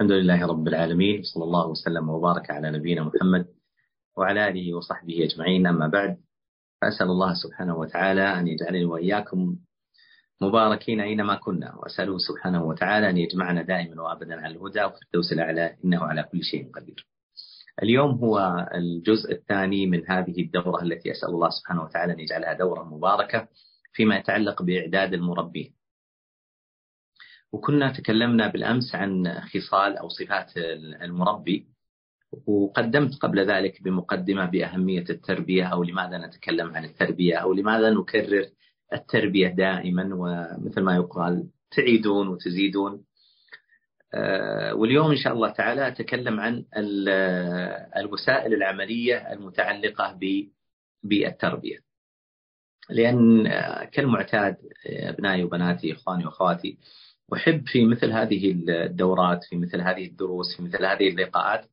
الحمد 0.00 0.12
لله 0.12 0.46
رب 0.46 0.68
العالمين 0.68 1.22
صلى 1.22 1.44
الله 1.44 1.66
وسلم 1.66 2.08
وبارك 2.08 2.50
على 2.50 2.70
نبينا 2.70 3.02
محمد 3.02 3.46
وعلى 4.16 4.48
آله 4.48 4.74
وصحبه 4.74 5.24
أجمعين 5.24 5.66
أما 5.66 5.88
بعد 5.88 6.18
فأسأل 6.82 7.06
الله 7.06 7.34
سبحانه 7.34 7.76
وتعالى 7.76 8.22
أن 8.22 8.48
يجعلني 8.48 8.84
وإياكم 8.84 9.56
مباركين 10.40 11.00
أينما 11.00 11.34
كنا 11.34 11.74
وأسأله 11.76 12.18
سبحانه 12.18 12.64
وتعالى 12.64 13.10
أن 13.10 13.18
يجمعنا 13.18 13.62
دائما 13.62 14.02
وأبدا 14.02 14.40
على 14.40 14.54
الهدى 14.54 14.84
وفي 14.84 15.02
الدوس 15.06 15.32
الأعلى 15.32 15.76
إنه 15.84 16.04
على 16.04 16.22
كل 16.22 16.42
شيء 16.42 16.70
قدير. 16.70 17.06
اليوم 17.82 18.10
هو 18.10 18.66
الجزء 18.74 19.32
الثاني 19.32 19.86
من 19.86 20.10
هذه 20.10 20.42
الدورة 20.42 20.82
التي 20.82 21.10
أسأل 21.10 21.28
الله 21.28 21.50
سبحانه 21.50 21.82
وتعالى 21.82 22.12
أن 22.12 22.20
يجعلها 22.20 22.52
دورة 22.52 22.84
مباركة 22.84 23.48
فيما 23.92 24.16
يتعلق 24.16 24.62
بإعداد 24.62 25.14
المربين. 25.14 25.77
وكنا 27.52 27.92
تكلمنا 27.92 28.48
بالأمس 28.48 28.94
عن 28.94 29.40
خصال 29.40 29.96
أو 29.96 30.08
صفات 30.08 30.56
المربي 31.02 31.66
وقدمت 32.46 33.14
قبل 33.14 33.50
ذلك 33.50 33.82
بمقدمة 33.82 34.44
بأهمية 34.44 35.04
التربية 35.10 35.64
أو 35.64 35.82
لماذا 35.82 36.18
نتكلم 36.18 36.76
عن 36.76 36.84
التربية 36.84 37.36
أو 37.36 37.52
لماذا 37.52 37.90
نكرر 37.90 38.46
التربية 38.92 39.48
دائما 39.48 40.10
ومثل 40.14 40.80
ما 40.80 40.96
يقال 40.96 41.48
تعيدون 41.70 42.28
وتزيدون. 42.28 43.04
آه، 44.14 44.74
واليوم 44.74 45.10
إن 45.10 45.16
شاء 45.16 45.32
الله 45.32 45.50
تعالى 45.50 45.88
أتكلم 45.88 46.40
عن 46.40 46.64
الوسائل 47.96 48.54
العملية 48.54 49.32
المتعلقة 49.32 50.18
بالتربية. 51.02 51.78
لأن 52.90 53.48
كالمعتاد 53.84 54.56
أبنائي 54.86 55.44
وبناتي 55.44 55.92
إخواني 55.92 56.26
وأخواتي 56.26 56.78
أحب 57.34 57.66
في 57.66 57.86
مثل 57.86 58.12
هذه 58.12 58.50
الدورات 58.68 59.44
في 59.44 59.56
مثل 59.56 59.80
هذه 59.80 60.06
الدروس 60.06 60.56
في 60.56 60.62
مثل 60.62 60.84
هذه 60.84 61.08
اللقاءات 61.08 61.64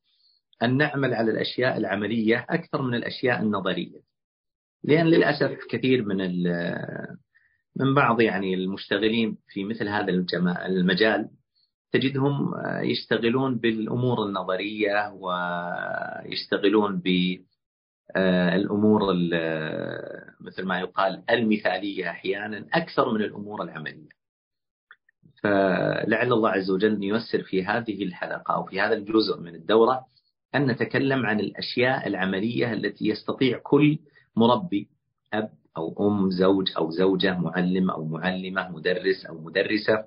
أن 0.63 0.77
نعمل 0.77 1.13
على 1.13 1.32
الأشياء 1.32 1.77
العملية 1.77 2.46
أكثر 2.49 2.82
من 2.82 2.96
الأشياء 2.96 3.41
النظرية. 3.41 3.99
لأن 4.84 5.05
للأسف 5.05 5.57
كثير 5.70 6.05
من 6.05 6.44
من 7.76 7.94
بعض 7.96 8.21
يعني 8.21 8.54
المشتغلين 8.54 9.38
في 9.48 9.63
مثل 9.63 9.88
هذا 9.88 10.12
المجال 10.66 11.29
تجدهم 11.91 12.54
يشتغلون 12.84 13.57
بالأمور 13.57 14.26
النظرية 14.26 15.13
ويشتغلون 15.13 17.01
بالأمور 18.16 19.13
مثل 20.41 20.63
ما 20.63 20.79
يقال 20.79 21.24
المثالية 21.29 22.10
أحيانا 22.10 22.66
أكثر 22.74 23.13
من 23.13 23.22
الأمور 23.22 23.63
العملية. 23.63 24.24
فلعل 25.46 26.34
الله 26.34 26.49
عز 26.49 26.71
وجل 26.71 27.04
ييسر 27.04 27.41
في 27.43 27.65
هذه 27.65 28.04
الحلقة 28.04 28.54
أو 28.54 28.63
في 28.63 28.82
هذا 28.82 28.93
الجزء 28.93 29.40
من 29.40 29.55
الدورة 29.55 30.05
أن 30.55 30.65
نتكلم 30.65 31.26
عن 31.26 31.40
الأشياء 31.40 32.07
العملية 32.07 32.74
التي 32.74 33.07
يستطيع 33.07 33.60
كل 33.63 33.99
مربي 34.35 34.88
أب 35.34 35.49
أو 35.77 36.07
أم 36.07 36.32
زوج 36.32 36.71
أو 36.77 36.91
زوجة 36.91 37.38
معلم 37.38 37.91
أو 37.91 38.05
معلمة 38.05 38.70
مدرس 38.70 39.26
أو 39.26 39.41
مدرسة 39.41 40.05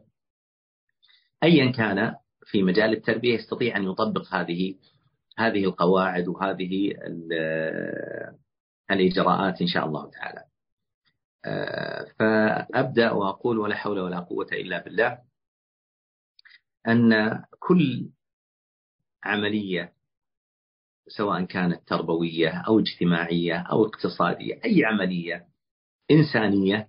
أيا 1.43 1.73
كان 1.73 2.15
في 2.47 2.63
مجال 2.63 2.93
التربية 2.93 3.35
يستطيع 3.35 3.77
أن 3.77 3.85
يطبق 3.85 4.35
هذه 4.35 4.75
هذه 5.39 5.65
القواعد 5.65 6.29
وهذه 6.29 6.95
الإجراءات 8.91 9.61
إن 9.61 9.67
شاء 9.67 9.87
الله 9.87 10.11
تعالى. 10.11 10.43
فأبدأ 12.19 13.11
وأقول 13.11 13.59
ولا 13.59 13.75
حول 13.75 13.99
ولا 13.99 14.19
قوة 14.19 14.49
إلا 14.53 14.85
بالله. 14.85 15.28
أن 16.87 17.43
كل 17.59 18.11
عملية 19.25 19.93
سواء 21.09 21.45
كانت 21.45 21.89
تربوية 21.89 22.49
أو 22.49 22.79
اجتماعية 22.79 23.57
أو 23.57 23.85
اقتصادية 23.85 24.61
أي 24.65 24.85
عملية 24.85 25.47
إنسانية 26.11 26.89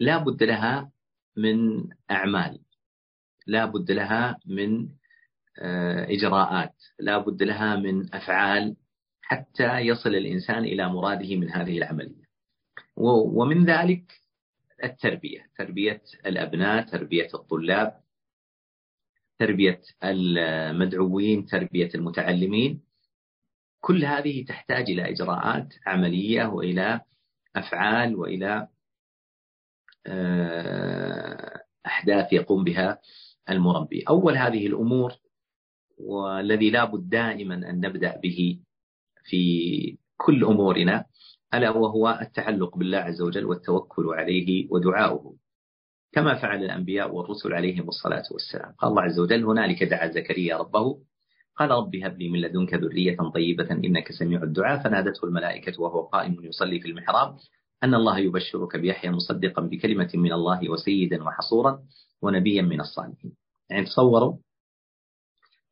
لا 0.00 0.18
بد 0.18 0.42
لها 0.42 0.90
من 1.36 1.88
أعمال 2.10 2.60
لا 3.46 3.64
بد 3.64 3.90
لها 3.90 4.38
من 4.46 4.88
آه، 5.58 6.06
إجراءات 6.10 6.74
لا 6.98 7.18
بد 7.18 7.42
لها 7.42 7.76
من 7.76 8.14
أفعال 8.14 8.76
حتى 9.22 9.78
يصل 9.78 10.14
الإنسان 10.14 10.64
إلى 10.64 10.88
مراده 10.88 11.36
من 11.36 11.50
هذه 11.50 11.78
العملية. 11.78 12.28
ومن 12.96 13.64
ذلك 13.64 14.12
التربية 14.84 15.46
تربية 15.58 16.02
الأبناء 16.26 16.86
تربية 16.86 17.28
الطلاب 17.34 18.00
تربية 19.38 19.80
المدعوين 20.04 21.46
تربية 21.46 21.90
المتعلمين. 21.94 22.80
كل 23.80 24.04
هذه 24.04 24.44
تحتاج 24.44 24.90
إلى 24.90 25.10
إجراءات 25.10 25.74
عملية 25.86 26.44
وإلى 26.44 27.00
أفعال 27.56 28.16
وإلى 28.16 28.68
آه، 30.06 31.62
أحداث 31.86 32.32
يقوم 32.32 32.64
بها 32.64 33.00
المربي. 33.50 34.04
أول 34.08 34.36
هذه 34.36 34.66
الأمور 34.66 35.12
والذي 35.98 36.70
لابد 36.70 37.08
دائما 37.08 37.54
أن 37.54 37.80
نبدأ 37.80 38.16
به 38.16 38.60
في 39.24 39.98
كل 40.16 40.44
أمورنا 40.44 41.04
ألا 41.54 41.70
وهو 41.70 42.18
التعلق 42.22 42.76
بالله 42.76 42.98
عز 42.98 43.22
وجل 43.22 43.44
والتوكل 43.44 44.06
عليه 44.06 44.68
ودعاؤه. 44.70 45.36
كما 46.12 46.34
فعل 46.34 46.64
الأنبياء 46.64 47.14
والرسل 47.14 47.52
عليهم 47.52 47.88
الصلاة 47.88 48.22
والسلام. 48.30 48.72
قال 48.78 48.90
الله 48.90 49.02
عز 49.02 49.18
وجل 49.18 49.44
هنالك 49.44 49.82
دعا 49.82 50.08
زكريا 50.08 50.56
ربه. 50.56 50.98
قال 51.56 51.70
رب 51.70 51.96
هب 51.96 52.18
لي 52.18 52.28
من 52.28 52.40
لدنك 52.40 52.74
ذرية 52.74 53.16
طيبة 53.34 53.70
إنك 53.70 54.12
سميع 54.12 54.42
الدعاء. 54.42 54.82
فنادته 54.82 55.24
الملائكة 55.24 55.82
وهو 55.82 56.02
قائم 56.02 56.44
يصلي 56.44 56.80
في 56.80 56.88
المحراب 56.88 57.36
أن 57.84 57.94
الله 57.94 58.18
يبشرك 58.18 58.76
بيحيى 58.76 59.10
مصدقا 59.10 59.62
بكلمة 59.62 60.10
من 60.14 60.32
الله 60.32 60.70
وسيدا 60.70 61.22
وحصورا 61.24 61.80
ونبيا 62.22 62.62
من 62.62 62.80
الصالحين. 62.80 63.32
يعني 63.70 63.84
تصوروا 63.84 64.36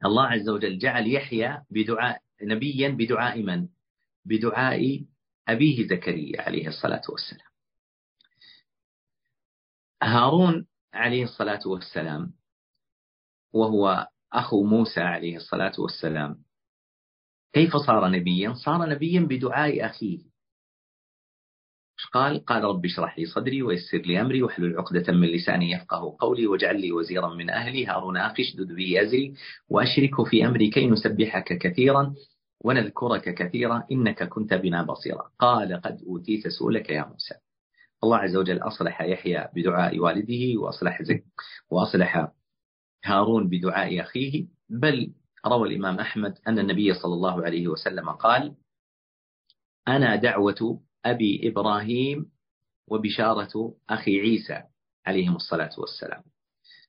الله 0.04 0.26
عز 0.26 0.48
وجل 0.48 0.78
جعل 0.78 1.14
يحيى 1.14 1.58
بدعاء 1.70 2.20
نبيا 2.42 2.88
بدعاء 2.88 3.42
من؟ 3.42 3.68
بدعاء 4.24 5.04
أبيه 5.48 5.86
زكريا 5.86 6.42
عليه 6.42 6.68
الصلاة 6.68 7.03
والسلام. 7.08 7.56
هارون 10.03 10.67
عليه 10.95 11.25
الصلاة 11.25 11.61
والسلام 11.67 12.33
وهو 13.53 14.09
أخو 14.33 14.65
موسى 14.65 15.01
عليه 15.01 15.37
الصلاة 15.37 15.73
والسلام 15.79 16.43
كيف 17.53 17.77
صار 17.77 18.09
نبيا؟ 18.09 18.55
صار 18.55 18.89
نبيا 18.89 19.21
بدعاء 19.21 19.87
أخيه 19.87 20.37
قال؟ 22.12 22.45
قال 22.45 22.65
رب 22.65 22.84
اشرح 22.84 23.19
لي 23.19 23.27
صدري 23.27 23.62
ويسر 23.62 23.99
لي 23.99 24.21
أمري 24.21 24.43
واحلل 24.43 24.79
عقدة 24.79 25.12
من 25.12 25.29
لساني 25.29 25.71
يفقه 25.71 26.17
قولي 26.21 26.47
واجعل 26.47 26.81
لي 26.81 26.93
وزيرا 26.93 27.34
من 27.34 27.51
أهلي 27.51 27.87
هارون 27.87 28.17
أخي 28.17 28.43
اشدد 28.43 28.73
به 28.73 29.03
أزري 29.03 29.34
واشركه 29.69 30.25
في 30.25 30.47
أمري 30.47 30.71
كي 30.71 30.87
نسبحك 30.87 31.59
كثيرا 31.59 32.15
ونذكرك 32.61 33.34
كثيرا 33.34 33.87
إنك 33.93 34.28
كنت 34.28 34.55
بنا 34.55 34.83
بصيرا. 34.83 35.31
قال 35.39 35.81
قد 35.81 36.03
أوتيت 36.07 36.49
سؤلك 36.49 36.91
يا 36.91 37.05
موسى. 37.05 37.34
الله 38.05 38.17
عز 38.17 38.37
وجل 38.37 38.59
أصلح 38.59 39.03
يحيى 39.03 39.49
بدعاء 39.55 39.99
والده 39.99 40.61
وأصلح 40.61 41.03
زك 41.03 41.25
وأصلح 41.71 42.33
هارون 43.05 43.49
بدعاء 43.49 44.01
أخيه. 44.01 44.47
بل 44.69 45.12
روى 45.47 45.69
الإمام 45.69 46.01
أحمد 46.01 46.39
أن 46.49 46.59
النبي 46.59 46.95
صلى 46.95 47.15
الله 47.15 47.45
عليه 47.45 47.69
وسلم 47.69 48.11
قال: 48.11 48.55
أنا 49.89 50.17
دعوة 50.17 50.83
أبي 51.05 51.49
إبراهيم 51.49 52.31
وبشارة 52.89 53.75
أخي 53.91 54.21
عيسى 54.21 54.63
عليهم 55.07 55.37
الصلاة 55.37 55.71
والسلام. 55.78 56.23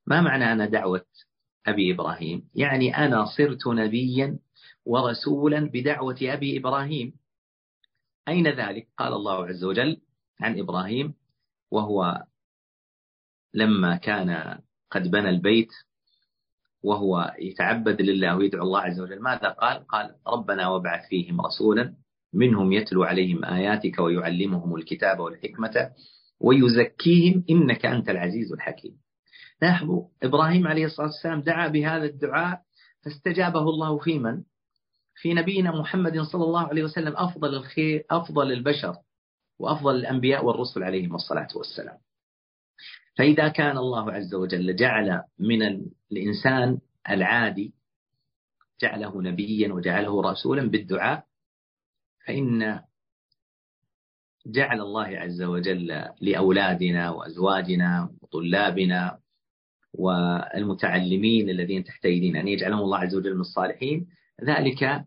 ما 0.07 0.22
معنى 0.22 0.51
أنا 0.51 0.66
دعوة 0.66 1.06
أبي 1.68 1.94
إبراهيم؟ 1.94 2.50
يعني 2.56 2.97
أنا 2.97 3.25
صرت 3.25 3.68
نبيا 3.68 4.39
ورسولا 4.86 5.60
بدعوة 5.60 6.18
أبي 6.21 6.57
إبراهيم. 6.57 7.13
أين 8.27 8.48
ذلك؟ 8.48 8.88
قال 8.98 9.13
الله 9.13 9.45
عز 9.45 9.63
وجل 9.63 10.01
عن 10.42 10.60
إبراهيم 10.60 11.13
وهو 11.72 12.24
لما 13.54 13.95
كان 13.95 14.60
قد 14.92 15.12
بنى 15.12 15.30
البيت 15.30 15.69
وهو 16.84 17.36
يتعبد 17.39 18.01
لله 18.01 18.36
ويدعو 18.36 18.63
الله 18.63 18.80
عز 18.80 19.00
وجل. 19.00 19.22
ماذا 19.22 19.50
قال؟ 19.50 19.88
قال 19.88 20.16
ربنا 20.28 20.68
وابعث 20.68 21.10
فيهم 21.10 21.42
رسولا 21.42 21.94
منهم 22.34 22.72
يتلو 22.72 23.04
عليهم 23.04 23.45
آياتك 23.45 24.00
ويعلمهم 24.00 24.75
الكتاب 24.75 25.19
والحكمة 25.19 25.92
ويزكيهم 26.39 27.44
إنك 27.50 27.86
أنت 27.86 28.10
العزيز 28.10 28.51
الحكيم. 28.54 28.98
لاحظوا 29.62 30.07
إبراهيم 30.24 30.68
عليه 30.68 30.86
الصلاة 30.86 31.07
والسلام 31.07 31.42
دعا 31.42 31.68
بهذا 31.68 32.06
الدعاء 32.06 32.62
فاستجابه 33.06 33.60
الله 33.60 33.98
في 34.00 34.19
من؟ 34.19 34.44
في 35.16 35.34
نبينا 35.34 35.72
محمد 35.72 36.19
صلى 36.19 36.44
الله 36.44 36.68
عليه 36.68 36.84
وسلم 36.84 37.13
أفضل 37.18 37.56
الخير 37.56 38.06
أفضل 38.12 38.51
البشر. 38.51 38.95
وأفضل 39.59 39.95
الأنبياء 39.95 40.45
والرسل 40.45 40.83
عليهم 40.83 41.15
الصلاة 41.15 41.48
والسلام. 41.56 41.98
فإذا 43.18 43.48
كان 43.48 43.77
الله 43.77 44.12
عز 44.12 44.36
وجل 44.36 44.75
جعل 44.75 45.24
من 45.39 45.62
الإنسان 46.12 46.80
العادي 47.09 47.74
جعله 48.81 49.21
نبيا 49.21 49.74
وجعله 49.74 50.21
رسولا 50.21 50.69
بالدعاء 50.69 51.24
فإن 52.25 52.80
جعل 54.45 54.81
الله 54.81 55.07
عز 55.07 55.42
وجل 55.42 56.06
لأولادنا 56.21 57.10
وأزواجنا 57.10 58.10
وطلابنا 58.21 59.19
والمتعلمين 59.94 61.50
الذين 61.50 61.83
تحت 61.83 62.06
أيدينا 62.06 62.39
أن 62.39 62.48
يجعلهم 62.48 62.80
الله 62.80 62.98
عز 62.98 63.15
وجل 63.15 63.36
من 63.36 63.42
الصالحين 63.42 64.07
ذلك 64.44 65.06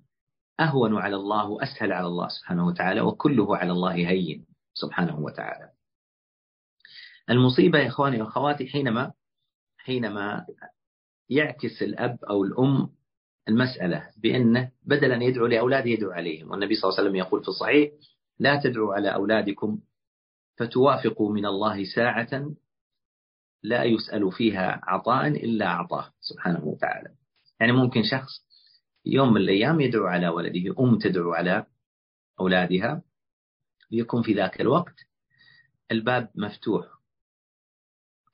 أهون 0.60 0.96
على 0.96 1.16
الله 1.16 1.48
وأسهل 1.48 1.92
على 1.92 2.06
الله 2.06 2.28
سبحانه 2.28 2.66
وتعالى 2.66 3.00
وكله 3.00 3.56
على 3.56 3.72
الله 3.72 3.94
هين 3.94 4.46
سبحانه 4.74 5.20
وتعالى. 5.20 5.70
المصيبة 7.30 7.78
يا 7.78 7.88
إخواني 7.88 8.22
وأخواتي 8.22 8.66
حينما 8.66 9.12
حينما 9.78 10.46
يعكس 11.28 11.82
الأب 11.82 12.24
أو 12.24 12.44
الأم 12.44 12.88
المسألة 13.48 14.10
بأنه 14.16 14.70
بدل 14.82 15.12
أن 15.12 15.22
يدعو 15.22 15.46
لأولاده 15.46 15.90
يدعو 15.90 16.10
عليهم 16.10 16.50
والنبي 16.50 16.74
صلى 16.74 16.88
الله 16.88 16.98
عليه 16.98 17.08
وسلم 17.08 17.16
يقول 17.16 17.42
في 17.42 17.48
الصحيح 17.48 17.90
لا 18.38 18.60
تدعوا 18.62 18.94
على 18.94 19.14
أولادكم 19.14 19.78
فتوافقوا 20.56 21.32
من 21.32 21.46
الله 21.46 21.84
ساعة 21.84 22.50
لا 23.62 23.84
يسأل 23.84 24.32
فيها 24.32 24.80
عطاء 24.82 25.26
إلا 25.28 25.66
أعطاه 25.66 26.12
سبحانه 26.20 26.64
وتعالى. 26.64 27.10
يعني 27.60 27.72
ممكن 27.72 28.02
شخص 28.02 28.49
يوم 29.06 29.32
من 29.32 29.40
الأيام 29.40 29.80
يدعو 29.80 30.06
على 30.06 30.28
ولده 30.28 30.74
أم 30.80 30.98
تدعو 30.98 31.32
على 31.32 31.66
أولادها. 32.40 33.02
ليكون 33.90 34.22
في 34.22 34.34
ذاك 34.34 34.60
الوقت 34.60 34.94
الباب 35.90 36.30
مفتوح. 36.34 36.86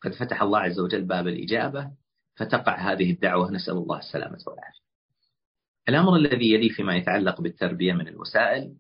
قد 0.03 0.13
فتح 0.13 0.43
الله 0.43 0.59
عز 0.59 0.81
وجل 0.81 1.05
باب 1.05 1.29
الإجابة 1.29 1.91
فتقع 2.37 2.93
هذه 2.93 3.11
الدعوة. 3.11 3.51
نسأل 3.51 3.75
الله 3.75 3.99
السلامة 3.99 4.39
والعافية. 4.47 4.87
الأمر 5.89 6.17
الذي 6.17 6.53
يلي 6.53 6.71
فيما 6.71 6.97
يتعلق 6.97 7.41
بالتربية 7.41 7.93
من 7.93 8.09
الوسائل 8.09 8.77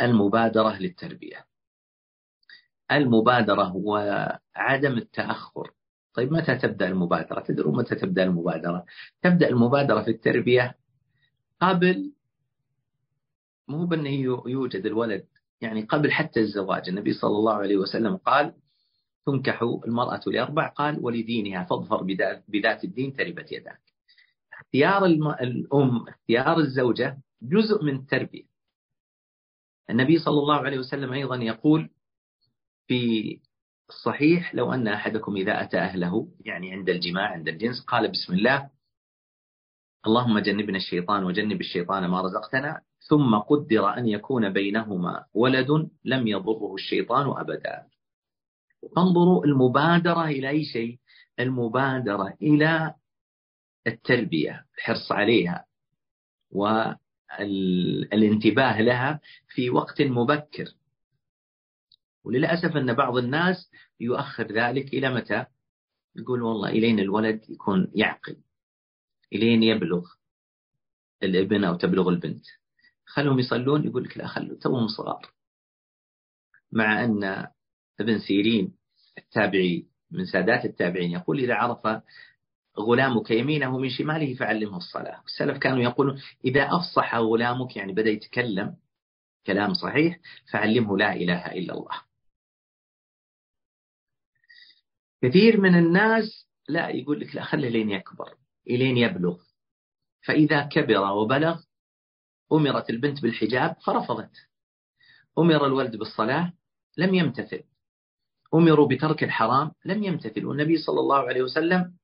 المبادرة 0.00 0.78
للتربية. 0.78 1.46
المبادرة 2.92 3.76
وعدم 3.76 4.98
التأخر. 4.98 5.72
طيب 6.14 6.32
متى 6.32 6.56
تبدأ 6.56 6.88
المبادرة؟ 6.88 7.40
تدرون 7.40 7.76
متى 7.76 7.94
تبدأ 7.94 8.22
المبادرة؟ 8.24 8.84
تبدأ 9.22 9.48
المبادرة 9.48 10.02
في 10.02 10.10
التربية 10.10 10.76
قبل 11.60 12.12
مو 13.68 13.86
بأنه 13.86 14.08
يوجد 14.46 14.86
الولد 14.86 15.26
يعني 15.60 15.82
قبل 15.82 16.12
حتى 16.12 16.40
الزواج. 16.40 16.88
النبي 16.88 17.12
صلى 17.12 17.36
الله 17.36 17.54
عليه 17.54 17.76
وسلم 17.76 18.16
قال 18.16 18.54
تنكح 19.26 19.62
المرأة 19.62 20.20
لأربع 20.26 20.68
قال 20.68 20.98
ولدينها 21.04 21.64
فاظفر 21.64 22.02
بذات 22.48 22.84
الدين 22.84 23.16
تربت 23.16 23.52
يداك. 23.52 23.80
اختيار 24.52 25.04
الأم 25.06 26.08
اختيار 26.08 26.58
الزوجة 26.58 27.18
جزء 27.42 27.84
من 27.84 27.96
التربية. 27.96 28.48
النبي 29.90 30.18
صلى 30.18 30.38
الله 30.38 30.56
عليه 30.56 30.78
وسلم 30.78 31.12
أيضا 31.12 31.36
يقول 31.36 31.90
في 32.86 33.40
الصحيح 33.88 34.54
لو 34.54 34.72
أن 34.72 34.88
أحدكم 34.88 35.36
إذا 35.36 35.62
أتى 35.62 35.78
أهله 35.78 36.28
يعني 36.44 36.72
عند 36.72 36.88
الجماع 36.88 37.28
عند 37.28 37.48
الجنس 37.48 37.80
قال 37.80 38.10
بسم 38.10 38.34
الله 38.34 38.70
اللهم 40.06 40.38
جنبنا 40.38 40.76
الشيطان 40.76 41.24
وجنب 41.24 41.60
الشيطان 41.60 42.06
ما 42.06 42.20
رزقتنا 42.20 42.80
ثم 43.08 43.38
قدر 43.38 43.88
أن 43.96 44.08
يكون 44.08 44.52
بينهما 44.52 45.24
ولد 45.34 45.90
لم 46.04 46.26
يضره 46.26 46.74
الشيطان 46.74 47.40
أبدا. 47.40 47.86
انظروا 48.98 49.44
المبادرة 49.44 50.24
إلى 50.24 50.48
أي 50.48 50.64
شيء؟ 50.64 50.98
المبادرة 51.40 52.34
إلى 52.42 52.94
التربية 53.86 54.64
الحرص 54.78 55.12
عليها 55.12 55.64
والانتباه 57.40 58.80
لها 58.80 59.20
في 59.48 59.70
وقت 59.70 60.02
مبكر. 60.02 60.64
وللأسف 62.24 62.76
أن 62.76 62.92
بعض 62.94 63.16
الناس 63.16 63.70
يؤخر 64.00 64.52
ذلك 64.52 64.94
إلى 64.94 65.14
متى؟ 65.14 65.46
يقول 66.16 66.42
والله 66.42 66.68
إلين 66.68 67.00
الولد 67.00 67.40
يكون 67.50 67.92
يعقل 67.94 68.36
إلين 69.32 69.62
يبلغ 69.62 70.06
الابن 71.22 71.64
أو 71.64 71.74
تبلغ 71.74 72.08
البنت. 72.08 72.44
خلهم 73.06 73.38
يصلون 73.38 73.86
يقول 73.86 74.04
لك 74.04 74.18
لا 74.18 74.26
خلوا 74.26 74.58
توهم 74.58 74.88
صغار. 74.88 75.32
مع 76.72 77.04
أن 77.04 77.46
ابن 78.00 78.18
سيرين 78.18 78.74
التابعي 79.18 79.86
من 80.10 80.24
سادات 80.24 80.64
التابعين 80.64 81.10
يقول 81.10 81.38
إذا 81.38 81.54
عرف 81.54 82.02
غلامك 82.78 83.30
يمينه 83.30 83.78
من 83.78 83.90
شماله 83.90 84.34
فعلمه 84.34 84.76
الصلاة. 84.76 85.22
السلف 85.26 85.58
كانوا 85.58 85.82
يقولون 85.82 86.20
إذا 86.44 86.62
أفصح 86.62 87.14
غلامك 87.14 87.76
يعني 87.76 87.92
بدأ 87.92 88.10
يتكلم 88.10 88.76
كلام 89.46 89.74
صحيح 89.74 90.18
فعلمه 90.52 90.98
لا 90.98 91.12
إله 91.12 91.46
إلا 91.46 91.74
الله. 91.74 92.07
كثير 95.22 95.60
من 95.60 95.78
الناس 95.78 96.48
لا 96.68 96.88
يقول 96.88 97.20
لك 97.20 97.34
لا 97.34 97.44
خلي 97.44 97.70
لين 97.70 97.90
يكبر 97.90 98.34
إلين 98.66 98.96
يبلغ. 98.96 99.38
فإذا 100.26 100.62
كبر 100.62 101.12
وبلغ 101.12 101.60
أمرت 102.52 102.90
البنت 102.90 103.22
بالحجاب 103.22 103.76
فرفضت. 103.86 104.30
أمر 105.38 105.66
الولد 105.66 105.96
بالصلاة 105.96 106.52
لم 106.96 107.14
يمتثل. 107.14 107.62
أمروا 108.54 108.88
بترك 108.88 109.24
الحرام 109.24 109.72
لم 109.84 110.04
يمتثل. 110.04 110.44
والنبي 110.44 110.76
صلى 110.76 111.00
الله 111.00 111.18
عليه 111.18 111.42
وسلم 111.42 111.94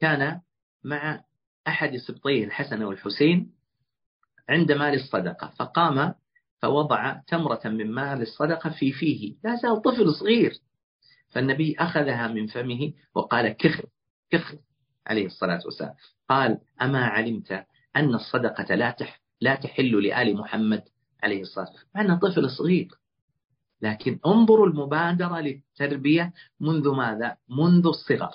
كان 0.00 0.40
مع 0.84 1.24
أحد 1.68 1.96
سبطيه 1.96 2.44
الحسن 2.44 2.82
والحسين 2.82 3.52
عند 4.48 4.72
مال 4.72 4.94
الصدقة. 4.94 5.52
فقام 5.58 6.14
فوضع 6.62 7.12
تمرة 7.12 7.60
من 7.64 7.90
مال 7.90 8.22
الصدقة 8.22 8.70
في 8.70 8.92
فيه. 8.92 9.36
لا 9.44 9.56
زال 9.56 9.82
طفل 9.82 10.14
صغير. 10.14 10.52
فالنبي 11.36 11.76
أخذها 11.78 12.28
من 12.28 12.46
فمه 12.46 12.92
وقال 13.14 13.48
كخ 13.48 13.80
كخ 14.30 14.54
عليه 15.06 15.26
الصلاة 15.26 15.60
والسلام. 15.64 15.94
قال 16.28 16.58
أما 16.82 17.04
علمت 17.04 17.52
أن 17.96 18.14
الصدقة 18.14 18.74
لا 18.74 18.90
تح 18.90 19.20
لا 19.40 19.54
تحل 19.54 20.06
لآل 20.06 20.36
محمد 20.36 20.82
عليه 21.22 21.40
الصلاة 21.40 21.64
والسلام. 21.64 21.86
مع 21.94 22.00
أنه 22.00 22.18
طفل 22.18 22.50
صغير. 22.50 22.88
لكن 23.82 24.18
انظروا 24.26 24.66
المبادرة 24.66 25.40
للتربية 25.40 26.32
منذ 26.60 26.88
ماذا؟ 26.88 27.36
منذ 27.48 27.86
الصغر. 27.86 28.34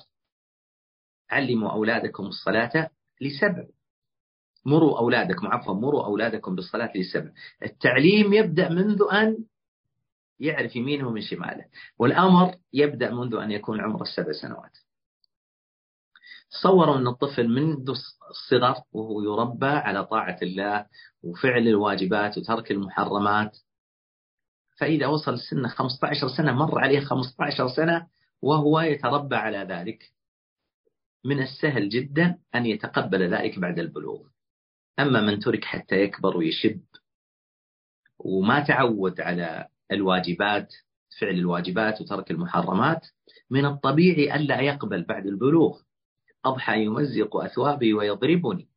علموا 1.29 1.71
أولادكم 1.71 2.25
الصلاة 2.25 2.89
لسبع 3.21 3.65
مروا 4.65 4.99
أولادكم 4.99 5.47
عفوا 5.47 5.73
مروا 5.73 6.05
أولادكم 6.05 6.55
بالصلاة 6.55 6.91
لسبع 6.95 7.31
التعليم 7.63 8.33
يبدأ 8.33 8.69
منذ 8.69 9.01
أن 9.11 9.37
يعرف 10.41 10.75
يمينه 10.75 11.09
من 11.09 11.21
شماله. 11.21 11.65
والأمر 11.99 12.55
يبدأ 12.73 13.11
منذ 13.11 13.35
أن 13.35 13.51
يكون 13.51 13.81
عمره 13.81 14.01
السبع 14.01 14.31
سنوات. 14.31 14.77
تصوروا 16.51 16.97
أن 16.97 17.07
الطفل 17.07 17.47
منذ 17.47 17.89
الصغر 18.29 18.75
وهو 18.91 19.21
يربى 19.21 19.65
على 19.65 20.05
طاعة 20.05 20.37
الله 20.41 20.85
وفعل 21.23 21.67
الواجبات 21.67 22.37
وترك 22.37 22.71
المحرمات. 22.71 23.57
فإذا 24.77 25.07
وصل 25.07 25.39
سنه 25.39 25.67
15 25.67 26.27
سنة 26.37 26.51
مر 26.51 26.79
عليه 26.79 26.99
15 26.99 27.67
سنة 27.67 28.07
وهو 28.41 28.79
يتربى 28.79 29.35
على 29.35 29.57
ذلك. 29.57 30.03
من 31.25 31.41
السهل 31.41 31.89
جدا 31.89 32.37
أن 32.55 32.65
يتقبل 32.65 33.33
ذلك 33.33 33.59
بعد 33.59 33.79
البلوغ. 33.79 34.27
أما 34.99 35.21
من 35.21 35.39
ترك 35.39 35.65
حتى 35.65 35.95
يكبر 35.95 36.37
ويشب 36.37 36.81
وما 38.19 38.59
تعود 38.59 39.21
على 39.21 39.67
الواجبات 39.91 40.73
فعل 41.19 41.35
الواجبات 41.35 42.01
وترك 42.01 42.31
المحرمات 42.31 43.07
من 43.49 43.65
الطبيعي 43.65 44.35
ألا 44.35 44.61
يقبل 44.61 45.03
بعد 45.03 45.25
البلوغ. 45.25 45.81
أضحى 46.45 46.83
يمزق 46.83 47.37
أثوابي 47.37 47.93
ويضربني. 47.93 48.67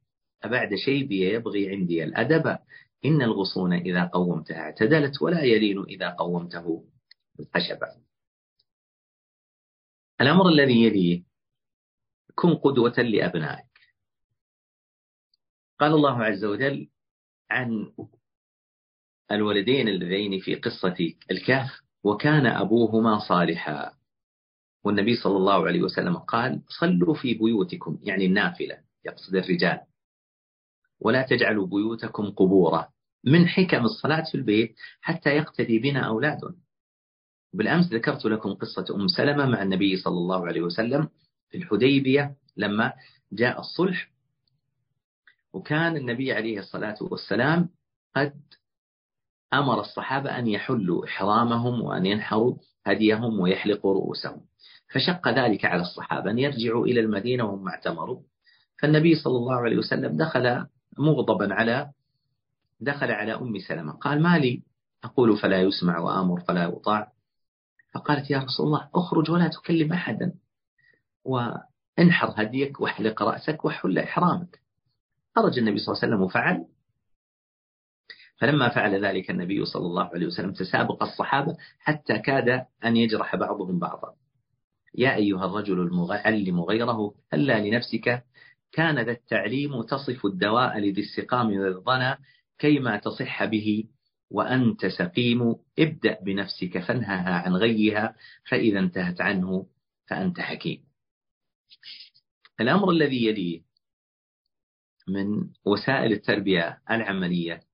أبعد 0.43 0.75
شيبي 0.75 1.35
يبغي 1.35 1.71
عندي 1.71 2.05
الأدب. 2.05 2.59
إن 3.05 3.23
الغصون 3.23 3.73
إذا 3.73 4.05
قومتها 4.05 4.61
اعتدلت 4.61 5.23
ولا 5.23 5.43
يلين 5.43 5.83
إذا 5.83 6.11
قومته 6.11 6.85
الخشبة 7.41 7.87
الأمر 10.21 10.49
الذي 10.49 10.85
يليه 10.85 11.23
كن 12.35 12.55
قدوة 12.55 12.99
لأبنائك. 12.99 13.75
قال 15.79 15.93
الله 15.95 16.25
عز 16.25 16.45
وجل 16.45 16.89
عن 17.51 17.93
الولدين 19.33 19.89
اللذين 19.89 20.41
في 20.41 20.55
قصة 20.55 21.15
الكهف 21.31 21.71
وكان 22.05 22.47
أبوهما 22.47 23.19
صالحا. 23.29 23.93
والنبي 24.85 25.17
صلى 25.17 25.37
الله 25.37 25.67
عليه 25.67 25.83
وسلم 25.83 26.17
قال 26.17 26.63
صلوا 26.81 27.15
في 27.15 27.35
بيوتكم 27.35 27.99
يعني 28.03 28.27
النافلة 28.27 28.79
يقصد 29.05 29.35
الرجال. 29.35 29.81
ولا 31.01 31.23
تجعلوا 31.23 31.67
بيوتكم 31.67 32.31
قبورا 32.31 32.89
من 33.25 33.49
حكم 33.49 33.85
الصلاة 33.85 34.25
في 34.31 34.35
البيت 34.35 34.77
حتى 35.01 35.31
يقتدي 35.31 35.79
بنا 35.79 36.01
أولادنا 36.01 36.55
بالأمس 37.53 37.93
ذكرت 37.93 38.25
لكم 38.25 38.55
قصة 38.55 38.87
أم 38.95 39.09
سلمة 39.09 39.47
مع 39.47 39.63
النبي 39.63 39.97
صلى 39.97 40.19
الله 40.19 40.47
عليه 40.47 40.63
وسلم 40.63 41.09
في 41.51 41.57
الحديبية 41.59 42.37
لما 42.57 42.93
جاء 43.33 43.61
الصلح. 43.61 44.11
وكان 45.53 45.97
النبي 45.97 46.33
عليه 46.33 46.59
الصلاة 46.59 46.97
والسلام 47.01 47.69
قد 48.17 48.41
أمر 49.59 49.81
الصحابة 49.81 50.39
أن 50.39 50.47
يحلوا 50.47 51.05
إحرامهم 51.07 51.83
وأن 51.83 52.07
ينحروا 52.07 52.55
هديهم 52.87 53.41
ويحلقوا 53.41 53.95
رؤوسهم. 53.95 54.41
فشق 54.95 55.29
ذلك 55.29 55.65
على 55.65 55.83
الصحابة 55.83 56.31
أن 56.31 56.39
يرجعوا 56.39 56.87
إلى 56.87 57.01
المدينة 57.01 57.45
وهم 57.45 57.69
اعتمروا. 57.69 58.21
فالنبي 58.83 59.15
صلى 59.15 59.37
الله 59.37 59.55
عليه 59.55 59.77
وسلم 59.77 60.17
دخل 60.17 60.67
مغضبا 60.99 61.55
على 61.55 61.91
دخل 62.81 63.11
على 63.11 63.35
أم 63.35 63.59
سلمة. 63.59 63.93
قال 63.93 64.23
ما 64.23 64.39
لي؟ 64.39 64.63
أقول 65.05 65.37
فلا 65.37 65.61
يسمع 65.61 65.99
وآمر 65.99 66.41
فلا 66.41 66.65
يطاع. 66.65 67.13
فقالت 67.95 68.31
يا 68.31 68.39
رسول 68.39 68.67
الله 68.67 68.89
أخرج 68.95 69.31
ولا 69.31 69.49
تكلم 69.49 69.93
أحدا 69.93 70.35
وانحر 71.25 72.35
هديك 72.37 72.81
واحلق 72.81 73.23
رأسك 73.23 73.65
وحل 73.65 73.99
إحرامك. 73.99 74.61
خرج 75.37 75.59
النبي 75.59 75.79
صلى 75.79 75.93
الله 75.93 76.05
عليه 76.05 76.15
وسلم 76.15 76.23
وفعل. 76.23 76.65
فلما 78.45 78.69
فعل 78.69 79.05
ذلك 79.05 79.31
النبي 79.31 79.65
صلى 79.65 79.87
الله 79.87 80.11
عليه 80.15 80.27
وسلم 80.27 80.53
تسابق 80.53 81.03
الصحابة 81.03 81.57
حتى 81.79 82.19
كاد 82.19 82.67
أن 82.85 82.97
يجرح 82.97 83.37
بعضهم 83.37 83.79
بعضا. 83.79 84.15
يا 84.95 85.15
أيها 85.15 85.47
الرجل 85.47 85.81
المعلم 85.81 86.61
غيره 86.61 87.15
هلا 87.33 87.69
لنفسك 87.69 88.25
كان 88.73 88.99
ذا 88.99 89.13
التعليم 89.13 89.83
تصف 89.83 90.27
الدواء 90.27 90.79
لذي 90.79 91.01
السقام 91.01 91.47
والظنا 91.47 92.19
كيما 92.59 92.97
تصح 92.97 93.45
به 93.45 93.85
وأنت 94.31 94.87
سقيم 94.87 95.55
ابدأ 95.79 96.19
بنفسك 96.23 96.79
فانهها 96.79 97.35
عن 97.35 97.53
غيها 97.53 98.17
فإذا 98.51 98.79
انتهت 98.79 99.21
عنه 99.21 99.67
فأنت 100.07 100.41
حكيم. 100.41 100.85
الأمر 102.61 102.91
الذي 102.91 103.27
يليه 103.27 103.63
من 105.09 105.49
وسائل 105.65 106.13
التربية 106.13 106.79
العملية 106.91 107.74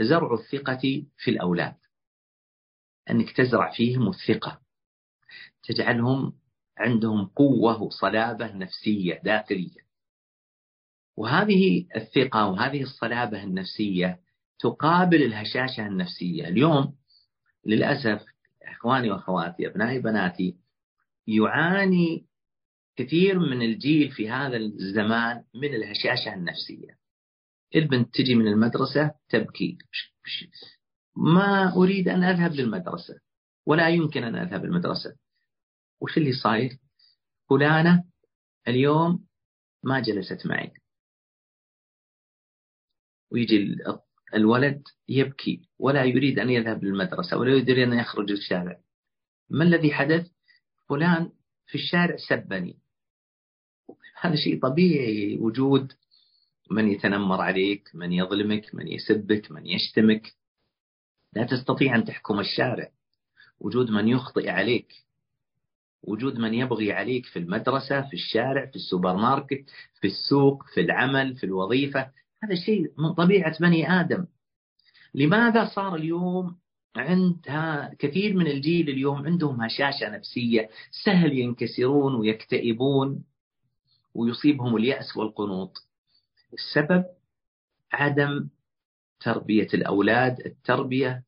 زرع 0.00 0.34
الثقة 0.34 1.04
في 1.16 1.30
الأولاد. 1.30 1.74
أنك 3.10 3.36
تزرع 3.36 3.72
فيهم 3.72 4.08
الثقة. 4.08 4.60
تجعلهم 5.62 6.32
عندهم 6.78 7.26
قوة 7.26 7.82
وصلابة 7.82 8.52
نفسية 8.52 9.20
داخلية. 9.24 9.82
وهذه 11.16 11.86
الثقة 11.96 12.46
وهذه 12.46 12.82
الصلابة 12.82 13.42
النفسية 13.42 14.20
تقابل 14.58 15.22
الهشاشة 15.22 15.86
النفسية. 15.86 16.48
اليوم 16.48 16.94
للأسف 17.66 18.24
إخواني 18.62 19.10
وأخواتي 19.10 19.66
أبنائي 19.66 19.98
بناتي 19.98 20.56
يعاني 21.26 22.26
كثير 22.96 23.38
من 23.38 23.62
الجيل 23.62 24.10
في 24.10 24.30
هذا 24.30 24.56
الزمان 24.56 25.44
من 25.54 25.74
الهشاشة 25.74 26.34
النفسية. 26.34 27.01
البنت 27.76 28.14
تجي 28.14 28.34
من 28.34 28.46
المدرسة 28.46 29.14
تبكي. 29.28 29.78
ما 31.16 31.76
أريد 31.76 32.08
أن 32.08 32.24
أذهب 32.24 32.52
للمدرسة 32.52 33.20
ولا 33.66 33.88
يمكن 33.88 34.24
أن 34.24 34.34
أذهب 34.36 34.64
المدرسة 34.64 35.16
وش 36.00 36.18
اللي 36.18 36.32
صاير؟ 36.32 36.78
فلانة 37.50 38.04
اليوم 38.68 39.26
ما 39.82 40.00
جلست 40.00 40.46
معي. 40.46 40.72
ويجي 43.30 43.76
الولد 44.34 44.82
يبكي 45.08 45.68
ولا 45.78 46.04
يريد 46.04 46.38
أن 46.38 46.50
يذهب 46.50 46.84
للمدرسة 46.84 47.36
ولا 47.36 47.50
يريد 47.50 47.70
أن 47.70 47.92
يخرج 47.92 48.30
للشارع. 48.30 48.80
ما 49.50 49.64
الذي 49.64 49.92
حدث؟ 49.92 50.30
فلان 50.88 51.32
في 51.66 51.74
الشارع 51.74 52.16
سبني. 52.28 52.78
هذا 54.20 54.36
شيء 54.36 54.60
طبيعي 54.62 55.38
وجود 55.38 55.92
من 56.70 56.88
يتنمر 56.88 57.40
عليك 57.40 57.90
من 57.94 58.12
يظلمك 58.12 58.74
من 58.74 58.88
يسبك 58.88 59.50
من 59.50 59.66
يشتمك. 59.66 60.32
لا 61.32 61.44
تستطيع 61.44 61.94
أن 61.94 62.04
تحكم 62.04 62.40
الشارع. 62.40 62.88
وجود 63.60 63.90
من 63.90 64.08
يخطئ 64.08 64.50
عليك. 64.50 64.92
وجود 66.02 66.38
من 66.38 66.54
يبغي 66.54 66.92
عليك 66.92 67.26
في 67.26 67.38
المدرسة 67.38 68.02
في 68.02 68.14
الشارع 68.14 68.66
في 68.66 68.76
السوبر 68.76 69.16
ماركت 69.16 69.70
في 70.00 70.06
السوق 70.06 70.64
في 70.74 70.80
العمل 70.80 71.36
في 71.36 71.44
الوظيفة. 71.44 72.10
هذا 72.42 72.54
شيء 72.54 72.92
من 72.98 73.12
طبيعة 73.12 73.58
بني 73.58 73.90
آدم. 74.00 74.26
لماذا 75.14 75.64
صار 75.74 75.94
اليوم 75.96 76.56
عند 76.96 77.36
كثير 77.98 78.36
من 78.36 78.46
الجيل 78.46 78.88
اليوم 78.88 79.26
عندهم 79.26 79.62
هشاشة 79.62 80.08
نفسية 80.08 80.70
سهل 81.04 81.38
ينكسرون 81.38 82.14
ويكتئبون 82.14 83.24
ويصيبهم 84.14 84.76
اليأس 84.76 85.16
والقنوط؟ 85.16 85.72
السبب 86.52 87.04
عدم 87.92 88.48
تربية 89.20 89.68
الأولاد 89.74 90.40
التربية 90.40 91.24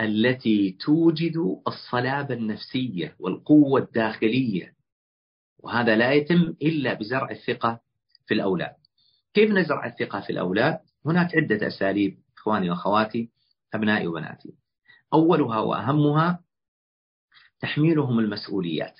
التي 0.00 0.76
توجد 0.80 1.60
الصلابة 1.66 2.34
النفسية 2.34 3.16
والقوة 3.18 3.80
الداخلية. 3.80 4.74
وهذا 5.58 5.96
لا 5.96 6.12
يتم 6.12 6.54
إلا 6.62 6.94
بزرع 6.94 7.30
الثقة 7.30 7.80
في 8.26 8.34
الأولاد. 8.34 8.74
كيف 9.34 9.50
نزرع 9.50 9.86
الثقة 9.86 10.20
في 10.20 10.30
الأولاد؟ 10.30 10.78
هناك 11.06 11.36
عدة 11.36 11.66
أساليب 11.66 12.18
إخواني 12.36 12.70
وأخواتي 12.70 13.30
أبنائي 13.74 14.06
وبناتي. 14.06 14.54
أولها 15.14 15.58
وأهمها 15.58 16.44
تحميلهم 17.60 18.18
المسؤوليات. 18.18 18.94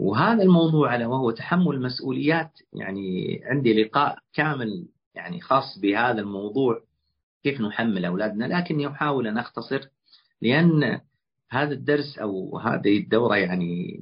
وهذا 0.00 0.42
الموضوع 0.42 0.92
على 0.92 1.06
وهو 1.06 1.30
تحمل 1.30 1.74
المسؤوليات 1.74 2.52
يعني 2.72 3.40
عندي 3.44 3.82
لقاء 3.82 4.18
كامل 4.34 4.88
يعني 5.14 5.40
خاص 5.40 5.78
بهذا 5.78 6.20
الموضوع 6.20 6.82
كيف 7.42 7.60
نحمل 7.60 8.04
أولادنا؟ 8.04 8.44
لكني 8.44 8.88
أحاول 8.88 9.26
أن 9.26 9.38
أختصر 9.38 9.80
لأن 10.42 11.00
هذا 11.50 11.72
الدرس 11.72 12.18
أو 12.18 12.58
هذه 12.58 12.98
الدورة 12.98 13.36
يعني 13.36 14.00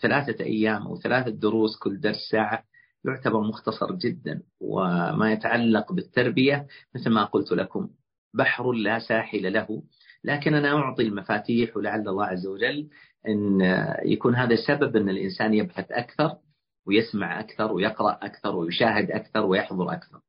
ثلاثة 0.00 0.44
أيام 0.44 0.82
أو 0.86 0.96
ثلاثة 0.96 1.30
دروس 1.30 1.78
كل 1.78 2.00
درس 2.00 2.28
ساعة 2.30 2.64
يعتبر 3.04 3.40
مختصر 3.40 3.92
جدا 3.92 4.42
وما 4.60 5.32
يتعلق 5.32 5.92
بالتربية 5.92 6.66
مثل 6.94 7.10
ما 7.10 7.24
قلت 7.24 7.52
لكم 7.52 7.88
بحر 8.34 8.72
لا 8.72 8.98
ساحل 8.98 9.52
له. 9.52 9.82
لكن 10.24 10.54
أنا 10.54 10.76
أعطي 10.76 11.02
المفاتيح 11.02 11.76
ولعل 11.76 12.08
الله 12.08 12.24
عز 12.24 12.46
وجل 12.46 12.88
أن 13.28 13.60
يكون 14.04 14.34
هذا 14.34 14.56
سبب 14.56 14.96
أن 14.96 15.08
الإنسان 15.08 15.54
يبحث 15.54 15.92
أكثر 15.92 16.36
ويسمع 16.86 17.40
أكثر 17.40 17.72
ويقرأ 17.72 18.18
أكثر 18.22 18.56
ويشاهد 18.56 19.10
أكثر 19.10 19.46
ويحضر 19.46 19.92
أكثر. 19.92 20.20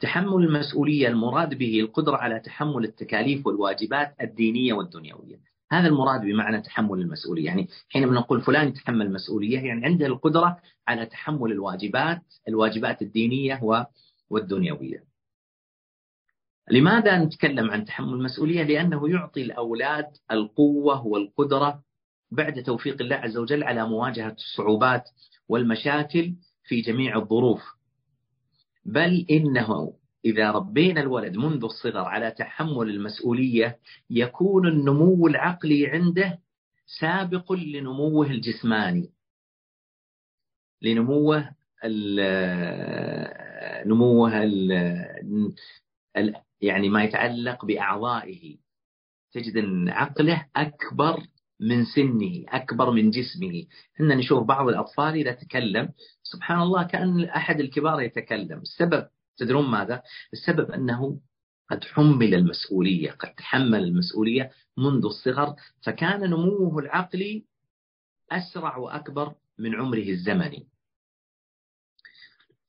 تحمل 0.00 0.44
المسؤولية 0.44 1.08
المراد 1.08 1.54
به 1.58 1.80
القدرة 1.80 2.16
على 2.16 2.40
تحمل 2.40 2.84
التكاليف 2.84 3.46
والواجبات 3.46 4.14
الدينية 4.20 4.72
والدنيوية. 4.72 5.40
هذا 5.72 5.88
المراد 5.88 6.20
بمعنى 6.20 6.60
تحمل 6.60 7.00
المسؤولية. 7.00 7.44
يعني 7.46 7.68
حينما 7.88 8.12
نقول 8.12 8.40
فلان 8.40 8.68
يتحمل 8.68 9.06
المسؤولية 9.06 9.60
يعني 9.60 9.86
عنده 9.86 10.06
القدرة 10.06 10.60
على 10.88 11.06
تحمل 11.06 11.52
الواجبات 11.52 12.22
الواجبات 12.48 13.02
الدينية 13.02 13.60
والدنيوية. 14.30 15.04
لماذا 16.70 17.24
نتكلم 17.24 17.70
عن 17.70 17.84
تحمل 17.84 18.12
المسؤولية؟ 18.14 18.62
لأنه 18.62 19.08
يعطي 19.08 19.42
الأولاد 19.42 20.06
القوة 20.30 21.06
والقدرة 21.06 21.82
بعد 22.30 22.62
توفيق 22.62 23.02
الله 23.02 23.16
عز 23.16 23.36
وجل 23.36 23.64
على 23.64 23.88
مواجهة 23.88 24.32
الصعوبات 24.32 25.04
والمشاكل 25.48 26.34
في 26.64 26.80
جميع 26.80 27.16
الظروف. 27.16 27.62
بل 28.84 29.26
إنه 29.30 29.94
إذا 30.24 30.50
ربينا 30.50 31.00
الولد 31.00 31.36
منذ 31.36 31.64
الصغر 31.64 32.04
على 32.04 32.30
تحمل 32.30 32.90
المسؤولية 32.90 33.78
يكون 34.10 34.68
النمو 34.68 35.26
العقلي 35.26 35.86
عنده 35.86 36.38
سابق 37.00 37.52
لنموه 37.52 38.26
الجسماني 38.26 39.10
لنموه 40.82 41.50
ال 41.84 42.20
نموه 43.88 44.42
ال 44.42 46.34
يعني 46.60 46.88
ما 46.88 47.04
يتعلق 47.04 47.64
بأعضائه. 47.64 48.56
تجد 49.32 49.56
أن 49.56 49.88
عقله 49.88 50.46
أكبر 50.56 51.26
من 51.60 51.84
سنه 51.84 52.44
أكبر 52.48 52.90
من 52.90 53.10
جسمه. 53.10 53.64
إحنا 53.94 54.14
نشوف 54.14 54.44
بعض 54.44 54.68
الأطفال 54.68 55.14
إذا 55.14 55.32
تكلم 55.32 55.92
سبحان 56.22 56.62
الله 56.62 56.82
كأن 56.82 57.24
أحد 57.24 57.60
الكبار 57.60 58.00
يتكلم. 58.00 58.58
السبب 58.58 59.08
تدرون 59.36 59.70
ماذا؟ 59.70 60.02
السبب 60.32 60.70
أنه 60.70 61.20
قد 61.70 61.84
حمل 61.84 62.34
المسؤولية 62.34 63.10
قد 63.10 63.34
تحمل 63.34 63.84
المسؤولية 63.84 64.50
منذ 64.76 65.04
الصغر 65.04 65.56
فكان 65.82 66.30
نموه 66.30 66.78
العقلي 66.78 67.44
أسرع 68.32 68.76
وأكبر 68.76 69.34
من 69.58 69.74
عمره 69.74 70.08
الزمني. 70.08 70.68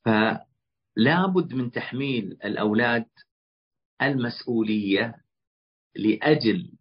فلا 0.06 1.26
بد 1.26 1.54
من 1.54 1.72
تحميل 1.72 2.38
الأولاد 2.46 3.06
المسؤولية 4.02 5.16
لأجل 5.96 6.72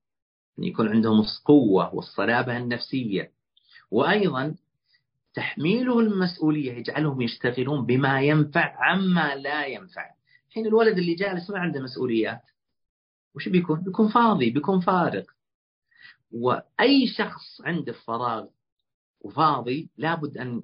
أن 0.60 0.64
يكون 0.64 0.88
عندهم 0.88 1.20
القوة 1.20 1.94
والصلابة 1.94 2.56
النفسية. 2.56 3.30
وأيضا 3.90 4.54
تحميله 5.34 6.00
المسؤولية 6.00 6.72
يجعلهم 6.72 7.20
يشتغلون 7.20 7.86
بما 7.86 8.20
ينفع 8.20 8.74
عما 8.78 9.34
لا 9.34 9.66
ينفع. 9.66 10.10
حين 10.54 10.66
الولد 10.66 10.98
اللي 10.98 11.14
جالس 11.14 11.50
ما 11.50 11.58
عنده 11.58 11.80
مسؤوليات 11.80 12.40
وش 13.34 13.48
بيكون؟ 13.48 13.80
بيكون 13.80 14.08
فاضي 14.08 14.50
بيكون 14.50 14.80
فارغ. 14.80 15.24
وأي 16.32 17.06
شخص 17.06 17.60
عنده 17.60 17.92
فراغ 17.92 18.46
وفاضي 19.20 19.88
لابد 19.96 20.38
أن 20.38 20.62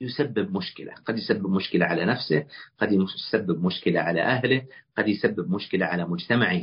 يسبب 0.00 0.56
مشكلة. 0.56 0.92
قد 0.92 1.18
يسبب 1.18 1.50
مشكلة 1.50 1.86
على 1.86 2.04
نفسه 2.04 2.46
قد 2.78 2.92
يسبب 2.92 3.64
مشكلة 3.64 4.00
على 4.00 4.22
أهله 4.22 4.66
قد 4.98 5.08
يسبب 5.08 5.50
مشكلة 5.50 5.86
على 5.86 6.04
مجتمعه. 6.04 6.62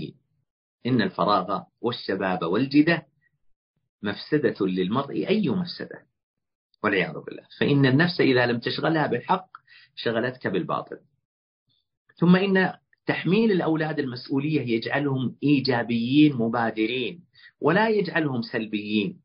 إن 0.85 1.01
الفراغ 1.01 1.61
والشباب 1.81 2.43
والجدة 2.43 3.07
مفسدة 4.03 4.65
للمرء 4.65 5.27
أي 5.27 5.49
مفسدة؟ 5.49 6.07
والعياذ 6.83 7.13
بالله. 7.13 7.43
فإن 7.59 7.85
النفس 7.85 8.21
إذا 8.21 8.45
لم 8.45 8.59
تشغلها 8.59 9.07
بالحق 9.07 9.49
شغلتك 9.95 10.47
بالباطل. 10.47 10.99
ثم 12.15 12.35
إن 12.35 12.73
تحميل 13.05 13.51
الأولاد 13.51 13.99
المسؤولية 13.99 14.61
يجعلهم 14.61 15.35
إيجابيين 15.43 16.35
مبادرين 16.35 17.23
ولا 17.61 17.89
يجعلهم 17.89 18.41
سلبيين. 18.41 19.21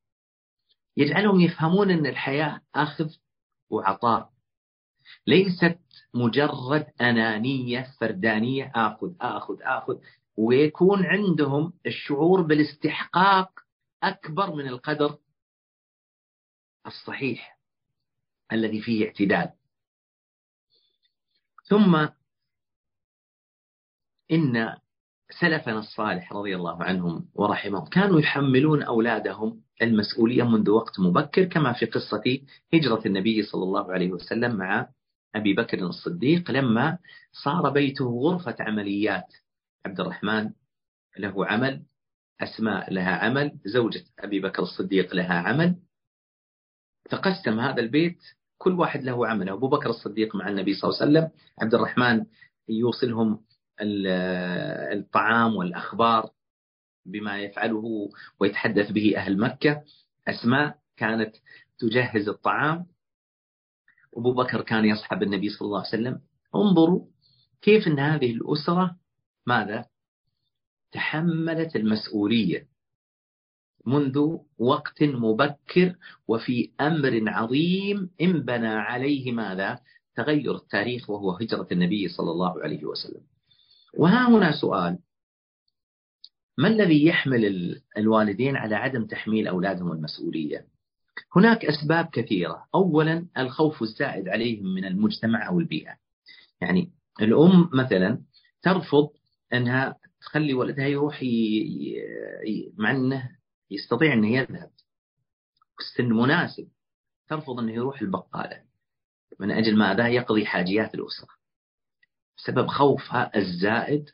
يجعلهم 0.97 1.40
يفهمون 1.40 1.90
أن 1.90 2.06
الحياة 2.06 2.61
أخذ 2.75 3.11
وعطاء. 3.71 4.30
ليست 5.26 5.78
مجرد 6.14 6.87
أنانية 7.00 7.87
فردانية 8.00 8.73
آخذ 8.75 9.12
آخذ 9.21 9.56
آخذ. 9.62 9.99
ويكون 10.36 11.06
عندهم 11.06 11.72
الشعور 11.86 12.42
بالاستحقاق 12.42 13.50
أكبر 14.02 14.54
من 14.54 14.68
القدر 14.68 15.18
الصحيح 16.86 17.58
الذي 18.52 18.80
فيه 18.82 19.06
اعتدال. 19.06 19.52
ثم 21.64 22.08
إن 24.32 24.76
سلفنا 25.40 25.78
الصالح 25.78 26.32
رضي 26.32 26.56
الله 26.56 26.82
عنهم 26.82 27.28
ورحمهم 27.34 27.84
كانوا 27.84 28.20
يحملون 28.20 28.82
أولادهم 28.82 29.62
المسؤولية 29.82 30.42
منذ 30.42 30.70
وقت 30.70 31.00
مبكر 31.00 31.44
كما 31.44 31.72
في 31.72 31.86
قصة 31.86 32.22
هجرة 32.74 33.02
النبي 33.06 33.42
صلى 33.42 33.62
الله 33.62 33.92
عليه 33.92 34.12
وسلم 34.12 34.56
مع 34.56 34.88
أبي 35.34 35.54
بكر 35.54 35.78
الصديق 35.78 36.50
لما 36.50 36.98
صار 37.44 37.70
بيته 37.70 38.04
غرفة 38.04 38.56
عمليات. 38.60 39.34
عبد 39.86 40.00
الرحمن 40.00 40.50
له 41.18 41.46
عمل 41.46 41.82
أسماء 42.40 42.92
لها 42.92 43.16
عمل 43.16 43.58
زوجة 43.64 44.04
أبي 44.18 44.40
بكر 44.40 44.62
الصديق 44.62 45.14
لها 45.14 45.34
عمل. 45.34 45.76
تقسم 47.10 47.60
هذا 47.60 47.80
البيت 47.80 48.18
كل 48.58 48.72
واحد 48.72 49.02
له 49.02 49.26
عمله 49.26 49.52
أبو 49.52 49.68
بكر 49.68 49.90
الصديق 49.90 50.36
مع 50.36 50.48
النبي 50.48 50.74
صلى 50.74 50.90
الله 50.90 51.02
عليه 51.02 51.10
وسلم 51.10 51.30
عبد 51.58 51.74
الرحمن 51.74 52.26
يوصلهم 52.68 53.44
الطعام 54.92 55.56
والأخبار 55.56 56.30
بما 57.06 57.40
يفعله 57.40 58.10
ويتحدث 58.40 58.90
به 58.90 59.16
أهل 59.16 59.38
مكة. 59.38 59.82
أسماء 60.28 60.78
كانت 60.96 61.36
تجهز 61.78 62.28
الطعام. 62.28 62.86
أبو 64.16 64.34
بكر 64.34 64.60
كان 64.60 64.84
يصحب 64.84 65.22
النبي 65.22 65.48
صلى 65.48 65.66
الله 65.66 65.78
عليه 65.78 65.88
وسلم. 65.88 66.20
انظروا 66.54 67.06
كيف 67.62 67.86
أن 67.86 67.98
هذه 67.98 68.32
الأسرة 68.32 68.96
ماذا؟ 69.46 69.87
تحملت 70.92 71.76
المسؤولية 71.76 72.66
منذ 73.87 74.37
وقت 74.58 75.02
مبكر 75.02 75.96
وفي 76.28 76.70
أمر 76.80 77.22
عظيم 77.26 78.11
انبنى 78.20 78.68
عليه 78.68 79.32
ماذا؟ 79.32 79.80
تغير 80.16 80.56
التاريخ 80.56 81.11
وهو 81.11 81.30
هجرة 81.30 81.66
النبي 81.72 82.08
صلى 82.08 82.30
الله 82.30 82.62
عليه 82.62 82.84
وسلم. 82.84 83.20
وها 83.94 84.28
هنا 84.28 84.52
سؤال. 84.61 84.98
ما 86.59 86.68
الذي 86.68 87.07
يحمل 87.07 87.81
الوالدين 87.96 88.57
على 88.57 88.74
عدم 88.74 89.07
تحميل 89.07 89.48
أولادهم 89.48 89.92
المسؤولية؟ 89.92 90.66
هناك 91.37 91.64
أسباب 91.64 92.09
كثيرة. 92.12 92.64
أولا 92.74 93.26
الخوف 93.38 93.83
الزائد 93.83 94.28
عليهم 94.28 94.74
من 94.74 94.85
المجتمع 94.85 95.48
أو 95.48 95.61
البيئة. 95.61 95.96
يعني 96.61 96.90
الأم 97.20 97.70
مثلا 97.72 98.22
ترفض 98.62 99.11
أنها 99.52 99.96
تخلي 100.20 100.54
ولدها 100.54 100.86
يروح 100.86 101.22
ي... 101.22 102.02
مع 102.76 102.90
أنه 102.90 103.30
يستطيع 103.70 104.12
أنه 104.12 104.28
يذهب 104.28 104.70
السن 105.80 106.12
مناسب 106.12 106.68
ترفض 107.28 107.58
أنه 107.58 107.72
يروح 107.72 108.02
البقالة 108.02 108.62
من 109.40 109.50
أجل 109.50 109.78
ماذا 109.78 110.08
يقضي 110.08 110.46
حاجيات 110.46 110.94
الأسرة 110.94 111.28
بسبب 112.36 112.66
خوفها 112.66 113.36
الزائد 113.36 114.04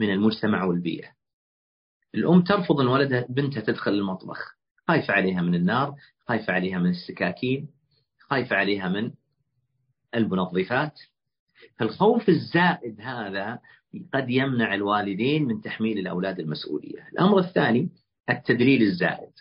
من 0.00 0.10
المجتمع 0.10 0.64
والبيئة. 0.64 1.08
الأم 2.14 2.42
ترفض 2.42 2.80
أن 2.80 2.86
ولدها 2.86 3.26
بنتها 3.28 3.60
تدخل 3.60 3.90
المطبخ 3.90 4.58
خايفة 4.88 5.14
عليها 5.14 5.42
من 5.42 5.54
النار 5.54 5.94
خايفة 6.28 6.52
عليها 6.52 6.78
من 6.78 6.90
السكاكين 6.90 7.68
خايفة 8.18 8.56
عليها 8.56 8.88
من 8.88 9.12
المنظفات. 10.14 11.00
فالخوف 11.78 12.28
الزائد 12.28 13.00
هذا 13.00 13.60
قد 14.14 14.30
يمنع 14.30 14.74
الوالدين 14.74 15.44
من 15.44 15.60
تحميل 15.60 15.98
الأولاد 15.98 16.40
المسؤولية. 16.40 17.08
الأمر 17.12 17.38
الثاني 17.38 17.88
التدليل 18.30 18.82
الزائد. 18.82 19.32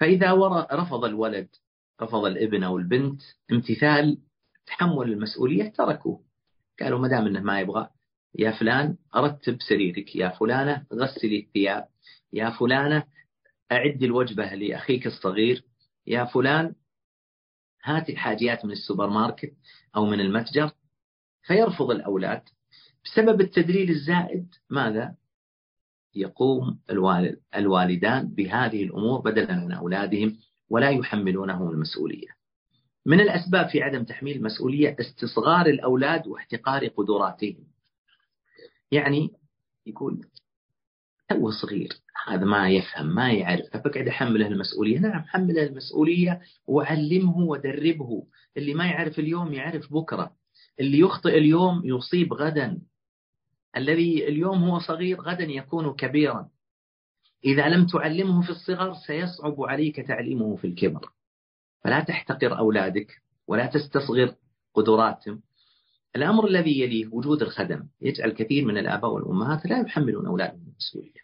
فإذا 0.00 0.32
رفض 0.72 1.04
الولد 1.04 1.48
رفض 2.02 2.24
الابن 2.24 2.62
أو 2.62 2.78
البنت 2.78 3.22
امتثال 3.52 4.18
تحمل 4.66 5.12
المسؤولية 5.12 5.68
تركوه. 5.68 6.24
قالوا 6.80 6.98
ما 6.98 7.08
دام 7.08 7.26
إنه 7.26 7.40
ما 7.40 7.60
يبغى 7.60 7.88
يا 8.38 8.50
فلان 8.50 8.96
رتب 9.16 9.56
سريرك 9.68 10.16
يا 10.16 10.28
فلانة 10.28 10.86
غسلي 10.92 11.38
الثياب 11.38 11.88
يا 12.32 12.50
فلانة 12.50 13.04
أعد 13.72 14.02
الوجبة 14.02 14.54
لأخيك 14.54 15.06
الصغير 15.06 15.64
يا 16.06 16.24
فلان 16.24 16.74
هات 17.84 18.10
الحاجيات 18.10 18.64
من 18.64 18.70
السوبر 18.70 19.08
ماركت 19.08 19.52
أو 19.96 20.06
من 20.06 20.20
المتجر. 20.20 20.70
فيرفض 21.42 21.90
الأولاد 21.90 22.42
بسبب 23.04 23.40
التدليل 23.40 23.90
الزائد 23.90 24.54
ماذا؟ 24.70 25.14
يقوم 26.14 26.78
الوالد 26.90 27.40
الوالدان 27.56 28.28
بهذه 28.28 28.84
الأمور 28.84 29.20
بدلا 29.20 29.56
من 29.56 29.72
أولادهم 29.72 30.36
ولا 30.70 30.90
يحملونهم 30.90 31.70
المسؤولية. 31.70 32.28
من 33.06 33.20
الأسباب 33.20 33.68
في 33.68 33.82
عدم 33.82 34.04
تحميل 34.04 34.36
المسؤولية 34.36 34.96
استصغار 35.00 35.66
الأولاد 35.66 36.26
واحتقار 36.26 36.86
قدراتهم. 36.86 37.66
يعني 38.90 39.30
يقول 39.86 40.26
تو 41.28 41.50
صغير 41.50 41.88
هذا 42.26 42.44
ما 42.44 42.70
يفهم 42.70 43.14
ما 43.14 43.32
يعرف 43.32 43.66
فبقعد 43.72 44.08
أحمله 44.08 44.46
المسؤولية. 44.46 44.98
نعم 44.98 45.22
حمله 45.22 45.62
المسؤولية 45.62 46.40
وعلمه 46.66 47.38
ودربه. 47.38 48.26
اللي 48.56 48.74
ما 48.74 48.86
يعرف 48.86 49.18
اليوم 49.18 49.52
يعرف 49.52 49.92
بكرة. 49.92 50.36
اللي 50.80 50.98
يخطئ 50.98 51.38
اليوم 51.38 51.82
يصيب 51.84 52.32
غدا. 52.32 52.80
الذي 53.76 54.28
اليوم 54.28 54.64
هو 54.64 54.78
صغير 54.78 55.20
غدا 55.20 55.44
يكون 55.44 55.94
كبيرا. 55.94 56.48
إذا 57.44 57.68
لم 57.68 57.86
تعلمه 57.86 58.42
في 58.42 58.50
الصغر 58.50 58.94
سيصعب 58.94 59.62
عليك 59.62 59.96
تعليمه 59.96 60.56
في 60.56 60.66
الكبر. 60.66 61.08
فلا 61.84 62.00
تحتقر 62.00 62.58
أولادك 62.58 63.22
ولا 63.46 63.66
تستصغر 63.66 64.34
قدراتهم. 64.74 65.42
الأمر 66.16 66.46
الذي 66.46 66.80
يليه 66.80 67.08
وجود 67.12 67.42
الخدم. 67.42 67.88
يجعل 68.00 68.30
كثير 68.30 68.64
من 68.64 68.78
الآباء 68.78 69.10
والأمهات 69.10 69.66
لا 69.66 69.80
يحملون 69.80 70.26
أولادهم 70.26 70.66
المسؤولية. 70.68 71.22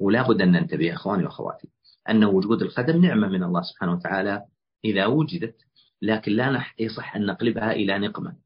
ولا 0.00 0.28
بد 0.28 0.42
أن 0.42 0.52
ننتبه 0.52 0.94
أخواني 0.94 1.24
وأخواتي 1.24 1.68
أن 2.10 2.24
وجود 2.24 2.62
الخدم 2.62 3.04
نعمة 3.04 3.28
من 3.28 3.42
الله 3.42 3.62
سبحانه 3.62 3.92
وتعالى 3.92 4.44
إذا 4.84 5.06
وجدت 5.06 5.56
لكن 6.02 6.32
لا 6.32 6.64
يصح 6.78 7.16
أن 7.16 7.26
نقلبها 7.26 7.72
إلى 7.72 7.98
نقمة. 7.98 8.36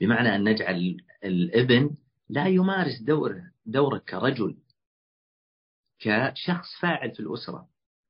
بمعنى 0.00 0.34
أن 0.34 0.48
نجعل 0.48 0.96
الابن 1.24 1.90
لا 2.28 2.46
يمارس 2.46 3.02
دور 3.02 3.42
دورك 3.66 4.04
كرجل 4.04 4.56
كشخص 5.98 6.68
فاعل 6.80 7.10
في 7.10 7.20
الأسرة 7.20 7.68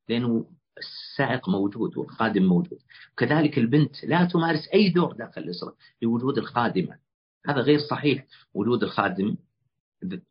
لأنه 0.08 0.46
السائق 0.78 1.48
موجود 1.48 1.96
والخادم 1.96 2.42
موجود. 2.42 2.78
كذلك 3.16 3.58
البنت 3.58 4.04
لا 4.04 4.24
تمارس 4.24 4.68
أي 4.74 4.88
دور 4.88 5.12
داخل 5.12 5.42
الأسرة 5.42 5.76
لوجود 6.02 6.38
الخادمة 6.38 6.98
هذا 7.46 7.60
غير 7.60 7.78
صحيح. 7.78 8.24
وجود 8.54 8.82
الخادم 8.82 9.36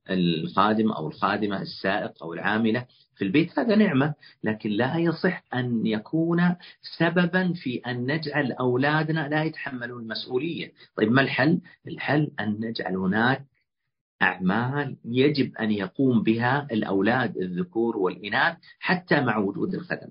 الخادم 0.09 0.91
أو 0.91 1.07
الخادمة 1.07 1.61
السائق 1.61 2.23
أو 2.23 2.33
العاملة 2.33 2.85
في 3.15 3.25
البيت 3.25 3.59
هذا 3.59 3.75
نعمة 3.75 4.13
لكن 4.43 4.69
لا 4.69 4.97
يصح 4.97 5.43
أن 5.53 5.85
يكون 5.85 6.55
سببا 6.97 7.53
في 7.53 7.77
أن 7.77 8.11
نجعل 8.11 8.51
أولادنا 8.51 9.27
لا 9.27 9.43
يتحملون 9.43 10.03
المسؤولية. 10.03 10.73
طيب 10.97 11.11
ما 11.11 11.21
الحل؟ 11.21 11.61
الحل 11.87 12.31
أن 12.39 12.57
نجعل 12.59 12.95
هناك 12.95 13.45
أعمال 14.23 14.97
يجب 15.05 15.55
أن 15.57 15.71
يقوم 15.71 16.23
بها 16.23 16.67
الأولاد 16.71 17.37
الذكور 17.37 17.97
والإناث 17.97 18.57
حتى 18.79 19.21
مع 19.21 19.37
وجود 19.37 19.73
الخدم. 19.73 20.09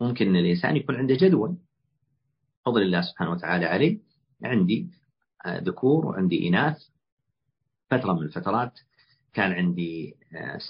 ممكن 0.00 0.36
الإنسان 0.36 0.76
يكون 0.76 0.96
عنده 0.96 1.14
جدول. 1.14 1.56
فضل 2.66 2.82
الله 2.82 3.00
سبحانه 3.00 3.30
وتعالى 3.30 3.66
علي 3.66 4.00
عندي 4.44 4.90
ذكور 5.48 6.06
وعندي 6.06 6.48
إناث. 6.48 6.78
فترة 7.90 8.12
من 8.12 8.22
الفترات 8.22 8.80
كان 9.32 9.52
عندي 9.52 10.14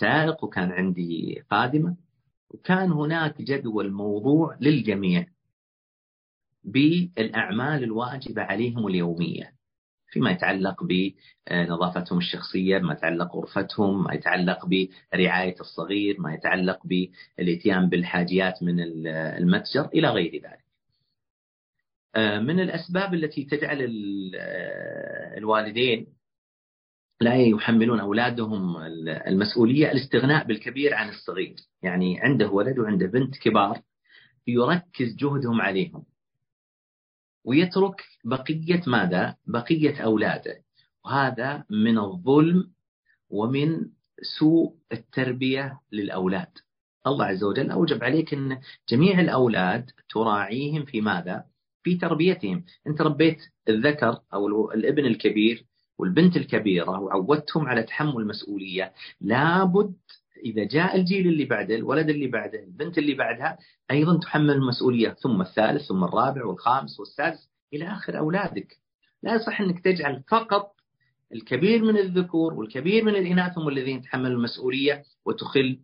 سائق 0.00 0.44
وكان 0.44 0.72
عندي 0.72 1.42
خادمة 1.50 1.96
وكان 2.50 2.92
هناك 2.92 3.42
جدول 3.42 3.92
موضوع 3.92 4.56
للجميع 4.60 5.26
بالأعمال 6.64 7.84
الواجبة 7.84 8.42
عليهم 8.42 8.86
اليومية. 8.86 9.57
فيما 10.10 10.30
يتعلق 10.30 10.84
بنظافتهم 10.84 12.18
الشخصية 12.18 12.78
ما 12.78 12.92
يتعلق 12.92 13.36
غرفتهم 13.36 14.04
ما 14.04 14.14
يتعلق 14.14 14.66
برعاية 14.66 15.60
الصغير 15.60 16.20
ما 16.20 16.34
يتعلق 16.34 16.80
بالإتيان 16.84 17.88
بالحاجيات 17.88 18.62
من 18.62 18.80
المتجر 19.06 19.86
إلى 19.94 20.08
غير 20.08 20.32
ذلك. 20.32 20.64
من 22.42 22.60
الأسباب 22.60 23.14
التي 23.14 23.44
تجعل 23.44 23.78
الوالدين 25.36 26.06
لا 27.20 27.36
يحملون 27.36 28.00
أولادهم 28.00 28.76
المسؤولية 29.06 29.92
الاستغناء 29.92 30.46
بالكبير 30.46 30.94
عن 30.94 31.08
الصغير. 31.08 31.56
يعني 31.82 32.20
عنده 32.20 32.50
ولد 32.50 32.78
وعنده 32.78 33.06
بنت 33.06 33.38
كبار 33.38 33.80
يركز 34.46 35.16
جهدهم 35.16 35.60
عليهم. 35.60 36.04
ويترك 37.44 38.04
بقية 38.24 38.82
ماذا؟ 38.86 39.36
بقية 39.46 40.00
أولاده 40.04 40.62
وهذا 41.04 41.64
من 41.70 41.98
الظلم 41.98 42.70
ومن 43.30 43.86
سوء 44.38 44.74
التربية 44.92 45.80
للأولاد 45.92 46.58
الله 47.06 47.24
عز 47.24 47.44
وجل 47.44 47.70
أوجب 47.70 48.04
عليك 48.04 48.34
أن 48.34 48.60
جميع 48.88 49.20
الأولاد 49.20 49.90
تراعيهم 50.10 50.84
في 50.84 51.00
ماذا؟ 51.00 51.44
في 51.82 51.94
تربيتهم 51.94 52.64
أنت 52.86 53.00
ربيت 53.00 53.38
الذكر 53.68 54.20
أو 54.34 54.72
الابن 54.72 55.06
الكبير 55.06 55.64
والبنت 55.98 56.36
الكبيرة 56.36 57.00
وعودتهم 57.00 57.66
على 57.66 57.82
تحمل 57.82 58.16
المسؤولية 58.16 58.92
لابد 59.20 59.94
إذا 60.44 60.64
جاء 60.64 60.96
الجيل 60.96 61.28
اللي 61.28 61.44
بعده 61.44 61.74
الولد 61.74 62.08
اللي 62.08 62.26
بعده 62.26 62.64
البنت 62.64 62.98
اللي 62.98 63.14
بعدها 63.14 63.58
أيضا 63.90 64.18
تحمل 64.18 64.50
المسؤولية. 64.50 65.08
ثم 65.08 65.40
الثالث 65.40 65.82
ثم 65.82 66.04
الرابع 66.04 66.44
والخامس 66.44 67.00
والسادس 67.00 67.48
إلى 67.74 67.86
آخر 67.86 68.18
أولادك. 68.18 68.76
لا 69.22 69.34
يصح 69.34 69.60
أنك 69.60 69.84
تجعل 69.84 70.22
فقط 70.28 70.72
الكبير 71.34 71.84
من 71.84 71.98
الذكور 71.98 72.54
والكبير 72.54 73.04
من 73.04 73.14
الإناث 73.14 73.58
هم 73.58 73.68
الذين 73.68 73.98
يتحملوا 73.98 74.36
المسؤولية 74.36 75.04
وتخل 75.24 75.78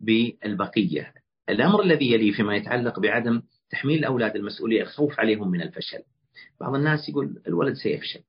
بالبقية. 0.00 1.14
الأمر 1.48 1.82
الذي 1.82 2.12
يلي 2.12 2.32
فيما 2.32 2.56
يتعلق 2.56 3.00
بعدم 3.00 3.42
تحميل 3.70 3.98
الأولاد 3.98 4.36
المسؤولية 4.36 4.82
الخوف 4.82 5.20
عليهم 5.20 5.50
من 5.50 5.62
الفشل. 5.62 6.02
بعض 6.60 6.74
الناس 6.74 7.08
يقول 7.08 7.42
الولد 7.46 7.74
سيفشل. 7.74 8.20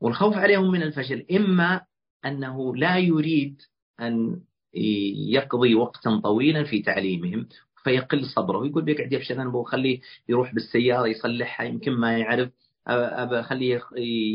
والخوف 0.00 0.34
عليهم 0.34 0.70
من 0.70 0.82
الفشل 0.82 1.26
إما 1.30 1.80
أنه 2.24 2.76
لا 2.76 2.98
يريد 2.98 3.62
أن 4.06 4.40
يقضي 4.74 5.74
وقتا 5.74 6.20
طويلا 6.24 6.64
في 6.64 6.82
تعليمهم 6.82 7.48
فيقل 7.84 8.24
صبره 8.26 8.58
ويقول 8.58 8.84
بيقعد 8.84 9.12
يفشل 9.12 9.40
أنا 9.40 9.50
بخليه 9.50 10.00
يروح 10.28 10.54
بالسيارة 10.54 11.06
يصلحها 11.06 11.66
يمكن 11.66 11.92
ما 11.92 12.18
يعرف 12.18 12.50
أخليه 12.86 13.82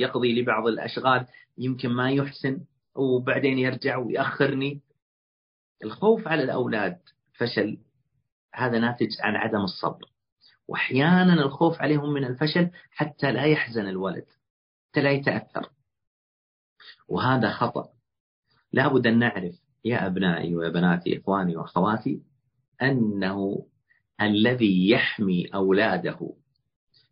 يقضي 0.02 0.34
لي 0.34 0.42
بعض 0.42 0.68
الأشغال 0.68 1.26
يمكن 1.58 1.90
ما 1.90 2.12
يحسن 2.12 2.62
وبعدين 2.96 3.60
يرجع 3.60 3.98
ويأخرني. 3.98 4.82
الخوف 5.84 6.28
على 6.28 6.44
الأولاد 6.44 6.98
فشل. 7.34 7.78
هذا 8.54 8.80
ناتج 8.80 9.08
عن 9.22 9.36
عدم 9.36 9.62
الصبر. 9.62 10.06
واحيانا 10.68 11.34
الخوف 11.34 11.82
عليهم 11.82 12.14
من 12.14 12.26
الفشل 12.26 12.70
حتى 12.92 13.32
لا 13.32 13.46
يحزن 13.46 13.88
الولد 13.88 14.26
حتى 14.90 15.02
لا 15.02 15.12
يتأثر. 15.12 15.70
وهذا 17.08 17.52
خطأ. 17.52 17.95
لابد 18.76 19.08
أن 19.08 19.20
نعرف 19.20 19.56
يا 19.86 20.08
أبنائي 20.08 20.56
وبناتي 20.56 21.18
إخواني 21.18 21.58
وأخواتي 21.58 22.22
أنه 22.82 23.66
الذي 24.22 24.90
يحمي 24.90 25.46
أولاده 25.46 26.34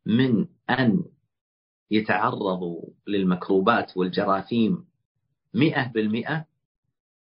من 0.05 0.47
أن 0.69 1.03
يتعرضوا 1.91 2.81
للمكروبات 3.07 3.97
والجراثيم 3.97 4.85
مئة 5.53 5.87
بالمئة 5.87 6.45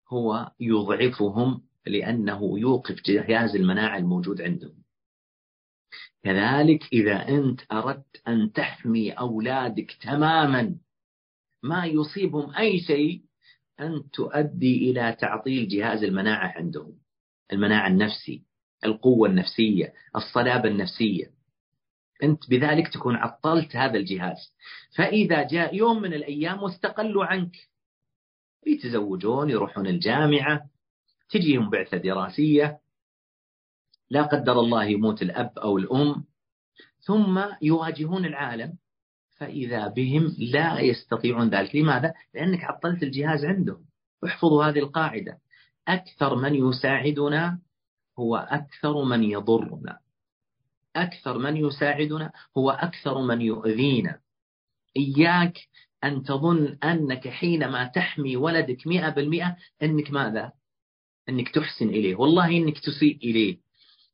هو 0.09 0.51
يضعفهم 0.59 1.61
لأنه 1.87 2.59
يوقف 2.59 3.01
جهاز 3.05 3.55
المناعة 3.55 3.97
الموجود 3.97 4.41
عندهم. 4.41 4.83
كذلك 6.23 6.83
إذا 6.93 7.27
أنت 7.27 7.61
أردت 7.71 8.21
أن 8.27 8.51
تحمي 8.51 9.11
أولادك 9.11 9.91
تماما 10.01 10.75
ما 11.63 11.85
يصيبهم 11.85 12.55
أي 12.55 12.79
شيء 12.79 13.30
أن 13.81 14.09
تؤدي 14.13 14.91
إلى 14.91 15.17
تعطيل 15.19 15.67
جهاز 15.67 16.03
المناعة 16.03 16.53
عندهم. 16.57 16.93
المناعة 17.53 17.87
النفسي 17.87 18.43
القوة 18.85 19.29
النفسية 19.29 19.93
الصلابة 20.15 20.69
النفسية. 20.69 21.31
أنت 22.23 22.49
بذلك 22.49 22.87
تكون 22.93 23.15
عطلت 23.15 23.75
هذا 23.75 23.97
الجهاز. 23.97 24.55
فإذا 24.95 25.47
جاء 25.47 25.75
يوم 25.75 26.01
من 26.01 26.13
الأيام 26.13 26.63
واستقلوا 26.63 27.25
عنك. 27.25 27.55
يتزوجون 28.67 29.49
يروحون 29.49 29.87
الجامعة 29.87 30.69
تجيهم 31.29 31.69
بعثة 31.69 31.97
دراسية. 31.97 32.79
لا 34.09 34.21
قدر 34.21 34.59
الله 34.59 34.83
يموت 34.83 35.21
الأب 35.21 35.59
أو 35.59 35.77
الأم. 35.77 36.25
ثم 36.99 37.43
يواجهون 37.61 38.25
العالم. 38.25 38.77
فإذا 39.41 39.88
بهم 39.88 40.36
لا 40.38 40.80
يستطيعون 40.80 41.49
ذلك. 41.49 41.75
لماذا؟ 41.75 42.13
لأنك 42.34 42.63
عطلت 42.63 43.04
الجهاز 43.04 43.45
عندهم. 43.45 43.86
احفظوا 44.25 44.65
هذه 44.65 44.80
القاعدة. 44.80 45.38
أكثر 45.88 46.36
من 46.36 46.56
يساعدنا 46.56 47.60
هو 48.19 48.36
أكثر 48.36 49.04
من 49.04 49.23
يضرنا. 49.23 49.99
أكثر 50.95 51.38
من 51.38 51.58
يساعدنا 51.58 52.32
هو 52.58 52.71
أكثر 52.71 53.21
من 53.21 53.41
يؤذينا. 53.41 54.19
إياك 54.97 55.58
أن 56.04 56.23
تظن 56.23 56.77
أنك 56.84 57.27
حينما 57.27 57.86
تحمي 57.86 58.38
ولدك 58.38 58.88
مئة 58.88 59.10
بالمئة 59.10 59.56
أنك 59.84 60.12
ماذا؟ 60.12 60.51
أنك 61.30 61.49
تحسن 61.49 61.89
إليه. 61.89 62.15
والله 62.15 62.47
أنك 62.47 62.80
تسيء 62.80 63.17
إليه. 63.17 63.58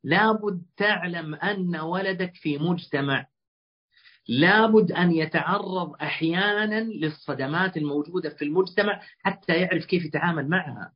لابد 0.04 0.62
تعلم 0.78 1.36
أن 1.36 1.76
ولدك 1.76 2.34
في 2.36 2.58
مجتمع 2.58 3.28
لابد 4.28 4.92
أن 4.92 5.12
يتعرض 5.12 5.94
أحيانا 6.02 6.84
للصدمات 6.84 7.78
الموجودة 7.78 8.30
في 8.30 8.46
المجتمع 8.46 9.02
حتى 9.24 9.54
يعرف 9.54 9.86
كيف 9.86 10.06
يتعامل 10.06 10.50
معها 10.50 10.94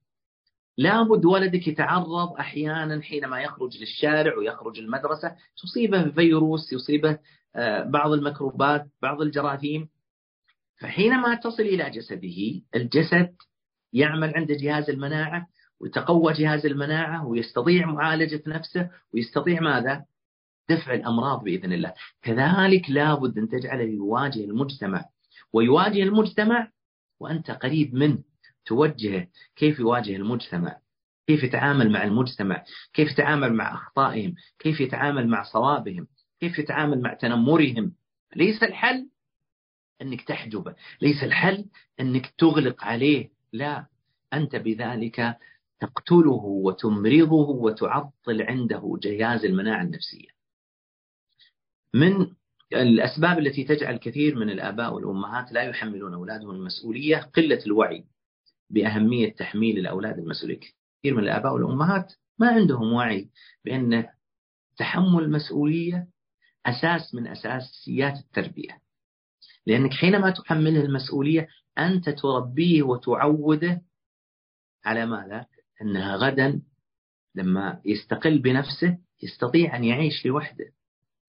لابد 0.78 1.26
ولدك 1.26 1.68
يتعرض 1.68 2.34
أحيانا 2.40 3.02
حينما 3.02 3.42
يخرج 3.42 3.78
للشارع 3.78 4.38
ويخرج 4.38 4.80
المدرسة 4.80 5.36
تصيبه 5.58 6.10
فيروس 6.10 6.74
يصيبه 6.74 7.20
آه، 7.56 7.84
بعض 7.84 8.12
الميكروبات 8.12 8.88
بعض 9.02 9.22
الجراثيم 9.22 9.90
فحينما 10.80 11.36
تصل 11.36 11.64
إلى 11.64 11.90
جسده 11.90 12.62
الجسد 12.76 13.36
يعمل 13.94 14.36
عند 14.36 14.52
جهاز 14.52 14.90
المناعة 14.90 15.48
ويتقوى 15.80 16.34
جهاز 16.34 16.66
المناعة 16.66 17.28
ويستطيع 17.28 17.86
معالجة 17.86 18.44
نفسه 18.48 18.90
ويستطيع 19.14 19.62
ماذا؟ 19.62 20.06
دفع 20.70 20.94
الأمراض 20.94 21.44
بإذن 21.44 21.74
الله. 21.74 21.94
كذلك 22.22 22.90
لابد 22.90 23.38
أن 23.38 23.50
تجعله 23.50 23.84
يواجه 23.84 24.44
المجتمع. 24.46 25.06
ويواجه 25.54 26.04
المجتمع 26.04 26.72
وأنت 27.20 27.52
قريب 27.52 27.96
منه 27.96 28.24
توجهه 28.66 29.28
كيف 29.56 29.80
يواجه 29.80 30.16
المجتمع. 30.16 30.78
كيف 31.28 31.44
يتعامل 31.44 31.92
مع 31.92 32.04
المجتمع. 32.04 32.64
كيف 32.94 33.12
يتعامل 33.12 33.54
مع 33.54 33.74
أخطائهم. 33.74 34.36
كيف 34.60 34.82
يتعامل 34.82 35.28
مع 35.28 35.44
صوابهم. 35.44 36.08
كيف 36.40 36.60
يتعامل 36.60 37.02
مع 37.02 37.14
تنمرهم. 37.14 37.94
ليس 38.36 38.64
الحل 38.64 39.10
أنك 40.02 40.22
تحجبه 40.22 40.76
ليس 41.02 41.24
الحل 41.24 41.66
أنك 42.00 42.34
تغلق 42.38 42.84
عليه. 42.84 43.30
لا. 43.54 43.86
أنت 44.34 44.56
بذلك 44.56 45.38
تقتله 45.80 46.44
وتمرضه 46.46 47.50
وتعطل 47.50 48.42
عنده 48.42 48.98
جهاز 49.04 49.46
المناعة 49.46 49.82
النفسية. 49.82 50.41
من 51.94 52.28
الأسباب 52.74 53.40
التي 53.40 53.64
تجعل 53.64 53.98
كثير 53.98 54.36
من 54.36 54.50
الآباء 54.50 54.94
والأمهات 54.94 55.52
لا 55.52 55.62
يحملون 55.62 56.14
أولادهم 56.14 56.52
المسؤولية 56.52 57.18
قلة 57.18 57.60
الوعي 57.66 58.06
بأهمية 58.70 59.34
تحميل 59.34 59.78
الأولاد 59.78 60.18
المسؤولية 60.20 60.60
كثير 60.60 61.16
من 61.16 61.24
الآباء 61.24 61.54
والأمهات 61.54 62.14
ما 62.40 62.48
عندهم 62.48 62.94
وعي 62.94 63.30
بأن 63.66 64.08
تحمل 64.78 65.24
المسؤولية 65.24 66.08
أساس 66.66 67.16
من 67.16 67.28
أساسيات 67.28 68.18
التربية 68.18 68.82
لأنك 69.66 69.94
حينما 69.94 70.32
تحمله 70.32 70.82
المسؤولية 70.82 71.48
أنت 71.78 72.10
تربيه 72.10 72.84
وتعوده 72.84 73.82
على 74.86 75.06
ماذا؟ 75.06 75.46
أنها 75.82 76.16
غدا 76.16 76.62
لما 77.36 77.82
يستقل 77.86 78.40
بنفسه 78.40 78.98
يستطيع 79.24 79.76
أن 79.76 79.84
يعيش 79.84 80.26
لوحده 80.26 80.74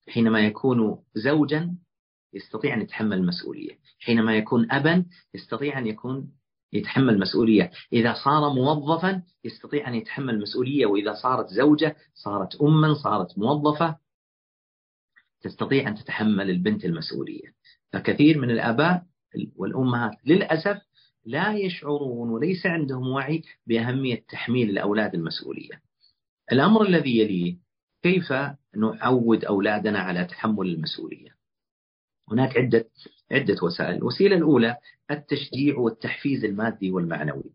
حينما 0.09 0.47
يكون 0.47 0.99
زوجا 1.15 1.77
يستطيع 2.35 2.75
أن 2.75 2.83
يتحمل 2.83 3.17
المسؤولية. 3.17 3.79
حينما 4.01 4.37
يكون 4.37 4.73
أبا 4.73 5.05
يستطيع 5.35 5.79
أن 5.79 5.87
يكون 5.87 6.33
يتحمل 6.73 7.19
مسؤولية 7.19 7.71
إذا 7.93 8.15
صار 8.25 8.55
موظفا 8.55 9.23
يستطيع 9.45 9.89
أن 9.89 9.95
يتحمل 9.95 10.41
مسؤولية 10.41 10.87
وإذا 10.87 11.15
صارت 11.15 11.49
زوجة 11.49 11.97
صارت 12.15 12.61
أما 12.63 12.95
صارت 12.95 13.39
موظفة 13.39 13.97
تستطيع 15.41 15.89
أن 15.89 15.95
تتحمل 15.95 16.51
البنت 16.51 16.85
المسؤولية. 16.85 17.55
فكثير 17.93 18.39
من 18.39 18.51
الآباء 18.51 19.05
والأمهات 19.57 20.13
للأسف 20.27 20.79
لا 21.25 21.57
يشعرون 21.57 22.31
وليس 22.31 22.67
عندهم 22.67 23.09
وعي 23.09 23.43
بأهمية 23.67 24.25
تحميل 24.29 24.71
الأولاد 24.71 25.15
المسؤولية. 25.15 25.83
الأمر 26.53 26.83
الذي 26.83 27.19
يليه 27.19 27.57
كيف 28.03 28.33
نعود 28.77 29.45
أولادنا 29.45 29.99
على 29.99 30.25
تحمل 30.25 30.67
المسؤولية؟ 30.67 31.37
هناك 32.31 32.57
عدة 32.57 32.89
عدة 33.33 33.57
وسائل. 33.63 33.95
الوسيلة 33.95 34.37
الأولى 34.37 34.77
التشجيع 35.11 35.79
والتحفيز 35.79 36.45
المادي 36.45 36.91
والمعنوي. 36.91 37.53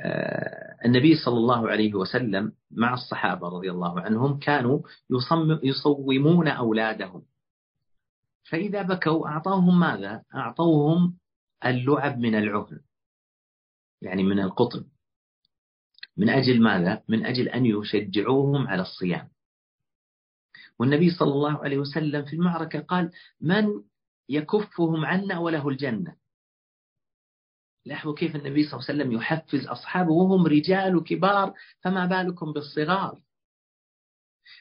آه، 0.00 0.76
النبي 0.84 1.16
صلى 1.16 1.36
الله 1.36 1.68
عليه 1.68 1.94
وسلم 1.94 2.52
مع 2.70 2.94
الصحابة 2.94 3.48
رضي 3.48 3.70
الله 3.70 4.00
عنهم 4.00 4.38
كانوا 4.38 4.80
يصومون 5.62 6.48
أولادهم. 6.48 7.22
فإذا 8.50 8.82
بكوا 8.82 9.28
أعطاهم 9.28 9.80
ماذا؟ 9.80 10.22
أعطوهم 10.34 11.18
اللعب 11.66 12.18
من 12.18 12.34
العهن 12.34 12.80
يعني 14.02 14.22
من 14.22 14.40
القطن. 14.40 14.84
من 16.16 16.28
أجل 16.28 16.62
ماذا؟ 16.62 17.02
من 17.08 17.26
أجل 17.26 17.48
أن 17.48 17.66
يشجعوهم 17.66 18.68
على 18.68 18.82
الصيام. 18.82 19.28
والنبي 20.78 21.10
صلى 21.10 21.32
الله 21.32 21.64
عليه 21.64 21.78
وسلم 21.78 22.24
في 22.24 22.36
المعركة 22.36 22.80
قال 22.80 23.10
من 23.40 23.66
يكفهم 24.28 25.04
عنا 25.04 25.38
وله 25.38 25.68
الجنة. 25.68 26.16
لاحظوا 27.86 28.14
كيف 28.14 28.36
النبي 28.36 28.64
صلى 28.64 28.72
الله 28.80 28.84
عليه 28.88 28.94
وسلم 29.00 29.12
يحفز 29.12 29.66
أصحابه 29.66 30.10
وهم 30.12 30.46
رجال 30.46 31.04
كبار 31.04 31.54
فما 31.80 32.06
بالكم 32.06 32.52
بالصغار؟ 32.52 33.20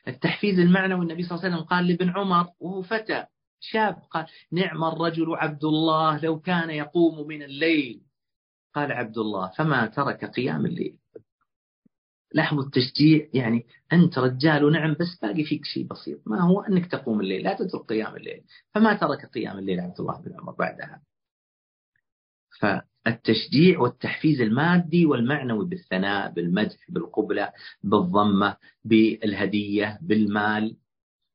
التحفيز 0.07 0.59
المعنوي 0.59 1.01
النبي 1.01 1.23
صلى 1.23 1.31
الله 1.35 1.45
عليه 1.45 1.55
وسلم 1.55 1.67
قال 1.67 1.87
لابن 1.87 2.09
عمر 2.09 2.47
وهو 2.59 2.81
فتى 2.81 3.25
شاب 3.59 3.95
قال 4.11 4.27
نعم 4.51 4.83
الرجل 4.83 5.35
عبد 5.35 5.63
الله 5.63 6.19
لو 6.19 6.39
كان 6.39 6.69
يقوم 6.69 7.27
من 7.27 7.43
الليل. 7.43 8.01
قال 8.75 8.91
عبد 8.91 9.17
الله 9.17 9.51
فما 9.51 9.85
ترك 9.85 10.25
قيام 10.25 10.65
الليل؟ 10.65 10.97
لاحظوا 12.33 12.63
التشجيع 12.63 13.27
يعني 13.33 13.65
أنت 13.93 14.17
رجال 14.17 14.63
ونعم 14.63 14.93
بس 14.93 15.19
باقي 15.21 15.43
فيك 15.43 15.65
شيء 15.65 15.87
بسيط 15.87 16.19
ما 16.25 16.41
هو 16.41 16.61
أنك 16.61 16.85
تقوم 16.85 17.21
الليل 17.21 17.43
لا 17.43 17.53
تترك 17.53 17.85
قيام 17.85 18.15
الليل. 18.15 18.43
فما 18.73 18.93
ترك 18.93 19.25
قيام 19.25 19.57
الليل 19.57 19.79
عبد 19.79 19.99
الله 19.99 20.21
بن 20.21 20.39
عمر 20.39 20.51
بعدها. 20.51 21.01
فالتشجيع 22.59 23.79
والتحفيز 23.79 24.41
المادي 24.41 25.05
والمعنوي 25.05 25.65
بالثناء 25.65 26.31
بالمدح 26.31 26.77
بالقبلة 26.89 27.51
بالضمة 27.83 28.57
بالهدية 28.85 29.99
بالمال 30.01 30.77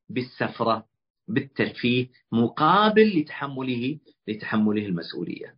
بالسفرة 0.09 0.85
بالترفيه 1.27 2.07
مقابل 2.31 3.19
لتحمله 3.19 3.99
لتحمله 4.27 4.85
المسؤولية. 4.85 5.55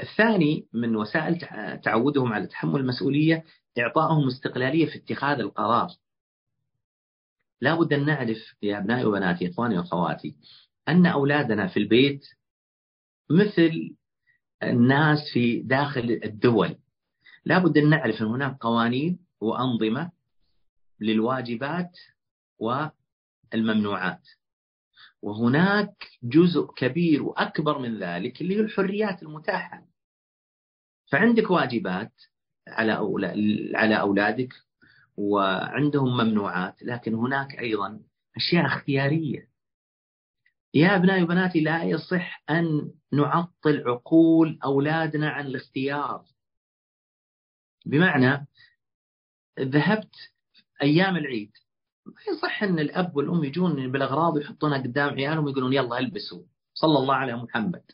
الثاني 0.00 0.66
من 0.72 0.96
وسائل 0.96 1.38
تعودهم 1.84 2.32
على 2.32 2.46
تحمل 2.46 2.80
المسؤولية 2.80 3.44
إعطائهم 3.78 4.26
استقلالية 4.26 4.86
في 4.86 4.96
اتخاذ 4.96 5.38
القرار. 5.38 5.88
لا 7.60 7.74
بد 7.74 7.92
أن 7.92 8.06
نعرف 8.06 8.38
يا 8.62 8.78
أبنائي 8.78 9.04
وبناتي 9.04 9.50
إخواني 9.50 9.78
وأخواتي 9.78 10.36
أن 10.88 11.06
أولادنا 11.06 11.68
في 11.68 11.76
البيت 11.76 12.24
مثل 13.30 13.94
الناس 14.62 15.18
في 15.32 15.62
داخل 15.62 16.20
الدول. 16.24 16.78
لا 17.44 17.58
بد 17.58 17.78
أن 17.78 17.90
نعرف 17.90 18.22
أن 18.22 18.26
هناك 18.26 18.56
قوانين 18.60 19.18
وأنظمة 19.40 20.10
للواجبات 21.00 21.98
والممنوعات. 22.58 24.28
وهناك 25.22 26.08
جزء 26.22 26.66
كبير 26.76 27.22
وأكبر 27.22 27.78
من 27.78 27.98
ذلك 27.98 28.40
اللي 28.40 28.56
هي 28.56 28.60
الحريات 28.60 29.22
المتاحة. 29.22 29.86
فعندك 31.12 31.50
واجبات 31.50 32.12
على 32.68 32.92
على 33.74 34.00
أولادك 34.00 34.54
وعندهم 35.16 36.16
ممنوعات 36.16 36.82
لكن 36.82 37.14
هناك 37.14 37.58
أيضا 37.58 38.00
أشياء 38.36 38.66
اختيارية. 38.66 39.48
يا 40.74 40.96
أبنائي 40.96 41.22
وبناتي 41.22 41.60
لا 41.60 41.82
يصح 41.82 42.44
أن 42.50 42.90
نعطل 43.12 43.82
عقول 43.86 44.58
أولادنا 44.64 45.30
عن 45.30 45.46
الاختيار. 45.46 46.24
بمعنى 47.86 48.46
ذهبت 49.60 50.14
أيام 50.82 51.16
العيد 51.16 51.52
ما 52.06 52.20
يصح 52.32 52.62
أن 52.62 52.78
الأب 52.78 53.16
والأم 53.16 53.44
يجون 53.44 53.92
بالأغراض 53.92 54.36
ويحطونها 54.36 54.78
قدام 54.78 55.08
عيالهم 55.08 55.44
ويقولون 55.44 55.72
يلا 55.72 55.98
البسوا 55.98 56.42
صلى 56.74 56.98
الله 56.98 57.14
على 57.14 57.36
محمد. 57.36 57.84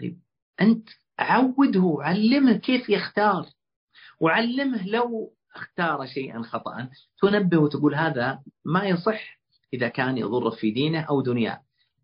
طيب 0.00 0.20
أنت 0.60 0.88
عوده 1.18 1.96
علمه 2.00 2.56
كيف 2.56 2.88
يختار. 2.88 3.46
وعلمه 4.20 4.86
لو 4.86 5.32
اختار 5.56 6.06
شيئا 6.06 6.42
خطأ 6.42 6.88
تنبه 7.22 7.58
وتقول 7.58 7.94
هذا 7.94 8.42
ما 8.64 8.84
يصح 8.84 9.38
إذا 9.74 9.88
كان 9.88 10.18
يضر 10.18 10.50
في 10.50 10.70
دينه 10.70 11.00
أو 11.00 11.20
دنياه. 11.20 11.62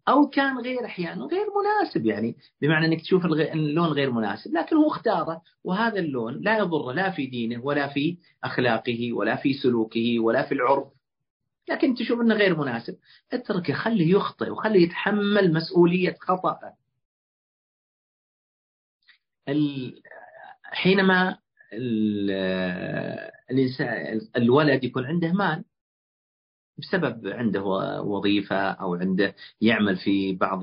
أو 0.08 0.28
كان 0.28 0.58
غير 0.58 0.84
أحيانا 0.84 1.24
غير 1.24 1.46
مناسب 1.60 2.06
يعني 2.06 2.36
بمعنى 2.60 2.86
أنك 2.86 3.00
تشوف 3.00 3.24
اللون 3.24 3.88
غير 3.88 4.10
مناسب 4.10 4.54
لكن 4.54 4.76
هو 4.76 4.88
اختاره 4.88 5.42
وهذا 5.64 5.98
اللون 5.98 6.40
لا 6.40 6.58
يضر 6.58 6.92
لا 6.92 7.10
في 7.10 7.26
دينه 7.26 7.64
ولا 7.64 7.88
في 7.88 8.18
أخلاقه 8.44 9.12
ولا 9.12 9.36
في 9.36 9.52
سلوكه 9.54 10.20
ولا 10.20 10.42
في 10.48 10.54
العرف. 10.54 10.88
لكن 11.68 11.94
تشوف 11.94 12.20
أنه 12.20 12.34
غير 12.34 12.58
مناسب 12.58 12.96
اتركه 13.32 13.74
خليه 13.74 14.14
يخطئ 14.14 14.50
وخليه 14.50 14.82
يتحمل 14.82 15.52
مسؤولية 15.52 16.16
خطأه. 16.20 16.74
حينما 20.64 21.38
الإنسان 23.50 24.20
الولد 24.36 24.84
يكون 24.84 25.06
عنده 25.06 25.32
مال 25.32 25.64
بسبب 26.78 27.26
عنده 27.26 27.62
وظيفة 28.02 28.70
أو 28.70 28.94
عنده 28.94 29.34
يعمل 29.60 29.96
في 29.96 30.32
بعض 30.32 30.60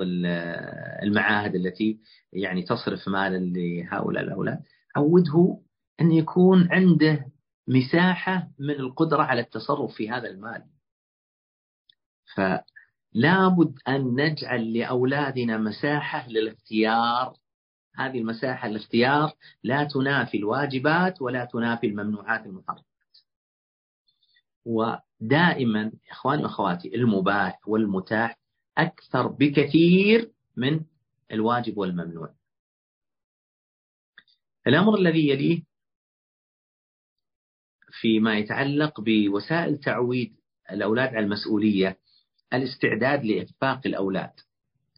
المعاهد 1.03 1.55
التي 1.55 1.99
يعني 2.33 2.61
تصرف 2.61 3.07
مالا 3.07 3.37
لهؤلاء 3.37 4.23
الأولاد 4.23 4.59
عوده 4.95 5.59
أن 6.01 6.11
يكون 6.11 6.67
عنده 6.71 7.25
مساحة 7.67 8.49
من 8.59 8.69
القدرة 8.69 9.23
على 9.23 9.41
التصرف 9.41 9.93
في 9.93 10.09
هذا 10.09 10.27
المال. 10.29 10.63
فلا 12.35 13.47
بد 13.47 13.79
أن 13.87 14.15
نجعل 14.15 14.73
لأولادنا 14.73 15.57
مساحة 15.57 16.29
للاختيار 16.29 17.33
هذه 17.99 18.17
المساحة 18.19 18.67
الاختيار 18.67 19.33
لا 19.63 19.83
تنافي 19.83 20.37
الواجبات 20.37 21.21
ولا 21.21 21.45
تنافي 21.45 21.87
الممنوعات 21.87 22.45
المحرمات. 22.45 22.85
ودائما 24.65 25.91
إخواني 26.11 26.43
وأخواتي 26.43 26.95
المباح 26.95 27.59
والمتاح 27.67 28.39
أكثر 28.77 29.27
بكثير 29.27 30.31
من 30.55 30.81
الواجب 31.31 31.77
والممنوع. 31.77 32.33
الأمر 34.67 34.95
الذي 34.95 35.29
يليه 35.29 35.63
فيما 38.01 38.37
يتعلق 38.37 39.01
بوسائل 39.01 39.77
تعويد 39.79 40.35
الأولاد 40.71 41.09
على 41.09 41.25
المسؤولية 41.25 41.99
الاستعداد 42.53 43.25
لإخفاق 43.25 43.81
الأولاد 43.85 44.31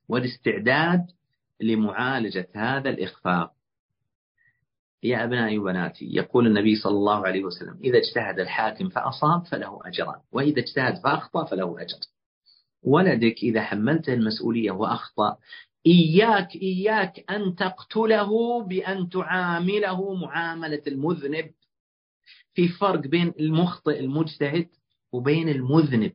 والاستعداد 0.07 1.11
لمعالجة 1.62 2.47
هذا 2.56 2.89
الإخفاق. 2.89 3.54
يا 5.04 5.24
أبنائي 5.24 5.58
وبناتي 5.58 6.06
يقول 6.15 6.47
النبي 6.47 6.76
صلى 6.76 6.93
الله 6.93 7.28
عليه 7.28 7.43
وسلم 7.43 7.80
إذا 7.84 7.97
اجتهد 7.97 8.39
الحاكم 8.39 8.89
فأصاب 8.89 9.45
فله 9.45 9.80
أجران 9.86 10.19
وإذا 10.32 10.60
اجتهد 10.60 11.04
فأخطأ 11.04 11.45
فله 11.45 11.82
أجر. 11.82 11.97
ولدك 12.84 13.36
إذا 13.43 13.62
حملته 13.62 14.13
المسؤولية 14.13 14.71
وأخطأ 14.71 15.38
إياك 15.86 16.56
إياك 16.56 17.32
أن 17.32 17.56
تقتله 17.56 18.63
بأن 18.63 19.10
تعامله 19.10 20.13
معاملة 20.13 20.82
المذنب. 20.88 21.52
في 22.54 22.67
فرق 22.67 23.00
بين 23.00 23.34
المخطئ 23.39 24.00
المجتهد 24.00 24.67
وبين 25.12 25.50
المذنب 25.50 26.13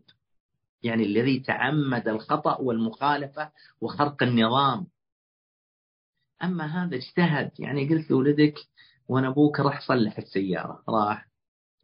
يعني 0.83 1.05
الذي 1.05 1.41
تعمد 1.41 2.09
الخطأ 2.09 2.57
والمخالفة 2.61 3.51
وخرق 3.81 4.23
النظام. 4.23 4.87
أما 6.43 6.67
هذا 6.67 6.97
اجتهد 6.97 7.51
يعني 7.59 7.89
قلت 7.89 8.11
لولدك 8.11 8.55
وأنا 9.09 9.29
أبوك 9.29 9.61
راح 9.61 9.81
صلح 9.89 10.19
السيارة 10.19 10.83
راح 10.89 11.29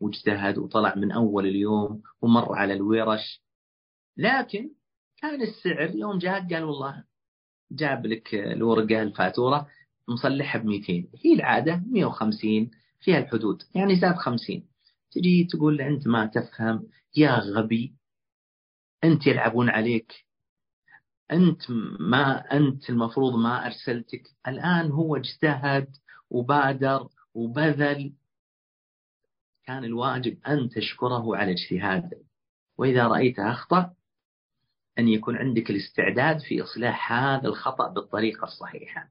واجتهد 0.01 0.59
وطلع 0.59 0.95
من 0.95 1.13
أول 1.13 1.47
اليوم 1.47 2.03
ومر 2.23 2.55
على 2.55 2.73
الورش. 2.75 3.43
لكن 4.17 4.71
كان 5.17 5.43
السعر 5.43 5.95
يوم 5.95 6.19
جاء 6.19 6.41
قال 6.41 6.65
والله 6.65 7.05
جاب 7.73 8.07
لك 8.07 8.35
الورقة 8.35 9.03
الفاتورة 9.03 9.69
مصلحها 10.09 10.63
ب 10.63 10.65
200 10.65 10.93
هي 11.25 11.33
العادة 11.35 11.83
150 11.87 12.71
فيها 13.01 13.19
الحدود 13.19 13.63
يعني 13.75 13.97
زاد 14.01 14.15
50 14.15 14.69
تجي 15.13 15.45
تقول 15.45 15.81
أنت 15.81 16.07
ما 16.07 16.27
تفهم 16.27 16.89
يا 17.17 17.39
غبي 17.39 17.95
أنت 19.05 19.27
يلعبون 19.27 19.69
عليك. 19.71 20.13
أنت 21.33 21.71
ما 22.01 22.53
أنت 22.53 22.91
المفروض 22.91 23.35
ما 23.35 23.67
أرسلتك. 23.67 24.23
الآن 24.49 24.91
هو 24.91 25.17
اجتهد 25.17 25.89
وبادر 26.31 27.09
وبذل. 27.35 28.13
كان 29.67 29.85
الواجب 29.85 30.39
أن 30.49 30.69
تشكره 30.69 31.37
على 31.37 31.53
اجتهاده. 31.53 32.19
وإذا 32.79 33.07
رأيته 33.07 33.51
أخطأ 33.51 33.93
أن 34.99 35.09
يكون 35.09 35.37
عندك 35.37 35.71
الاستعداد 35.71 36.41
في 36.41 36.63
إصلاح 36.63 37.13
هذا 37.13 37.49
الخطأ 37.49 37.89
بالطريقة 37.89 38.45
الصحيحة. 38.45 39.09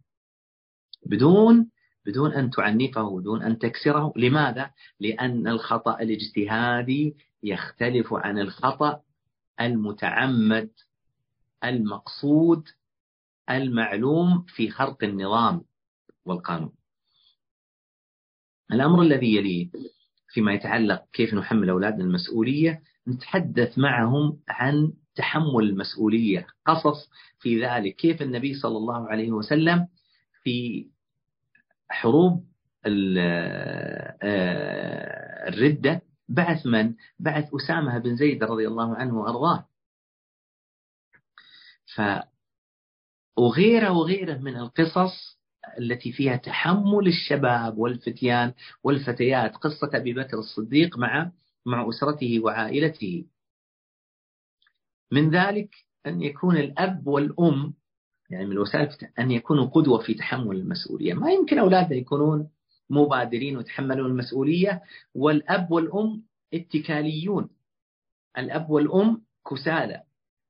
بدون 1.06 1.70
بدون 2.06 2.34
أن 2.34 2.50
تعنفه 2.50 3.20
بدون 3.20 3.44
أن 3.44 3.60
تكسره. 3.60 4.14
لماذا؟ 4.16 4.72
لأن 5.00 5.48
الخطأ 5.48 6.00
الاجتهادي 6.02 7.16
يختلف 7.44 8.14
عن 8.14 8.40
الخطأ 8.40 9.02
المتعمد. 9.62 10.70
المقصود 11.64 12.64
المعلوم 13.50 14.46
في 14.48 14.70
خرق 14.70 15.04
النظام 15.04 15.62
والقانون 16.26 16.74
الأمر 18.72 19.02
الذي 19.02 19.36
يليه 19.36 19.70
فيما 20.30 20.54
يتعلق 20.54 21.06
كيف 21.14 21.34
نحمل 21.34 21.70
أولادنا 21.70 22.04
المسؤولية 22.04 22.82
نتحدث 23.08 23.78
معهم 23.78 24.40
عن 24.48 24.94
تحمل 25.16 25.64
المسؤولية 25.64 26.48
قصص 26.66 27.10
في 27.40 27.66
ذلك 27.66 27.96
كيف 27.96 28.22
النبي 28.22 28.54
صلى 28.54 28.78
الله 28.78 29.08
عليه 29.08 29.32
وسلم 29.32 29.88
في 30.44 30.88
حروب 31.90 32.46
آه، 32.86 34.18
الردة 35.48 36.02
بعث 36.30 36.66
من؟ 36.66 36.94
بعث 37.20 37.50
أسامة 37.56 37.98
بن 37.98 38.16
زيد 38.16 38.44
رضي 38.44 38.68
الله 38.68 38.96
عنه 38.96 39.18
وأرضاه 39.20 39.68
ف 41.96 42.02
وغيره 43.38 43.92
وغيره 43.92 44.38
من 44.38 44.56
القصص 44.56 45.40
التي 45.80 46.12
فيها 46.12 46.36
تحمل 46.36 47.08
الشباب 47.08 47.78
والفتيان 47.78 48.54
والفتيات 48.84 49.56
قصة 49.56 49.90
أبي 49.94 50.14
بكر 50.14 50.38
الصديق 50.38 50.98
مع 50.98 51.32
مع 51.66 51.90
أسرته 51.90 52.40
وعائلته. 52.40 53.26
من 55.12 55.30
ذلك 55.30 55.76
أن 56.08 56.22
يكون 56.22 56.58
الأب 56.58 57.08
والأم 57.08 57.74
يعني 58.30 58.46
من 58.46 58.52
الوسائل 58.52 58.90
أن 59.20 59.32
يكونوا 59.32 59.66
قدوة 59.66 60.04
في 60.04 60.14
تحمل 60.14 60.56
المسؤولية. 60.56 61.14
ما 61.14 61.32
يمكن 61.32 61.60
أولادنا 61.60 61.96
يكونون 61.96 62.50
مبادرين 62.90 63.58
ويتحملون 63.58 64.12
المسؤولية. 64.12 64.84
والأب 65.16 65.72
والأم 65.72 66.24
اتكاليون. 66.54 67.50
الأب 68.38 68.70
والأم 68.70 69.22
كسالى. 69.50 70.04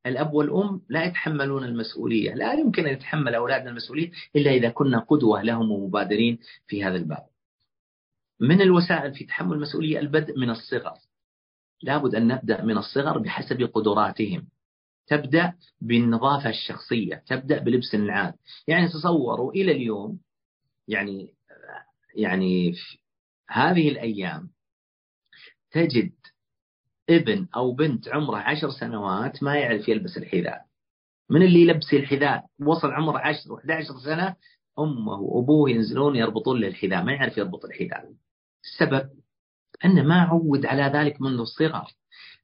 الأب 0.06 0.34
والأم 0.34 0.82
لا 0.90 1.04
يتحملون 1.04 1.64
المسؤولية 1.64 2.34
لا 2.34 2.54
يمكن 2.54 2.86
أن 2.86 2.94
يتحمل 2.94 3.36
أولادنا 3.36 3.70
المسؤولية 3.70 4.12
إلا 4.36 4.52
إذا 4.52 4.70
كنا 4.70 5.00
قدوة 5.00 5.42
لهم 5.42 5.72
ومبادرين 5.72 6.40
في 6.68 6.84
هذا 6.84 6.96
الباب. 6.96 7.26
من 8.40 8.62
الوسائل 8.62 9.14
في 9.14 9.24
تحمل 9.26 9.54
المسؤولية؟ 9.54 10.00
البدء 10.00 10.40
من 10.40 10.50
الصغر. 10.50 10.94
لابد 11.82 12.16
أن 12.16 12.28
نبدأ 12.28 12.64
من 12.64 12.78
الصغر 12.78 13.18
بحسب 13.18 13.64
قدراتهم. 13.64 14.48
تبدأ 15.08 15.54
بالنظافة 15.82 16.50
الشخصية 16.50 17.24
تبدأ 17.28 17.60
بلبس 17.60 17.96
النعال 17.96 18.34
يعني 18.68 18.88
تصوروا 18.88 19.52
إلى 19.52 19.72
اليوم 19.72 20.20
يعني 20.88 21.34
يعني 22.16 22.76
هذه 23.50 23.90
الأيام 23.90 24.50
تجد 25.72 26.12
ابن 27.12 27.48
أو 27.56 27.72
بنت 27.72 28.08
عمره 28.08 28.38
عشر 28.38 28.70
سنوات 28.70 29.44
ما 29.44 29.56
يعرف 29.56 29.90
يلبس 29.90 30.18
الحذاء. 30.18 30.66
من 31.30 31.42
اللي 31.42 31.62
يلبس 31.62 31.94
الحذاء؟ 31.94 32.46
وصل 32.60 32.92
عمره 32.92 33.18
10 33.18 33.56
11 33.56 33.98
سنة 34.06 34.36
أمه 34.80 35.20
وأبوه 35.20 35.70
ينزلون 35.70 36.16
يربطون 36.16 36.60
له 36.62 36.68
الحذاء 36.68 37.04
ما 37.04 37.14
يعرف 37.14 37.38
يربط 37.38 37.66
الحذاء. 37.66 38.14
السبب 38.64 39.10
أنه 39.86 40.04
ما 40.04 40.22
عود 40.22 40.66
على 40.66 40.84
ذلك 40.84 41.22
منذ 41.22 41.40
الصغر. 41.40 41.88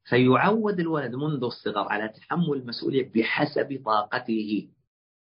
فيعود 0.03 0.79
الولد 0.79 1.15
منذ 1.15 1.43
الصغر 1.43 1.87
على 1.87 2.09
تحمل 2.09 2.53
المسؤولية 2.53 3.11
بحسب 3.15 3.81
طاقته 3.85 4.69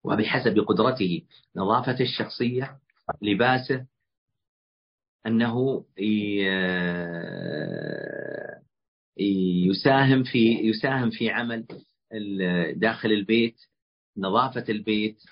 وبحسب 0.04 0.58
قدرته. 0.58 1.22
نظافة 1.56 2.00
الشخصية 2.00 2.78
لباسه 3.22 3.86
أنه 5.26 5.84
يساهم 9.16 10.22
في 10.24 10.38
يساهم 10.68 11.10
في 11.10 11.30
عمل 11.30 11.66
داخل 12.76 13.12
البيت 13.12 13.56
نظافة 14.16 14.64
البيت 14.68 15.22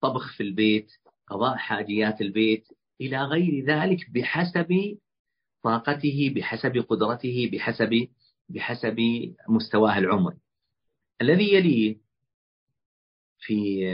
طبخ 0.00 0.36
في 0.36 0.42
البيت 0.42 0.92
قضاء 1.26 1.56
حاجيات 1.56 2.20
البيت 2.20 2.68
إلى 3.00 3.22
غير 3.22 3.64
ذلك 3.64 4.10
بحسب 4.10 4.98
طاقته 5.62 6.32
بحسب 6.36 6.78
قدرته 6.88 7.50
بحسب 7.52 8.08
بحسب 8.48 9.00
مستواه 9.48 9.98
العمري. 9.98 10.36
الذي 11.22 11.54
يليه 11.54 11.96
في 13.38 13.86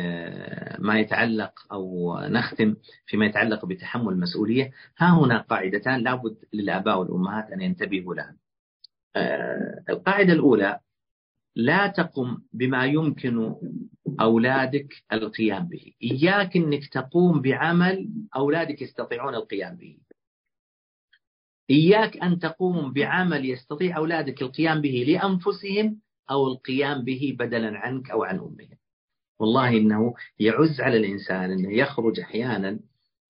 ما 0.78 1.00
يتعلق 1.00 1.52
أو 1.72 2.18
نختم 2.20 2.76
فيما 3.06 3.26
يتعلق 3.26 3.64
بتحمل 3.64 4.12
المسؤولية 4.12 4.72
ها 4.98 5.18
هنا 5.18 5.38
قاعدتان 5.38 6.00
لابد 6.00 6.36
للآباء 6.52 6.98
والأمهات 6.98 7.50
أن 7.50 7.60
ينتبهوا 7.60 8.14
لها. 8.14 8.36
آه، 8.36 8.49
القاعدة 9.90 10.32
الأولى 10.32 10.80
لا 11.56 11.86
تقم 11.86 12.38
بما 12.52 12.86
يمكن 12.86 13.54
أولادك 14.20 14.94
القيام 15.12 15.68
به. 15.68 15.92
إياك 16.02 16.56
أنك 16.56 16.86
تقوم 16.86 17.40
بعمل 17.40 18.08
أولادك 18.36 18.82
يستطيعون 18.82 19.34
القيام 19.34 19.76
به. 19.76 19.98
إياك 21.70 22.16
أن 22.16 22.38
تقوم 22.38 22.92
بعمل 22.92 23.50
يستطيع 23.50 23.96
أولادك 23.96 24.42
القيام 24.42 24.80
به 24.80 25.04
لأنفسهم 25.08 26.00
أو 26.30 26.48
القيام 26.48 27.04
به 27.04 27.36
بدلا 27.38 27.78
عنك 27.78 28.10
أو 28.10 28.24
عن 28.24 28.38
أمهم. 28.38 28.78
والله 29.38 29.68
إنه 29.68 30.14
يعز 30.38 30.80
على 30.80 30.96
الإنسان 30.96 31.50
أنه 31.50 31.72
يخرج 31.72 32.20
أحيانا 32.20 32.80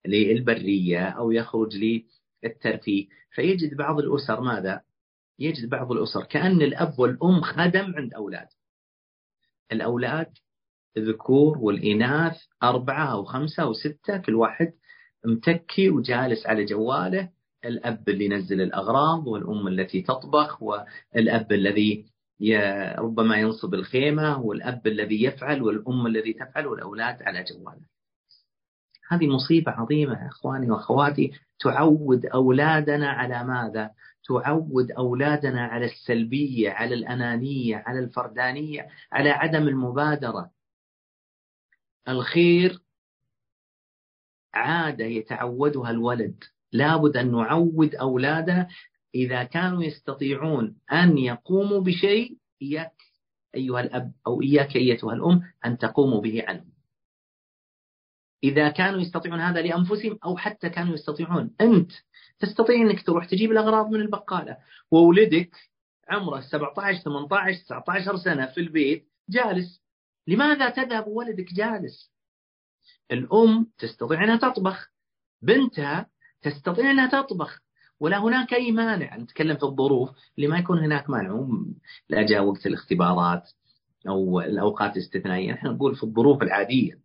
للبرية 0.07 1.09
أو 1.09 1.31
يخرج 1.31 1.77
للترفيه. 2.45 3.09
فيجد 3.31 3.77
بعض 3.77 3.99
الأسر 3.99 4.41
ماذا؟ 4.41 4.81
يجد 5.41 5.69
بعض 5.69 5.93
الأسر 5.93 6.25
كأن 6.25 6.63
الأب 6.63 6.99
والأم 6.99 7.41
خدم 7.41 7.95
عند 7.97 8.15
أولاد. 8.15 8.49
الأولاد 9.73 10.27
الذكور 10.97 11.59
والإناث 11.59 12.37
أربعة 12.63 13.13
أو 13.13 13.25
خمسة 13.25 13.63
أو 13.63 13.73
ستة 13.73 14.17
كل 14.17 14.35
واحد 14.35 14.73
متكي 15.25 15.91
وجالس 15.91 16.47
على 16.47 16.65
جواله. 16.65 17.29
الأب 17.65 18.09
اللي 18.09 18.25
ينزل 18.25 18.61
الأغراض 18.61 19.27
والأم 19.27 19.69
التي 19.69 20.03
تطبخ 20.03 20.63
والأب 20.63 21.53
الذي 21.53 22.07
ربما 22.99 23.37
ينصب 23.37 23.75
الخيمة 23.75 24.41
والأب 24.41 24.87
الذي 24.87 25.25
يفعل 25.25 25.63
والأم 25.63 26.07
الذي 26.07 26.33
تفعل 26.33 26.67
والأولاد 26.67 27.23
على 27.23 27.45
جواله. 27.45 27.83
هذه 29.09 29.27
مصيبة 29.27 29.73
عظيمة 29.73 30.27
إخواني 30.29 30.71
وأخواتي 30.71 31.33
تعود 31.59 32.27
أولادنا 32.27 33.09
على 33.11 33.45
ماذا؟ 33.45 33.91
تعود 34.39 34.91
أولادنا 34.91 35.67
على 35.67 35.87
السلبية 35.87 36.71
على 36.71 36.95
الأنانية 36.95 37.77
على 37.77 37.99
الفردانية 37.99 38.89
على 39.13 39.31
عدم 39.31 39.69
المبادرة. 39.69 40.51
الخير 42.09 42.79
عادة 44.55 45.05
يتعودها 45.05 45.91
الولد. 45.91 46.45
لابد 46.73 47.17
أن 47.17 47.33
نعود 47.33 47.95
أولادنا 47.95 48.69
إذا 49.15 49.45
كانوا 49.45 49.83
يستطيعون 49.85 50.77
أن 50.93 51.19
يقوموا 51.19 51.81
بشيء 51.81 52.37
إياك 52.63 53.03
أيها 53.55 53.81
الأب 53.81 54.13
أو 54.27 54.43
إياك 54.43 54.77
أيتها 54.77 55.13
الأم 55.15 55.43
أن 55.65 55.79
تقوموا 55.79 56.21
به 56.21 56.45
عنهم 56.49 56.71
إذا 58.45 58.69
كانوا 58.69 59.01
يستطيعون 59.01 59.41
هذا 59.41 59.63
لأنفسهم 59.63 60.19
أو 60.25 60.37
حتى 60.37 60.69
كانوا 60.69 60.95
يستطيعون 60.95 61.55
أنت 61.61 61.93
تستطيع 62.41 62.77
أنك 62.77 63.03
تروح 63.07 63.25
تجيب 63.25 63.53
الأغراض 63.53 63.91
من 63.91 64.01
البقالة. 64.01 64.57
وولدك 64.91 65.57
عمره 66.09 66.41
17 66.41 67.03
18 67.03 67.63
19 67.65 68.17
سنة 68.17 68.47
في 68.47 68.61
البيت 68.61 69.09
جالس. 69.29 69.83
لماذا 70.27 70.71
تذهب 70.71 71.07
ولدك 71.07 71.55
جالس؟ 71.55 72.13
الأم 73.13 73.67
تستطيع 73.79 74.25
أنها 74.25 74.37
تطبخ. 74.37 74.91
بنتها 75.43 76.07
تستطيع 76.43 76.91
أنها 76.91 77.23
تطبخ. 77.23 77.61
ولا 78.01 78.19
هناك 78.19 78.55
أي 78.55 78.73
مانع. 78.73 79.17
نتكلم 79.17 79.57
في 79.57 79.63
الظروف. 79.63 80.11
اللي 80.37 80.49
ما 80.49 80.59
يكون 80.59 80.79
هناك 80.79 81.11
مانع. 81.11 81.49
لا 82.09 82.27
جاء 82.27 82.45
وقت 82.45 82.67
الاختبارات 82.67 83.51
أو 84.09 84.41
الأوقات 84.41 84.97
الاستثنائية. 84.97 85.53
نحن 85.53 85.67
نقول 85.67 85.97
في 85.97 86.03
الظروف 86.03 86.43
العادية. 86.43 87.01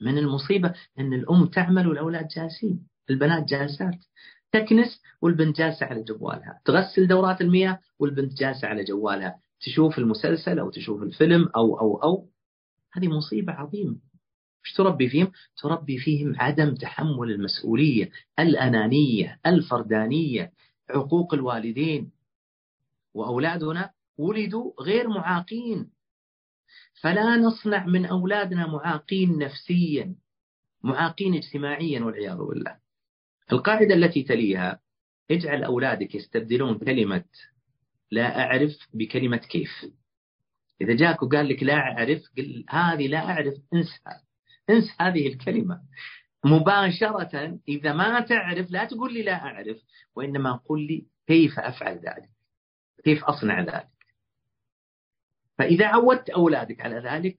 من 0.00 0.18
المصيبة 0.18 0.74
أن 0.98 1.12
الأم 1.12 1.46
تعمل 1.46 1.88
والأولاد 1.88 2.28
جالسين. 2.28 2.88
البنات 3.10 3.44
جالسات. 3.44 3.98
تكنس 4.52 5.02
والبنت 5.22 5.56
جالسة 5.56 5.86
على 5.86 6.02
جوالها. 6.02 6.60
تغسل 6.64 7.06
دورات 7.06 7.40
المياه 7.40 7.80
والبنت 7.98 8.38
جالسة 8.38 8.68
على 8.68 8.84
جوالها. 8.84 9.38
تشوف 9.60 9.98
المسلسل 9.98 10.58
أو 10.58 10.70
تشوف 10.70 11.02
الفيلم 11.02 11.48
أو 11.56 11.80
أو 11.80 12.02
أو. 12.02 12.28
هذه 12.92 13.08
مصيبة 13.08 13.52
عظيمة. 13.52 13.96
إيش 14.66 14.76
تربي 14.76 15.08
فيهم؟ 15.08 15.32
تربي 15.62 15.98
فيهم 15.98 16.34
عدم 16.36 16.74
تحمل 16.74 17.30
المسؤولية 17.30 18.10
الأنانية 18.38 19.40
الفردانية 19.46 20.52
عقوق 20.90 21.34
الوالدين. 21.34 22.10
وأولادنا 23.14 23.90
ولدوا 24.18 24.72
غير 24.80 25.08
معاقين. 25.08 25.90
فلا 27.00 27.36
نصنع 27.36 27.86
من 27.86 28.06
أولادنا 28.06 28.66
معاقين 28.66 29.38
نفسيا 29.38 30.14
معاقين 30.82 31.34
اجتماعيا 31.34 32.00
والعياذ 32.00 32.36
بالله. 32.36 32.87
القاعدة 33.52 33.94
التي 33.94 34.22
تليها 34.22 34.80
اجعل 35.30 35.64
أولادك 35.64 36.14
يستبدلون 36.14 36.78
كلمة 36.78 37.24
لا 38.10 38.40
أعرف 38.40 38.72
بكلمة 38.94 39.36
كيف. 39.36 39.70
إذا 40.80 40.94
جاك 40.94 41.22
وقال 41.22 41.48
لك 41.48 41.62
لا 41.62 41.74
أعرف 41.74 42.22
قل 42.36 42.64
هذه 42.68 43.06
لا 43.06 43.18
أعرف 43.18 43.54
انسى 43.74 44.00
انسى 44.70 44.92
هذه 45.00 45.28
الكلمة. 45.28 45.80
مباشرة 46.44 47.58
إذا 47.68 47.92
ما 47.92 48.20
تعرف 48.20 48.70
لا 48.70 48.84
تقول 48.84 49.14
لي 49.14 49.22
لا 49.22 49.34
أعرف 49.34 49.76
وإنما 50.16 50.52
قل 50.52 50.86
لي 50.86 51.06
كيف 51.26 51.58
أفعل 51.58 51.94
ذلك؟ 51.94 52.30
كيف 53.04 53.24
أصنع 53.24 53.60
ذلك؟ 53.60 53.88
فإذا 55.58 55.86
عودت 55.86 56.30
أولادك 56.30 56.80
على 56.80 56.96
ذلك 56.96 57.38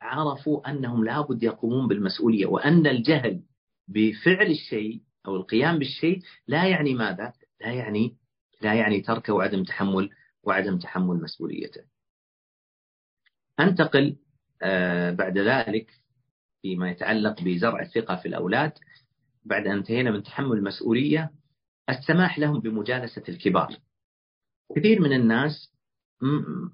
عرفوا 0.00 0.70
أنهم 0.70 1.04
لابد 1.04 1.42
يقومون 1.42 1.88
بالمسؤولية 1.88 2.46
وأن 2.46 2.86
الجهل 2.86 3.42
بفعل 3.88 4.46
الشيء 4.46 5.00
أو 5.26 5.36
القيام 5.36 5.78
بالشيء 5.78 6.22
لا 6.46 6.68
يعني 6.68 6.94
ماذا؟ 6.94 7.32
لا 7.60 7.72
يعني 7.72 8.16
لا 8.62 8.74
يعني 8.74 9.00
تركه 9.00 9.32
وعدم 9.32 9.64
تحمل 9.64 10.10
وعدم 10.42 10.78
تحمل 10.78 11.16
مسؤوليته. 11.16 11.80
أنتقل 13.60 14.16
آه، 14.62 15.10
بعد 15.10 15.38
ذلك 15.38 15.90
فيما 16.62 16.90
يتعلق 16.90 17.42
بزرع 17.42 17.82
الثقة 17.82 18.16
في 18.16 18.28
الأولاد 18.28 18.72
بعد 19.44 19.66
أن 19.66 19.76
انتهينا 19.76 20.10
من 20.10 20.22
تحمل 20.22 20.56
المسؤولية 20.56 21.30
السماح 21.90 22.38
لهم 22.38 22.60
بمجالسة 22.60 23.22
الكبار. 23.28 23.76
كثير 24.76 25.00
من 25.00 25.12
الناس 25.12 25.74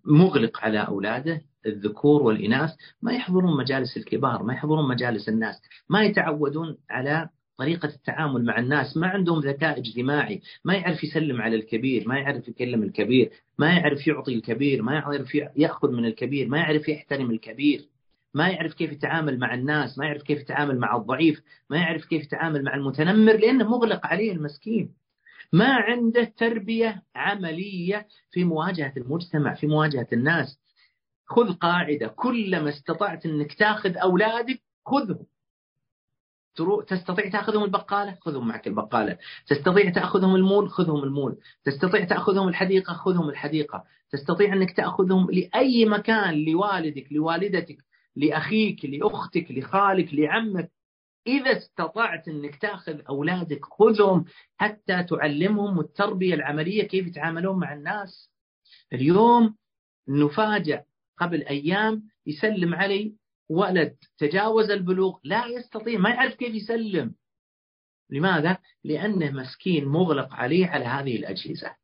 مغلق 0.04 0.60
على 0.60 0.78
أولاده 0.78 1.42
الذكور 1.66 2.22
والإناث 2.22 2.70
ما 3.02 3.12
يحضرون 3.12 3.56
مجالس 3.56 3.96
الكبار 3.96 4.42
ما 4.42 4.54
يحضرون 4.54 4.88
مجالس 4.88 5.28
الناس 5.28 5.62
ما 5.88 6.02
يتعودون 6.02 6.76
على 6.90 7.28
طريقة 7.60 7.88
التعامل 7.88 8.44
مع 8.44 8.58
الناس 8.58 8.96
ما 8.96 9.06
عندهم 9.06 9.40
ذكاء 9.40 9.78
اجتماعي 9.78 10.40
ما 10.64 10.74
يعرف 10.74 11.04
يسلم 11.04 11.42
على 11.42 11.56
الكبير 11.56 12.08
ما 12.08 12.18
يعرف 12.18 12.48
يكلم 12.48 12.82
الكبير 12.82 13.30
ما 13.58 13.72
يعرف 13.72 14.06
يعطي 14.06 14.34
الكبير 14.34 14.82
ما 14.82 14.94
يعرف 14.94 15.34
يأخذ 15.56 15.90
من 15.90 16.04
الكبير 16.04 16.48
ما 16.48 16.58
يعرف 16.58 16.88
يحترم 16.88 17.30
الكبير 17.30 17.88
ما 18.34 18.48
يعرف 18.48 18.74
كيف 18.74 18.92
يتعامل 18.92 19.38
مع 19.38 19.54
الناس 19.54 19.98
ما 19.98 20.06
يعرف 20.06 20.22
كيف 20.22 20.40
يتعامل 20.40 20.78
مع 20.78 20.96
الضعيف 20.96 21.42
ما 21.70 21.76
يعرف 21.76 22.04
كيف 22.04 22.22
يتعامل 22.22 22.64
مع 22.64 22.74
المتنمر 22.74 23.36
لأنه 23.36 23.68
مغلق 23.68 24.06
عليه 24.06 24.32
المسكين. 24.32 24.94
ما 25.52 25.74
عنده 25.74 26.24
تربية 26.36 27.02
عملية 27.14 28.06
في 28.30 28.44
مواجهة 28.44 28.92
المجتمع 28.96 29.54
في 29.54 29.66
مواجهة 29.66 30.06
الناس. 30.12 30.58
خذ 31.26 31.52
قاعدة 31.52 32.06
كلما 32.06 32.68
استطعت 32.68 33.26
أنك 33.26 33.52
تاخذ 33.52 33.96
أولادك 33.96 34.62
خذهم. 34.86 35.26
تستطيع 36.88 37.28
تأخذهم 37.28 37.64
البقالة؟ 37.64 38.18
خذهم 38.20 38.48
معك 38.48 38.66
البقالة. 38.66 39.18
تستطيع 39.46 39.90
تأخذهم 39.90 40.34
المول؟ 40.34 40.70
خذهم 40.70 41.04
المول. 41.04 41.36
تستطيع 41.64 42.04
تأخذهم 42.04 42.48
الحديقة؟ 42.48 42.94
خذهم 42.94 43.28
الحديقة. 43.28 43.84
تستطيع 44.10 44.52
أنك 44.52 44.76
تأخذهم 44.76 45.30
لأي 45.30 45.84
مكان 45.84 46.44
لوالدك 46.44 47.12
لوالدتك 47.12 47.76
لأخيك 48.16 48.84
لأختك 48.84 49.50
لخالك 49.50 50.14
لعمك؟ 50.14 50.70
إذا 51.26 51.56
استطعت 51.56 52.28
أنك 52.28 52.56
تأخذ 52.56 53.00
أولادك 53.08 53.64
خذهم 53.64 54.24
حتى 54.56 55.02
تعلمهم 55.02 55.80
التربية 55.80 56.34
العملية 56.34 56.82
كيف 56.82 57.06
يتعاملون 57.06 57.58
مع 57.58 57.74
الناس. 57.74 58.30
اليوم 58.92 59.54
نفاجأ 60.08 60.84
قبل 61.18 61.42
أيام 61.42 62.02
يسلم 62.26 62.74
علي 62.74 63.14
ولد 63.50 63.96
تجاوز 64.18 64.70
البلوغ 64.70 65.18
لا 65.24 65.46
يستطيع 65.46 65.98
ما 65.98 66.10
يعرف 66.10 66.34
كيف 66.34 66.54
يسلم. 66.54 67.14
لماذا؟ 68.10 68.58
لأنه 68.84 69.30
مسكين 69.30 69.84
مغلق 69.84 70.34
عليه 70.34 70.66
على 70.66 70.84
هذه 70.84 71.16
الأجهزة. 71.16 71.76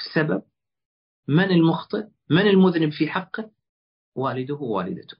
السبب؟ 0.00 0.42
من 1.28 1.50
المخطئ؟ 1.50 2.06
من 2.30 2.48
المذنب 2.48 2.92
في 2.92 3.08
حقه؟ 3.08 3.50
والده 4.14 4.54
ووالدته. 4.54 5.16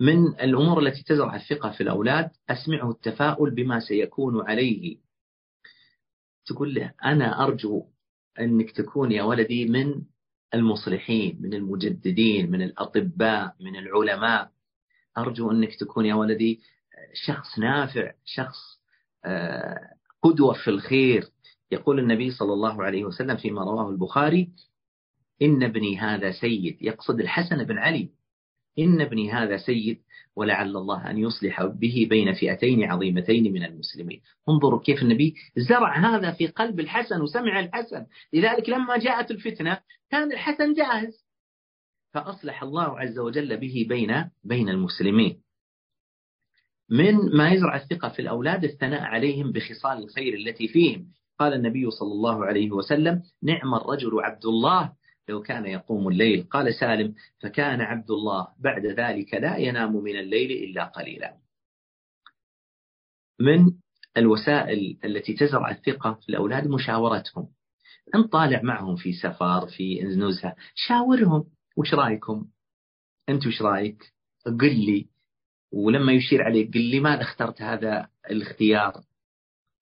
من 0.00 0.26
الأمور 0.26 0.78
التي 0.78 1.02
تزرع 1.02 1.36
الثقة 1.36 1.70
في 1.70 1.82
الأولاد 1.82 2.30
أسمعه 2.50 2.90
التفاؤل 2.90 3.50
بما 3.50 3.80
سيكون 3.80 4.50
عليه. 4.50 4.98
تقول 6.46 6.74
له 6.74 6.94
أنا 7.04 7.44
أرجو 7.44 7.86
أنك 8.40 8.70
تكون 8.70 9.12
يا 9.12 9.22
ولدي 9.22 9.68
من 9.68 10.02
المصلحين 10.54 11.38
من 11.40 11.54
المجددين 11.54 12.50
من 12.50 12.62
الأطباء 12.62 13.56
من 13.60 13.76
العلماء. 13.76 14.50
أرجو 15.18 15.50
أنك 15.50 15.74
تكون 15.74 16.06
يا 16.06 16.14
ولدي 16.14 16.60
شخص 17.26 17.58
نافع 17.58 18.12
شخص 18.24 18.80
آه، 19.24 19.90
قدوة 20.22 20.54
في 20.54 20.70
الخير. 20.70 21.24
يقول 21.70 21.98
النبي 21.98 22.30
صلى 22.30 22.52
الله 22.52 22.82
عليه 22.84 23.04
وسلم 23.04 23.36
فيما 23.36 23.64
رواه 23.64 23.90
البخاري 23.90 24.50
إن 25.42 25.62
ابني 25.62 25.98
هذا 25.98 26.32
سيد. 26.32 26.78
يقصد 26.80 27.20
الحسن 27.20 27.64
بن 27.64 27.78
علي 27.78 28.10
إن 28.78 29.00
ابني 29.00 29.32
هذا 29.32 29.56
سيد 29.56 30.02
ولعل 30.36 30.76
الله 30.76 31.10
أن 31.10 31.18
يصلح 31.18 31.64
به 31.64 32.06
بين 32.10 32.32
فئتين 32.32 32.84
عظيمتين 32.84 33.52
من 33.52 33.64
المسلمين. 33.64 34.20
انظروا 34.48 34.80
كيف 34.80 35.02
النبي 35.02 35.34
زرع 35.56 35.98
هذا 35.98 36.32
في 36.32 36.46
قلب 36.46 36.80
الحسن 36.80 37.20
وسمع 37.20 37.60
الحسن. 37.60 38.06
لذلك 38.32 38.68
لما 38.68 38.96
جاءت 38.98 39.30
الفتنة 39.30 39.78
كان 40.10 40.32
الحسن 40.32 40.74
جاهز. 40.74 41.26
فأصلح 42.14 42.62
الله 42.62 43.00
عز 43.00 43.18
وجل 43.18 43.56
به 43.56 43.86
بين 43.88 44.30
بين 44.44 44.68
المسلمين. 44.68 45.42
من 46.90 47.14
ما 47.36 47.50
يزرع 47.50 47.76
الثقة 47.76 48.08
في 48.08 48.22
الأولاد 48.22 48.64
الثناء 48.64 49.02
عليهم 49.02 49.52
بخصال 49.52 50.02
الخير 50.02 50.34
التي 50.34 50.68
فيهم. 50.68 51.06
قال 51.38 51.52
النبي 51.52 51.90
صلى 51.90 52.12
الله 52.12 52.44
عليه 52.44 52.70
وسلم 52.70 53.22
نعم 53.42 53.74
الرجل 53.74 54.20
عبد 54.20 54.46
الله 54.46 54.92
لو 55.28 55.42
كان 55.42 55.66
يقوم 55.66 56.08
الليل. 56.08 56.42
قال 56.42 56.74
سالم 56.74 57.14
فكان 57.40 57.80
عبد 57.80 58.10
الله 58.10 58.48
بعد 58.58 58.86
ذلك 58.86 59.34
لا 59.34 59.56
ينام 59.56 59.96
من 59.96 60.16
الليل 60.16 60.50
إلا 60.50 60.84
قليلا. 60.84 61.36
من 63.40 63.72
الوسائل 64.16 64.98
التي 65.04 65.34
تزرع 65.34 65.70
الثقة 65.70 66.14
في 66.14 66.28
الأولاد 66.28 66.66
مشاورتهم. 66.66 67.48
أنت 68.14 68.32
طالع 68.32 68.62
معهم 68.62 68.96
في 68.96 69.12
سفر 69.12 69.66
في 69.66 70.02
نزهة 70.02 70.56
شاورهم. 70.74 71.44
وش 71.76 71.94
رأيكم؟ 71.94 72.46
أنت 73.28 73.46
وش 73.46 73.62
رأيك؟ 73.62 74.12
قل 74.46 74.86
لي. 74.86 75.08
ولما 75.72 76.12
يشير 76.12 76.42
عليك 76.42 76.74
قل 76.74 76.90
لي 76.90 77.00
ماذا 77.00 77.22
اخترت 77.22 77.62
هذا 77.62 78.08
الاختيار؟ 78.30 79.02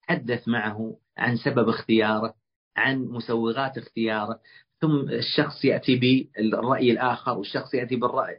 تحدث 0.08 0.48
معه 0.48 0.98
عن 1.16 1.36
سبب 1.36 1.68
اختياره 1.68 2.34
عن 2.76 3.04
مسوغات 3.04 3.78
اختياره. 3.78 4.40
ثم 4.84 5.08
الشخص 5.08 5.64
يأتي 5.64 5.96
بالرأي 5.96 6.90
الآخر 6.90 7.38
والشخص 7.38 7.74
يأتي 7.74 7.96
بالرأي 7.96 8.38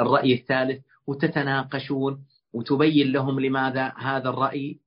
الرأي 0.00 0.34
الثالث 0.34 0.84
وتتناقشون 1.06 2.24
وتبين 2.52 3.12
لهم 3.12 3.40
لماذا 3.40 3.92
هذا 3.98 4.28
الرأي 4.28 4.78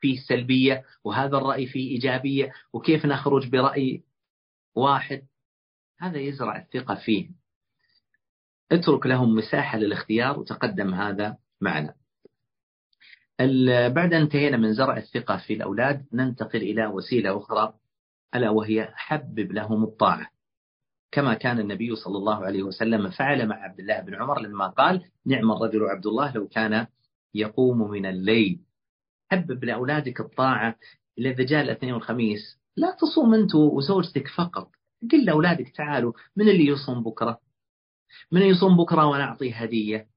فيه 0.00 0.18
سلبية 0.28 0.84
وهذا 1.04 1.36
الرأي 1.36 1.66
فيه 1.66 1.90
إيجابية 1.90 2.52
وكيف 2.72 3.06
نخرج 3.06 3.48
برأي 3.48 4.02
واحد. 4.74 5.22
هذا 5.98 6.18
يزرع 6.18 6.56
الثقة 6.56 6.94
فيه. 6.94 7.30
اترك 8.72 9.06
لهم 9.06 9.34
مساحة 9.34 9.78
للاختيار 9.78 10.38
وتقدم 10.38 10.94
هذا 10.94 11.36
معنا. 11.60 11.94
بعد 13.88 14.14
أن 14.14 14.22
انتهينا 14.22 14.56
من 14.56 14.72
زرع 14.72 14.96
الثقة 14.96 15.36
في 15.36 15.54
الأولاد 15.54 16.06
ننتقل 16.12 16.62
إلى 16.62 16.86
وسيلة 16.86 17.36
أخرى. 17.36 17.74
ألا 18.34 18.50
وهي 18.50 18.92
حبب 18.94 19.52
لهم 19.52 19.84
الطاعة. 19.84 20.30
كما 21.12 21.34
كان 21.34 21.60
النبي 21.60 21.96
صلى 21.96 22.18
الله 22.18 22.44
عليه 22.44 22.62
وسلم 22.62 23.10
فعل 23.10 23.48
مع 23.48 23.56
عبد 23.56 23.80
الله 23.80 24.00
بن 24.00 24.14
عمر 24.14 24.40
لما 24.40 24.68
قال 24.68 25.04
نعم 25.26 25.52
الرجل 25.52 25.84
عبد 25.84 26.06
الله 26.06 26.34
لو 26.34 26.48
كان 26.48 26.86
يقوم 27.34 27.90
من 27.90 28.06
الليل. 28.06 28.60
حبب 29.30 29.64
لأولادك 29.64 30.20
الطاعة 30.20 30.76
إذا 31.18 31.44
جاء 31.44 31.62
الاثنين 31.62 31.92
والخميس. 31.92 32.58
لا 32.76 32.96
تصوم 33.00 33.34
أنت 33.34 33.54
وزوجتك 33.54 34.28
فقط. 34.28 34.70
قل 35.12 35.24
لأولادك 35.24 35.68
تعالوا 35.76 36.12
من 36.36 36.48
اللي 36.48 36.66
يصوم 36.66 37.02
بكرة؟ 37.02 37.40
من 38.32 38.42
يصوم 38.42 38.76
بكرة 38.76 39.06
ونعطيه 39.06 39.54
هدية؟ 39.54 40.08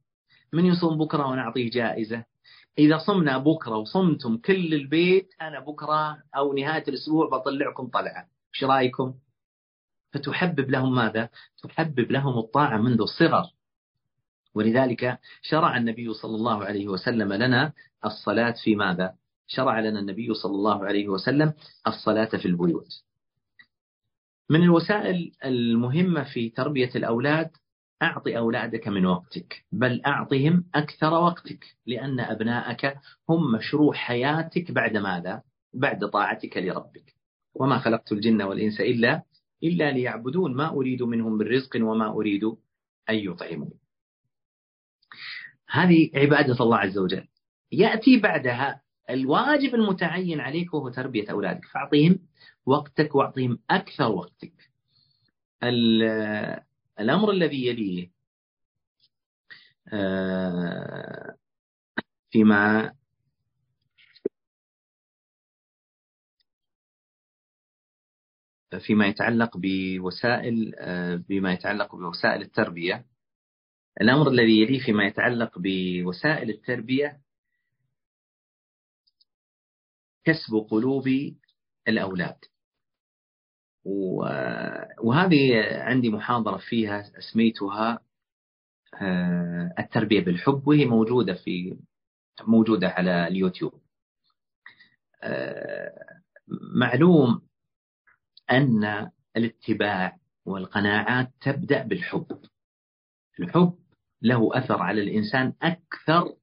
من 0.53 0.65
يصوم 0.65 0.97
بكرة 0.97 1.27
ونعطيه 1.27 1.69
جائزة؟ 1.69 2.25
إذا 2.77 2.97
صمنا 2.97 3.37
بكرة 3.37 3.77
وصمتم 3.77 4.37
كل 4.37 4.73
البيت 4.73 5.33
أنا 5.41 5.59
بكرة 5.59 6.23
أو 6.35 6.53
نهاية 6.53 6.83
الأسبوع 6.87 7.29
بطلعكم 7.29 7.87
طلعة. 7.87 8.27
إيش 8.55 8.63
رأيكم؟ 8.63 9.13
فتحبب 10.13 10.69
لهم 10.69 10.95
ماذا؟ 10.95 11.29
تحبب 11.63 12.11
لهم 12.11 12.39
الطاعة 12.39 12.77
منذ 12.77 13.01
الصغر. 13.01 13.43
ولذلك 14.53 15.19
شرع 15.41 15.77
النبي 15.77 16.13
صلى 16.13 16.35
الله 16.35 16.65
عليه 16.65 16.87
وسلم 16.87 17.33
لنا 17.33 17.73
الصلاة 18.05 18.55
في 18.63 18.75
ماذا؟ 18.75 19.15
شرع 19.47 19.79
لنا 19.79 19.99
النبي 19.99 20.33
صلى 20.33 20.51
الله 20.51 20.85
عليه 20.85 21.07
وسلم 21.07 21.53
الصلاة 21.87 22.25
في 22.25 22.45
البيوت. 22.45 23.03
من 24.49 24.63
الوسائل 24.63 25.31
المهمة 25.45 26.23
في 26.23 26.49
تربية 26.49 26.89
الأولاد 26.95 27.51
أعطي 28.01 28.37
أولادك 28.37 28.87
من 28.87 29.05
وقتك 29.05 29.65
بل 29.71 30.01
أعطهم 30.05 30.65
أكثر 30.75 31.13
وقتك 31.13 31.65
لأن 31.85 32.19
أبناءك 32.19 32.97
هم 33.29 33.51
مشروع 33.51 33.93
حياتك 33.93 34.71
بعد 34.71 34.97
ماذا؟ 34.97 35.41
بعد 35.73 36.09
طاعتك 36.09 36.57
لربك. 36.57 37.15
وما 37.55 37.79
خلقت 37.79 38.11
الجن 38.11 38.41
والإنس 38.41 38.81
إلا 38.81 39.23
إلا 39.63 39.91
ليعبدون. 39.91 40.55
ما 40.55 40.69
أريد 40.69 41.03
منهم 41.03 41.37
من 41.37 41.47
رزق 41.47 41.75
وما 41.75 42.07
أريد 42.07 42.43
أن 43.09 43.15
يطعمون. 43.15 43.73
هذه 45.69 46.11
عبادة 46.15 46.63
الله 46.63 46.77
عز 46.77 46.97
وجل. 46.97 47.27
يأتي 47.71 48.19
بعدها 48.19 48.81
الواجب 49.09 49.75
المتعين 49.75 50.39
عليك 50.39 50.73
وهو 50.73 50.89
تربية 50.89 51.31
أولادك. 51.31 51.65
فأعطيهم 51.65 52.19
وقتك 52.65 53.15
وأعطيهم 53.15 53.59
أكثر 53.69 54.11
وقتك. 54.11 54.53
الأمر 57.01 57.31
الذي 57.31 57.67
يليه 57.67 58.11
آه، 59.93 61.35
فيما 62.31 62.93
فيما 68.79 69.07
يتعلق 69.07 69.57
بوسائل 69.57 70.75
آه، 70.79 71.15
بما 71.15 71.53
يتعلق 71.53 71.95
بوسائل 71.95 72.41
التربية. 72.41 73.05
الأمر 74.01 74.27
الذي 74.29 74.61
يليه 74.61 74.79
فيما 74.85 75.05
يتعلق 75.07 75.51
بوسائل 75.59 76.49
التربية 76.49 77.21
كسب 80.23 80.55
قلوب 80.69 81.07
الأولاد. 81.87 82.50
وهذه 83.83 85.63
عندي 85.81 86.09
محاضرة 86.09 86.57
فيها 86.57 87.17
أسميتها 87.17 87.99
آه، 89.01 89.73
التربية 89.79 90.19
بالحب 90.21 90.67
وهي 90.67 90.85
موجودة 90.85 91.33
في 91.33 91.77
موجودة 92.47 92.87
على 92.87 93.27
اليوتيوب. 93.27 93.81
آه، 95.23 96.21
معلوم 96.75 97.41
أن 98.51 99.11
الاتباع 99.37 100.17
والقناعات 100.45 101.31
تبدأ 101.41 101.83
بالحب. 101.83 102.39
الحب 103.39 103.77
له 104.21 104.49
أثر 104.53 104.81
على 104.81 105.01
الإنسان 105.01 105.53
أكثر 105.61 106.35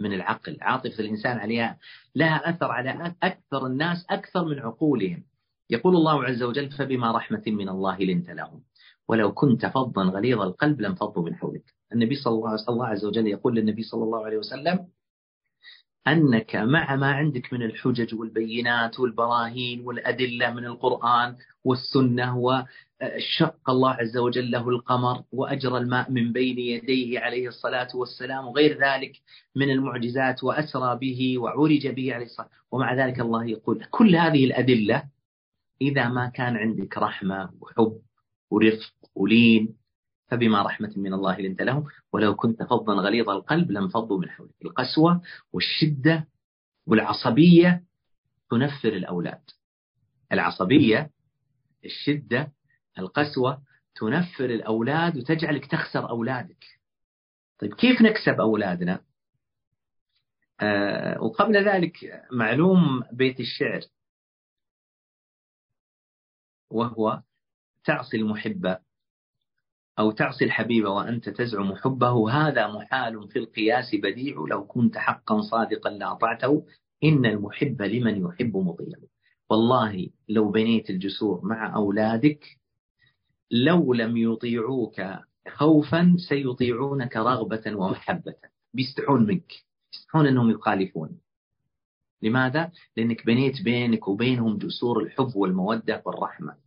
من 0.00 0.12
العقل. 0.12 0.58
عاطفة 0.60 0.98
الإنسان 0.98 1.38
عليها 1.38 1.78
لها 2.14 2.50
أثر 2.50 2.70
على 2.70 3.14
أكثر 3.22 3.66
الناس 3.66 4.06
أكثر 4.10 4.44
من 4.44 4.58
عقولهم. 4.58 5.24
يقول 5.70 5.96
الله 5.96 6.24
عز 6.24 6.42
وجل 6.42 6.70
فبما 6.70 7.12
رحمة 7.12 7.42
من 7.46 7.68
الله 7.68 7.98
لنت 7.98 8.30
لهم. 8.30 8.62
ولو 9.08 9.32
كنت 9.32 9.66
فظا 9.66 10.02
غليظ 10.04 10.40
القلب 10.40 10.80
لانفضوا 10.80 11.24
من 11.24 11.34
حولك. 11.34 11.74
النبي 11.92 12.14
صلى 12.14 12.34
الله, 12.34 12.56
الله 12.68 12.86
عز 12.86 13.04
وجل 13.04 13.26
يقول 13.26 13.54
للنبي 13.56 13.82
صلى 13.82 14.04
الله 14.04 14.24
عليه 14.24 14.38
وسلم 14.38 14.86
أنك 16.08 16.56
مع 16.56 16.96
ما 16.96 17.12
عندك 17.12 17.52
من 17.52 17.62
الحجج 17.62 18.14
والبينات 18.14 19.00
والبراهين 19.00 19.80
والأدلة 19.80 20.50
من 20.50 20.64
القرآن 20.64 21.36
والسنة 21.64 22.38
وشق 22.38 23.70
الله 23.70 23.90
عز 23.90 24.16
وجل 24.16 24.50
له 24.50 24.68
القمر 24.68 25.22
وأجرى 25.32 25.78
الماء 25.78 26.10
من 26.10 26.32
بين 26.32 26.58
يديه 26.58 27.20
عليه 27.20 27.48
الصلاة 27.48 27.88
والسلام 27.94 28.46
وغير 28.46 28.78
ذلك 28.80 29.12
من 29.56 29.70
المعجزات 29.70 30.44
وأسرى 30.44 30.98
به 30.98 31.38
وعرج 31.38 31.86
به 31.88 32.14
عليه 32.14 32.24
الصلاة 32.24 32.48
ومع 32.72 32.94
ذلك 32.94 33.20
الله 33.20 33.44
يقول 33.44 33.84
كل 33.90 34.16
هذه 34.16 34.44
الأدلة 34.44 35.13
إذا 35.88 36.08
ما 36.08 36.28
كان 36.28 36.56
عندك 36.56 36.98
رحمة 36.98 37.50
وحب 37.60 38.00
ورفق 38.50 38.94
ولين 39.14 39.76
فبما 40.26 40.62
رحمة 40.62 40.92
من 40.96 41.14
الله 41.14 41.40
لنت 41.40 41.62
لهم. 41.62 41.84
ولو 42.12 42.34
كنت 42.34 42.62
فظا 42.62 42.94
غليظ 42.94 43.30
القلب 43.30 43.70
لانفضوا 43.70 44.20
من 44.20 44.30
حولك. 44.30 44.54
القسوة 44.64 45.22
والشدة 45.52 46.28
والعصبية 46.86 47.84
تنفر 48.50 48.88
الأولاد. 48.88 49.42
العصبية 50.32 51.10
الشدة 51.84 52.52
القسوة 52.98 53.62
تنفر 53.94 54.44
الأولاد 54.44 55.16
وتجعلك 55.16 55.66
تخسر 55.66 56.10
أولادك. 56.10 56.64
طيب 57.58 57.74
كيف 57.74 58.02
نكسب 58.02 58.40
أولادنا؟ 58.40 59.00
آه 60.60 61.22
وقبل 61.22 61.68
ذلك 61.68 62.22
معلوم 62.32 63.02
بيت 63.12 63.40
الشعر. 63.40 63.80
وهو 66.74 67.22
تعصي 67.84 68.16
المحبة 68.16 68.78
أو 69.98 70.10
تعصي 70.10 70.44
الحبيب 70.44 70.84
وأنت 70.84 71.28
تزعم 71.28 71.74
حبه 71.74 72.30
هذا 72.30 72.66
محال 72.66 73.28
في 73.28 73.38
القياس 73.38 73.94
بديع 73.94 74.44
لو 74.50 74.66
كنت 74.66 74.98
حقا 74.98 75.40
صادقا 75.40 75.90
لأطعته 75.90 76.66
إن 77.04 77.26
المحب 77.26 77.82
لمن 77.82 78.22
يحب 78.26 78.56
مطيع 78.56 78.98
والله 79.50 80.08
لو 80.28 80.50
بنيت 80.50 80.90
الجسور 80.90 81.40
مع 81.44 81.74
أولادك 81.74 82.44
لو 83.50 83.94
لم 83.94 84.16
يطيعوك 84.16 85.00
خوفا 85.48 86.16
سيطيعونك 86.28 87.16
رغبة 87.16 87.62
ومحبة. 87.76 88.34
بيستحون 88.74 89.26
منك 89.26 89.52
يستحون 89.94 90.26
أنهم 90.26 90.50
يخالفون. 90.50 91.18
لماذا؟ 92.22 92.72
لأنك 92.96 93.26
بنيت 93.26 93.62
بينك 93.62 94.08
وبينهم 94.08 94.58
جسور 94.58 95.02
الحب 95.02 95.36
والمودة 95.36 96.02
والرحمة. 96.06 96.63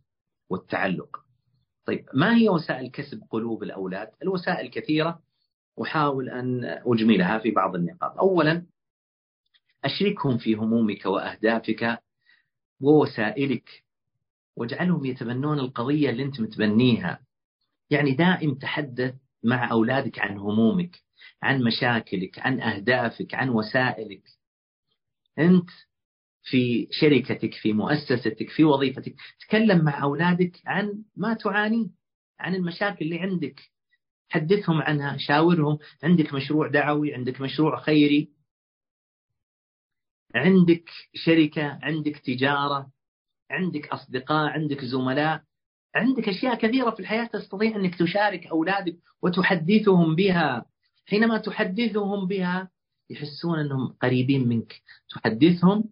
والتعلق. 0.50 1.16
طيب 1.84 2.06
ما 2.14 2.36
هي 2.36 2.48
وسائل 2.48 2.90
كسب 2.90 3.22
قلوب 3.30 3.62
الأولاد؟ 3.62 4.10
الوسائل 4.22 4.70
كثيرة 4.70 5.20
أحاول 5.82 6.28
أن 6.30 6.64
أجملها 6.64 7.38
في 7.38 7.50
بعض 7.50 7.74
النقاط. 7.74 8.18
أولا 8.18 8.66
أشركهم 9.84 10.38
في 10.38 10.54
همومك 10.54 11.06
وأهدافك 11.06 11.98
ووسائلك 12.80 13.84
واجعلهم 14.56 15.04
يتبنون 15.04 15.58
القضية 15.58 16.10
اللي 16.10 16.22
أنت 16.22 16.40
متبنيها. 16.40 17.20
يعني 17.90 18.12
دائم 18.12 18.54
تحدث 18.54 19.14
مع 19.44 19.70
أولادك 19.70 20.18
عن 20.18 20.38
همومك 20.38 20.96
عن 21.42 21.62
مشاكلك 21.62 22.38
عن 22.38 22.60
أهدافك 22.60 23.34
عن 23.34 23.48
وسائلك. 23.48 24.22
أنت 25.38 25.70
في 26.42 26.88
شركتك 26.90 27.54
في 27.54 27.72
مؤسستك 27.72 28.50
في 28.50 28.64
وظيفتك. 28.64 29.14
تكلم 29.40 29.84
مع 29.84 30.02
أولادك 30.02 30.52
عن 30.66 31.02
ما 31.16 31.34
تعاني 31.34 31.90
عن 32.40 32.54
المشاكل 32.54 33.04
اللي 33.04 33.20
عندك. 33.20 33.60
حدثهم 34.28 34.82
عنها 34.82 35.16
شاورهم. 35.16 35.78
عندك 36.02 36.34
مشروع 36.34 36.68
دعوي 36.68 37.14
عندك 37.14 37.40
مشروع 37.40 37.80
خيري. 37.80 38.28
عندك 40.34 40.90
شركة 41.14 41.78
عندك 41.82 42.16
تجارة 42.16 42.90
عندك 43.50 43.88
أصدقاء 43.88 44.46
عندك 44.50 44.84
زملاء. 44.84 45.42
عندك 45.94 46.28
أشياء 46.28 46.54
كثيرة 46.54 46.90
في 46.90 47.00
الحياة 47.00 47.24
تستطيع 47.24 47.76
أنك 47.76 47.94
تشارك 47.94 48.46
أولادك 48.46 48.96
وتحدثهم 49.22 50.14
بها. 50.14 50.64
حينما 51.06 51.38
تحدثهم 51.38 52.26
بها 52.26 52.70
يحسون 53.10 53.58
أنهم 53.58 53.88
قريبين 54.02 54.48
منك. 54.48 54.82
تحدثهم 55.10 55.84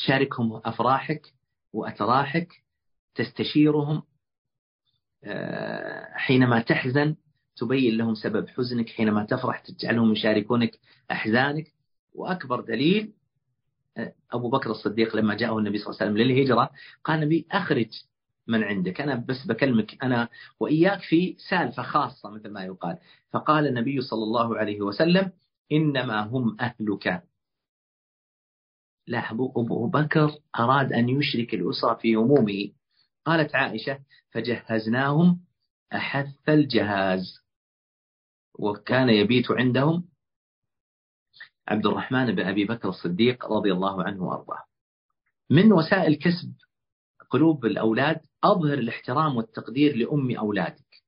تشاركهم 0.00 0.60
أفراحك 0.64 1.34
وأتراحك 1.72 2.48
تستشيرهم 3.14 4.02
آه، 5.24 6.08
حينما 6.14 6.60
تحزن 6.60 7.16
تبين 7.56 7.96
لهم 7.96 8.14
سبب 8.14 8.48
حزنك 8.48 8.88
حينما 8.88 9.24
تفرح 9.24 9.60
تجعلهم 9.60 10.12
يشاركونك 10.12 10.78
أحزانك. 11.10 11.72
وأكبر 12.14 12.60
دليل 12.60 13.12
آه، 13.96 14.12
أبو 14.32 14.50
بكر 14.50 14.70
الصديق 14.70 15.16
لما 15.16 15.34
جاءه 15.34 15.58
النبي 15.58 15.78
صلى 15.78 15.86
الله 15.86 15.98
عليه 16.00 16.12
وسلم 16.12 16.22
للهجرة 16.26 16.70
قال 17.04 17.18
النبي 17.18 17.46
أخرج 17.52 17.88
من 18.46 18.64
عندك 18.64 19.00
أنا 19.00 19.14
بس 19.14 19.46
بكلمك 19.46 20.04
أنا 20.04 20.28
وإياك 20.60 21.00
في 21.02 21.36
سالفة 21.50 21.82
خاصة 21.82 22.30
مثل 22.30 22.48
ما 22.48 22.64
يقال. 22.64 22.98
فقال 23.32 23.66
النبي 23.66 24.00
صلى 24.00 24.22
الله 24.22 24.56
عليه 24.58 24.80
وسلم 24.80 25.32
إنما 25.72 26.20
هم 26.20 26.56
أهلك. 26.60 27.29
لا 29.10 29.30
أبو 29.30 29.86
بكر 29.86 30.38
أراد 30.58 30.92
أن 30.92 31.08
يشرك 31.08 31.54
الأسرة 31.54 31.94
في 31.94 32.14
همومه 32.14 32.72
قالت 33.26 33.54
عائشة 33.54 33.98
فجهزناهم 34.30 35.40
أحث 35.92 36.48
الجهاز. 36.48 37.40
وكان 38.58 39.08
يبيت 39.08 39.50
عندهم 39.50 40.04
عبد 41.68 41.86
الرحمن 41.86 42.34
بن 42.34 42.46
أبي 42.46 42.64
بكر 42.64 42.88
الصديق 42.88 43.52
رضي 43.52 43.72
الله 43.72 44.04
عنه 44.04 44.22
وأرضاه. 44.22 44.64
من 45.50 45.72
وسائل 45.72 46.14
كسب 46.14 46.54
قلوب 47.30 47.64
الأولاد 47.64 48.20
أظهر 48.44 48.74
الاحترام 48.74 49.36
والتقدير 49.36 49.96
لأم 49.96 50.36
أولادك. 50.36 51.02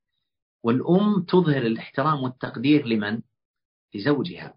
والأم 0.62 1.22
تظهر 1.22 1.62
الاحترام 1.62 2.22
والتقدير 2.22 2.86
لمن؟ 2.86 3.22
لزوجها. 3.94 4.55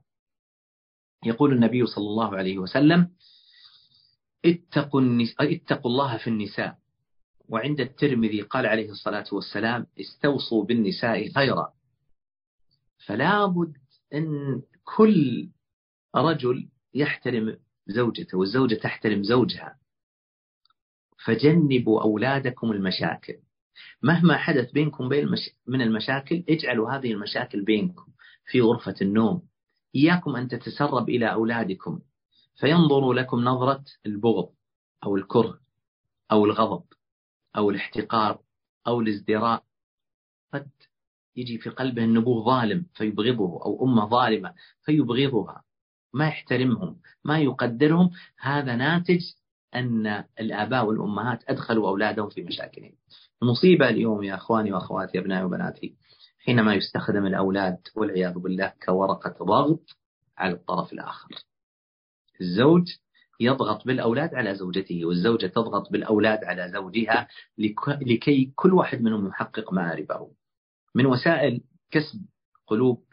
يقول 1.25 1.53
النبي 1.53 1.85
صلى 1.85 2.07
الله 2.07 2.37
عليه 2.37 2.57
وسلم 2.57 3.11
اتقوا, 4.45 5.01
اتقوا 5.39 5.91
الله 5.91 6.17
في 6.17 6.27
النساء. 6.27 6.77
وعند 7.49 7.81
الترمذي 7.81 8.41
قال 8.41 8.65
عليه 8.65 8.89
الصلاة 8.89 9.25
والسلام 9.31 9.87
استوصوا 9.99 10.65
بالنساء 10.65 11.29
خيرا. 11.29 11.73
فلا 13.05 13.45
بد 13.45 13.77
أن 14.13 14.61
كل 14.83 15.49
رجل 16.15 16.67
يحترم 16.93 17.57
زوجته 17.87 18.37
والزوجة 18.37 18.75
تحترم 18.75 19.23
زوجها. 19.23 19.77
فجنبوا 21.25 22.01
أولادكم 22.01 22.71
المشاكل. 22.71 23.35
مهما 24.03 24.37
حدث 24.37 24.71
بينكم 24.71 25.09
بين 25.09 25.27
من 25.67 25.81
المشاكل 25.81 26.43
اجعلوا 26.49 26.91
هذه 26.91 27.11
المشاكل 27.11 27.63
بينكم 27.63 28.05
في 28.45 28.61
غرفة 28.61 28.95
النوم. 29.01 29.41
إياكم 29.95 30.35
أن 30.35 30.47
تتسرب 30.47 31.09
إلى 31.09 31.33
أولادكم. 31.33 31.99
فينظروا 32.55 33.13
لكم 33.13 33.39
نظرة 33.39 33.83
البغض 34.05 34.49
أو 35.03 35.15
الكره 35.15 35.59
أو 36.31 36.45
الغضب 36.45 36.83
أو 37.57 37.69
الاحتقار 37.69 38.39
أو 38.87 38.99
الازدراء. 38.99 39.63
قد 40.53 40.69
يجي 41.35 41.57
في 41.57 41.69
قلبه 41.69 42.03
أن 42.03 42.17
أبوه 42.17 42.45
ظالم 42.45 42.85
فيبغضه 42.93 43.65
أو 43.65 43.85
أمة 43.85 44.05
ظالمة 44.09 44.53
فيبغضها. 44.85 45.63
ما 46.13 46.27
يحترمهم 46.27 46.99
ما 47.23 47.39
يقدرهم. 47.39 48.11
هذا 48.39 48.75
ناتج 48.75 49.21
أن 49.75 50.23
الآباء 50.39 50.85
والأمهات 50.85 51.43
أدخلوا 51.49 51.89
أولادهم 51.89 52.29
في 52.29 52.43
مشاكلهم. 52.43 52.95
المصيبة 53.43 53.89
اليوم 53.89 54.23
يا 54.23 54.35
أخواني 54.35 54.73
وأخواتي 54.73 55.19
أبنائي 55.19 55.43
وبناتي 55.43 55.95
حينما 56.39 56.73
يستخدم 56.73 57.25
الأولاد 57.25 57.77
والعياذ 57.95 58.33
بالله 58.33 58.73
كورقة 58.85 59.45
ضغط 59.45 59.97
على 60.37 60.53
الطرف 60.53 60.93
الآخر. 60.93 61.29
الزوج 62.41 62.87
يضغط 63.39 63.85
بالأولاد 63.87 64.35
على 64.35 64.55
زوجته 64.55 65.05
والزوجة 65.05 65.47
تضغط 65.47 65.91
بالأولاد 65.91 66.43
على 66.43 66.69
زوجها 66.69 67.27
لكي 68.01 68.51
كل 68.55 68.73
واحد 68.73 69.01
منهم 69.01 69.27
يحقق 69.27 69.73
مآربه 69.73 70.31
من 70.95 71.05
وسائل 71.05 71.61
كسب 71.91 72.21
قلوب 72.67 73.03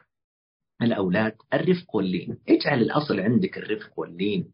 الأولاد 0.82 1.36
الرفق 1.54 1.96
واللين. 1.96 2.38
اجعل 2.48 2.82
الأصل 2.82 3.20
عندك 3.20 3.58
الرفق 3.58 3.98
واللين. 3.98 4.52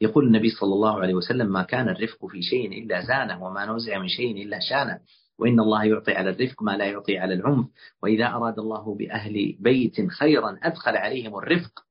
يقول 0.00 0.26
النبي 0.26 0.50
صلى 0.50 0.74
الله 0.74 1.00
عليه 1.00 1.14
وسلم 1.14 1.52
ما 1.52 1.62
كان 1.62 1.88
الرفق 1.88 2.26
في 2.26 2.42
شيء 2.42 2.84
إلا 2.84 3.00
زانه 3.00 3.44
وما 3.44 3.66
نزع 3.66 3.98
من 3.98 4.08
شيء 4.08 4.42
إلا 4.42 4.58
شانه. 4.70 5.00
وإن 5.38 5.60
الله 5.60 5.84
يعطي 5.84 6.12
على 6.12 6.30
الرفق 6.30 6.62
ما 6.62 6.76
لا 6.76 6.84
يعطي 6.84 7.18
على 7.18 7.34
العنف. 7.34 7.66
وإذا 8.02 8.26
أراد 8.26 8.58
الله 8.58 8.94
بأهل 8.94 9.56
بيت 9.60 10.10
خيرا 10.10 10.58
أدخل 10.62 10.96
عليهم 10.96 11.38
الرفق 11.38 11.85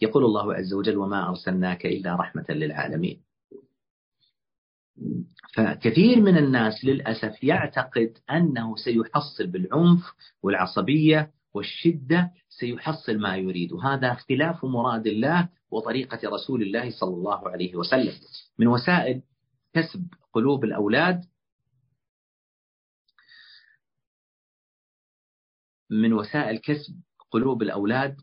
يقول 0.00 0.24
الله 0.24 0.54
عز 0.54 0.74
وجل 0.74 0.96
وما 0.98 1.28
أرسلناك 1.28 1.86
إلا 1.86 2.16
رحمة 2.16 2.46
للعالمين. 2.48 3.22
فكثير 5.54 6.20
من 6.20 6.38
الناس 6.38 6.84
للأسف 6.84 7.44
يعتقد 7.44 8.18
أنه 8.30 8.76
سيحصل 8.76 9.46
بالعنف 9.46 10.12
والعصبية 10.42 11.30
والشدة 11.54 12.32
سيحصل 12.48 13.18
ما 13.18 13.36
يريد. 13.36 13.72
هذا 13.72 14.12
اختلاف 14.12 14.64
مراد 14.64 15.06
الله 15.06 15.48
وطريقة 15.70 16.28
رسول 16.28 16.62
الله 16.62 16.90
صلى 16.90 17.14
الله 17.14 17.48
عليه 17.48 17.76
وسلم. 17.76 18.12
من 18.58 18.66
وسائل 18.66 19.22
كسب 19.72 20.06
قلوب 20.32 20.64
الأولاد 20.64 21.24
من 25.90 26.12
وسائل 26.12 26.58
كسب 26.58 27.00
قلوب 27.30 27.62
الأولاد 27.62 28.16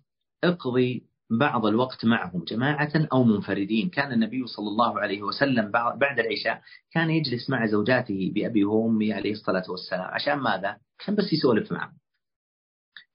اقضي 0.43 1.03
بعض 1.29 1.65
الوقت 1.65 2.05
معهم 2.05 2.43
جماعة 2.43 2.91
أو 3.13 3.23
منفردين. 3.23 3.89
كان 3.89 4.11
النبي 4.11 4.47
صلى 4.47 4.67
الله 4.67 4.99
عليه 4.99 5.21
وسلم 5.21 5.71
بعد 5.71 6.19
العشاء 6.19 6.61
كان 6.91 7.09
يجلس 7.09 7.49
مع 7.49 7.65
زوجاته 7.65 8.31
بأبي 8.35 8.65
وأمي 8.65 9.13
عليه 9.13 9.31
الصلاة 9.31 9.63
والسلام. 9.69 10.07
عشان 10.13 10.33
ماذا؟ 10.33 10.77
عشان 10.99 11.15
بس 11.15 11.33
يسولف 11.33 11.71
معهم. 11.71 11.97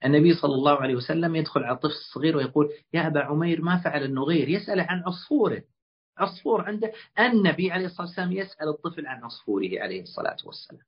النبي 0.05 0.33
صلى 0.33 0.53
الله 0.53 0.81
عليه 0.81 0.95
وسلم 0.95 1.35
يدخل 1.35 1.63
على 1.63 1.75
الطفل 1.75 1.93
الصغير 1.93 2.37
ويقول 2.37 2.69
يا 2.93 3.07
أبا 3.07 3.23
عمير 3.23 3.61
ما 3.61 3.83
فعل 3.83 4.03
النغير 4.03 4.49
يسأله 4.49 4.83
عن 4.83 5.03
عصفوره. 5.05 5.63
عصفور 6.17 6.61
عنده. 6.61 6.91
النبي 7.19 7.71
عليه 7.71 7.85
الصلاة 7.85 8.07
والسلام 8.07 8.31
يسأل 8.31 8.69
الطفل 8.69 9.07
عن 9.07 9.23
عصفوره 9.23 9.69
عليه 9.79 10.01
الصلاة 10.01 10.37
والسلام. 10.45 10.81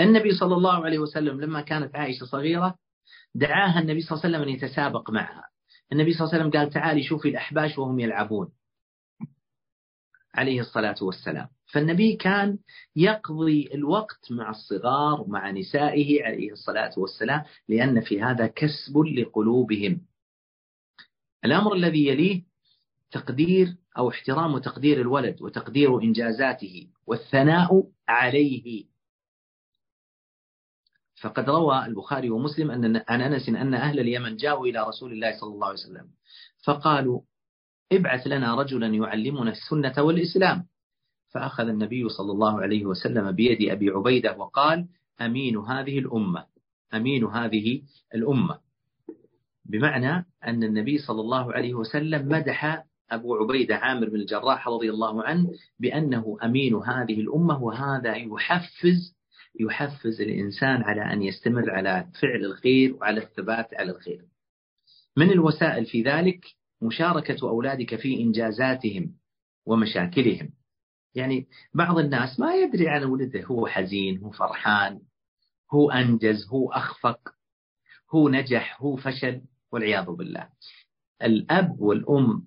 النبي 0.00 0.34
صلى 0.34 0.54
الله 0.54 0.84
عليه 0.84 0.98
وسلم 0.98 1.40
لما 1.40 1.60
كانت 1.60 1.96
عائشة 1.96 2.24
صغيرة 2.24 2.78
دعاها 3.34 3.80
النبي 3.80 4.00
صلى 4.00 4.10
الله 4.12 4.24
عليه 4.24 4.36
وسلم 4.36 4.48
أن 4.48 4.54
يتسابق 4.54 5.10
معها. 5.10 5.48
النبي 5.92 6.12
صلى 6.12 6.20
الله 6.20 6.34
عليه 6.34 6.44
وسلم 6.44 6.60
قال 6.60 6.70
تعالي 6.70 7.02
شوفي 7.02 7.28
الأحباش 7.28 7.78
وهم 7.78 8.00
يلعبون. 8.00 8.48
عليه 10.34 10.60
الصلاة 10.60 10.96
والسلام. 11.02 11.48
فالنبي 11.72 12.16
كان 12.16 12.58
يقضي 12.96 13.70
الوقت 13.74 14.32
مع 14.32 14.50
الصغار 14.50 15.20
ومع 15.20 15.50
نسائه 15.50 16.24
عليه 16.24 16.52
الصلاة 16.52 16.90
والسلام 16.96 17.44
لأن 17.68 18.00
في 18.00 18.22
هذا 18.22 18.46
كسب 18.46 18.98
لقلوبهم. 18.98 20.00
الأمر 21.44 21.74
الذي 21.74 22.06
يليه 22.06 22.42
تقدير 23.10 23.76
أو 23.98 24.08
احترام 24.08 24.54
وتقدير 24.54 25.00
الولد 25.00 25.42
وتقدير 25.42 26.02
إنجازاته 26.02 26.88
والثناء 27.06 27.84
عليه. 28.08 28.84
فقد 31.20 31.50
روى 31.50 31.86
البخاري 31.86 32.30
ومسلم 32.30 32.70
أن 32.70 33.02
عن 33.08 33.20
أنس 33.20 33.48
أن 33.48 33.74
أهل 33.74 34.00
اليمن 34.00 34.36
جاءوا 34.36 34.66
إلى 34.66 34.88
رسول 34.88 35.12
الله 35.12 35.40
صلى 35.40 35.54
الله 35.54 35.66
عليه 35.66 35.78
وسلم 35.78 36.06
فقالوا 36.64 37.20
ابعث 37.92 38.26
لنا 38.26 38.54
رجلا 38.54 38.86
يعلمنا 38.86 39.50
السنة 39.50 40.04
والإسلام. 40.04 40.66
فأخذ 41.28 41.68
النبي 41.68 42.08
صلى 42.08 42.32
الله 42.32 42.62
عليه 42.62 42.86
وسلم 42.86 43.32
بيد 43.32 43.70
أبي 43.70 43.90
عبيدة 43.90 44.36
وقال 44.36 44.86
أمين 45.20 45.56
هذه 45.56 45.98
الأمة 45.98 46.44
أمين 46.94 47.24
هذه 47.24 47.82
الأمة. 48.14 48.58
بمعنى 49.64 50.26
أن 50.46 50.64
النبي 50.64 50.98
صلى 50.98 51.20
الله 51.20 51.52
عليه 51.52 51.74
وسلم 51.74 52.28
مدح 52.28 52.84
أبو 53.10 53.36
عبيدة 53.36 53.76
عامر 53.76 54.08
بن 54.08 54.16
الجراح 54.16 54.68
رضي 54.68 54.90
الله 54.90 55.22
عنه 55.22 55.52
بأنه 55.80 56.38
أمين 56.42 56.74
هذه 56.74 57.20
الأمة 57.20 57.62
وهذا 57.62 58.16
يحفز 58.16 59.17
يحفز 59.60 60.20
الإنسان 60.20 60.82
على 60.82 61.12
أن 61.12 61.22
يستمر 61.22 61.70
على 61.70 62.08
فعل 62.22 62.44
الخير 62.44 62.94
وعلى 62.94 63.22
الثبات 63.22 63.74
على 63.74 63.90
الخير. 63.92 64.24
من 65.16 65.30
الوسائل 65.30 65.86
في 65.86 66.02
ذلك 66.02 66.44
مشاركة 66.82 67.48
أولادك 67.48 67.96
في 67.96 68.20
إنجازاتهم 68.20 69.14
ومشاكلهم. 69.66 70.50
يعني 71.14 71.48
بعض 71.74 71.98
الناس 71.98 72.40
ما 72.40 72.54
يدري 72.54 72.88
عن 72.88 73.04
ولده 73.04 73.44
هو 73.44 73.66
حزين 73.66 74.18
هو 74.18 74.30
فرحان 74.30 75.00
هو 75.72 75.90
أنجز 75.90 76.48
هو 76.48 76.72
أخفق 76.72 77.20
هو 78.14 78.28
نجح 78.28 78.82
هو 78.82 78.96
فشل 78.96 79.42
والعياذ 79.72 80.06
بالله. 80.06 80.48
الأب 81.22 81.80
والأم 81.80 82.46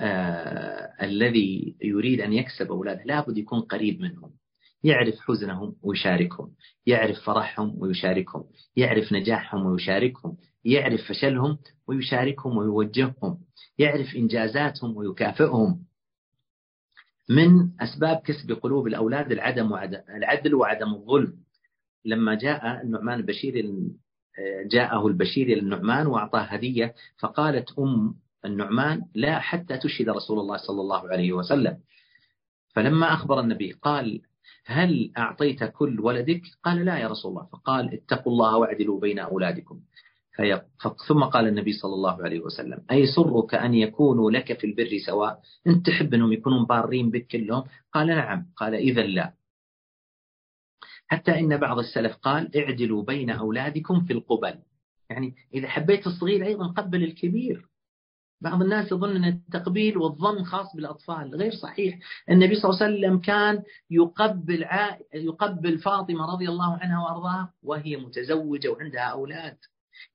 آه 0.00 1.04
الذي 1.04 1.76
يريد 1.82 2.20
أن 2.20 2.32
يكسب 2.32 2.70
أولاده 2.70 3.02
لابد 3.04 3.38
يكون 3.38 3.60
قريب 3.60 4.00
منهم. 4.00 4.32
يعرف 4.84 5.14
حزنهم 5.20 5.76
ويشاركهم 5.82 6.52
يعرف 6.86 7.20
فرحهم 7.20 7.74
ويشاركهم 7.78 8.44
يعرف 8.76 9.12
نجاحهم 9.12 9.66
ويشاركهم 9.66 10.36
يعرف 10.64 11.00
فشلهم 11.08 11.58
ويشاركهم 11.86 12.56
ويوجههم 12.56 13.38
يعرف 13.78 14.16
إنجازاتهم 14.16 14.96
ويكافئهم. 14.96 15.84
من 17.30 17.70
أسباب 17.80 18.16
كسب 18.16 18.52
قلوب 18.52 18.86
الأولاد 18.86 19.32
العدم 19.32 19.72
وعدم 19.72 20.00
العدل 20.08 20.54
وعدم 20.54 20.94
الظلم. 20.94 21.36
لما 22.04 22.34
جاء 22.34 22.82
النعمان 22.82 23.18
البشير 23.18 23.72
جاءه 24.70 25.06
البشير 25.06 25.46
إلى 25.46 25.60
النعمان 25.60 26.06
وأعطاه 26.06 26.40
هدية 26.40 26.94
فقالت 27.18 27.78
أم 27.78 28.14
النعمان 28.44 29.02
لا 29.14 29.38
حتى 29.38 29.78
تشهد 29.78 30.08
رسول 30.08 30.38
الله 30.38 30.56
صلى 30.56 30.80
الله 30.80 31.08
عليه 31.08 31.32
وسلم. 31.32 31.78
فلما 32.74 33.14
أخبر 33.14 33.40
النبي 33.40 33.72
قال 33.72 34.20
هل 34.66 35.12
أعطيت 35.18 35.64
كل 35.64 36.00
ولدك؟ 36.00 36.42
قال 36.62 36.84
لا 36.84 36.98
يا 36.98 37.08
رسول 37.08 37.30
الله. 37.30 37.46
فقال 37.52 37.94
اتقوا 37.94 38.32
الله 38.32 38.56
واعدلوا 38.56 39.00
بين 39.00 39.18
أولادكم. 39.18 39.80
ثم 41.08 41.24
قال 41.24 41.48
النبي 41.48 41.72
صلى 41.72 41.94
الله 41.94 42.22
عليه 42.22 42.40
وسلم 42.40 42.84
أي 42.90 43.06
سرك 43.06 43.54
أن 43.54 43.74
يكونوا 43.74 44.30
لك 44.30 44.58
في 44.58 44.66
البر 44.66 44.98
سواء؟ 45.06 45.40
أنت 45.66 45.86
تحب 45.86 46.14
أنهم 46.14 46.32
يكونون 46.32 46.64
بارين 46.64 47.10
بك 47.10 47.26
كلهم؟ 47.26 47.64
قال 47.92 48.06
نعم. 48.06 48.46
قال 48.56 48.74
إذا 48.74 49.02
لا. 49.02 49.32
حتى 51.06 51.38
إن 51.38 51.56
بعض 51.56 51.78
السلف 51.78 52.16
قال 52.16 52.56
اعدلوا 52.56 53.02
بين 53.02 53.30
أولادكم 53.30 54.04
في 54.04 54.12
القبل. 54.12 54.58
يعني 55.10 55.34
إذا 55.54 55.68
حبيت 55.68 56.06
الصغير 56.06 56.46
أيضا 56.46 56.66
قبل 56.66 57.04
الكبير. 57.04 57.66
بعض 58.40 58.62
الناس 58.62 58.92
يظن 58.92 59.16
أن 59.16 59.24
التقبيل 59.24 59.98
والظن 59.98 60.44
خاص 60.44 60.76
بالأطفال 60.76 61.34
غير 61.34 61.52
صحيح. 61.52 61.98
النبي 62.30 62.54
صلى 62.54 62.70
الله 62.70 62.82
عليه 62.82 62.96
وسلم 62.96 63.18
كان 63.20 63.62
يقبل. 63.90 64.66
يقبل 65.14 65.78
فاطمة 65.78 66.32
رضي 66.32 66.48
الله 66.48 66.78
عنها 66.82 67.04
وأرضاها 67.04 67.52
وهي 67.62 67.96
متزوجة 67.96 68.68
وعندها 68.68 69.02
أولاد. 69.02 69.56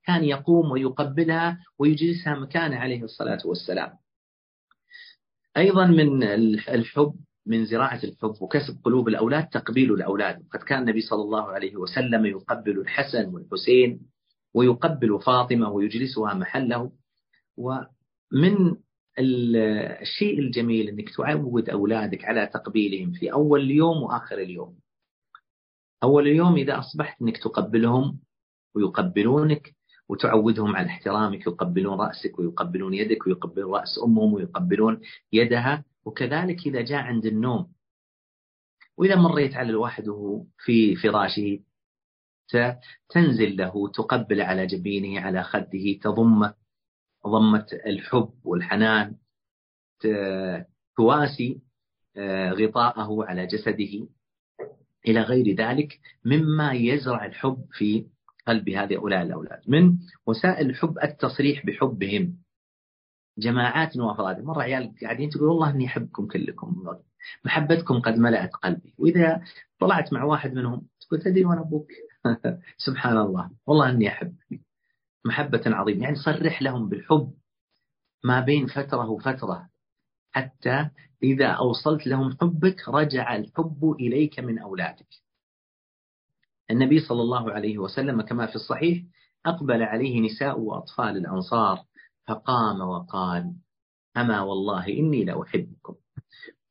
كان 0.04 0.24
يقوم 0.24 0.70
ويقبلها 0.70 1.58
ويجلسها 1.78 2.34
مكانه 2.34 2.76
عليه 2.76 3.02
الصلاة 3.02 3.40
والسلام. 3.44 3.92
أيضا 5.56 5.86
من 5.86 6.22
الحب 6.68 7.14
من 7.46 7.64
زراعة 7.64 8.00
الحب 8.04 8.34
وكسب 8.40 8.80
قلوب 8.84 9.08
الأولاد 9.08 9.48
تقبيل 9.48 9.92
الأولاد. 9.92 10.42
قد 10.52 10.58
كان 10.58 10.78
النبي 10.78 11.00
صلى 11.00 11.22
الله 11.22 11.52
عليه 11.52 11.76
وسلم 11.76 12.26
يقبل 12.26 12.80
الحسن 12.80 13.34
والحسين 13.34 14.00
ويقبل 14.54 15.20
فاطمة 15.26 15.70
ويجلسها 15.70 16.34
محله. 16.34 16.92
ومن 18.34 18.76
الشيء 19.18 20.38
الجميل 20.38 20.88
أنك 20.88 21.10
تعود 21.16 21.70
أولادك 21.70 22.24
على 22.24 22.46
تقبيلهم 22.46 23.12
في 23.12 23.32
أول 23.32 23.60
اليوم 23.60 24.02
وآخر 24.02 24.38
اليوم. 24.38 24.78
أول 26.02 26.28
اليوم 26.28 26.56
إذا 26.56 26.78
أصبحت 26.78 27.22
أنك 27.22 27.38
تقبلهم 27.38 28.20
ويقبلونك 28.74 29.74
وتعودهم 30.08 30.76
على 30.76 30.86
احترامك 30.86 31.46
يقبلون 31.46 32.00
رأسك 32.00 32.38
ويقبلون 32.38 32.94
يدك 32.94 33.26
ويقبلون 33.26 33.74
رأس 33.74 34.00
أمهم 34.04 34.34
ويقبلون 34.34 35.00
يدها 35.32 35.84
وكذلك 36.04 36.66
إذا 36.66 36.80
جاء 36.80 36.98
عند 36.98 37.26
النوم. 37.26 37.72
وإذا 38.96 39.16
مريت 39.16 39.54
على 39.54 39.70
الواحد 39.70 40.08
وهو 40.08 40.44
في 40.58 40.96
فراشه 40.96 41.58
تنزل 43.08 43.56
له 43.56 43.88
تقبل 43.88 44.40
على 44.40 44.66
جبينه 44.66 45.20
على 45.20 45.42
خده 45.42 45.98
تضمه. 46.02 46.61
ضمة 47.26 47.66
الحب 47.86 48.32
والحنان 48.44 49.16
تواسي 50.96 51.60
آه، 52.16 52.50
غطاءه 52.52 53.24
على 53.24 53.46
جسده. 53.46 54.08
إلى 55.08 55.20
غير 55.20 55.54
ذلك 55.56 56.00
مما 56.24 56.72
يزرع 56.72 57.24
الحب 57.24 57.66
في 57.72 58.06
قلب 58.46 58.68
هؤلاء 58.68 59.22
الأولاد. 59.22 59.60
من 59.68 59.98
وسائل 60.26 60.70
الحب 60.70 60.98
التصريح 61.04 61.66
بحبهم. 61.66 62.38
جماعات 63.38 63.96
وافراد. 63.96 64.44
مرة 64.44 64.62
عيال 64.62 64.94
قاعدين 65.02 65.30
تقول 65.30 65.48
والله 65.48 65.70
إني 65.70 65.86
أحبكم 65.86 66.26
كلكم. 66.26 66.84
محبتكم 67.44 68.00
قد 68.00 68.18
ملأت 68.18 68.50
قلبي. 68.52 68.94
وإذا 68.98 69.42
طلعت 69.80 70.12
مع 70.12 70.24
واحد 70.24 70.54
منهم 70.54 70.86
تقول 71.00 71.22
تدري 71.22 71.44
وأنا 71.44 71.60
أبوك؟ 71.60 71.88
سبحان 72.86 73.18
الله. 73.18 73.50
والله 73.66 73.90
إني 73.90 74.08
أحبك. 74.08 74.60
محبة 75.24 75.62
عظيمة. 75.66 76.02
يعني 76.02 76.16
صرح 76.16 76.62
لهم 76.62 76.88
بالحب 76.88 77.34
ما 78.24 78.40
بين 78.40 78.66
فترة 78.66 79.08
وفترة. 79.08 79.68
حتى 80.30 80.88
إذا 81.22 81.46
أوصلت 81.46 82.06
لهم 82.06 82.36
حبك 82.40 82.88
رجع 82.88 83.36
الحب 83.36 83.96
إليك 84.00 84.38
من 84.40 84.58
أولادك. 84.58 85.08
النبي 86.70 87.00
صلى 87.00 87.22
الله 87.22 87.52
عليه 87.52 87.78
وسلم 87.78 88.22
كما 88.22 88.46
في 88.46 88.54
الصحيح 88.54 89.04
أقبل 89.46 89.82
عليه 89.82 90.20
نساء 90.20 90.60
وأطفال 90.60 91.16
الأنصار 91.16 91.84
فقام 92.28 92.80
وقال 92.80 93.52
أما 94.16 94.40
والله 94.40 94.88
إني 94.88 95.24
لأحبكم. 95.24 95.94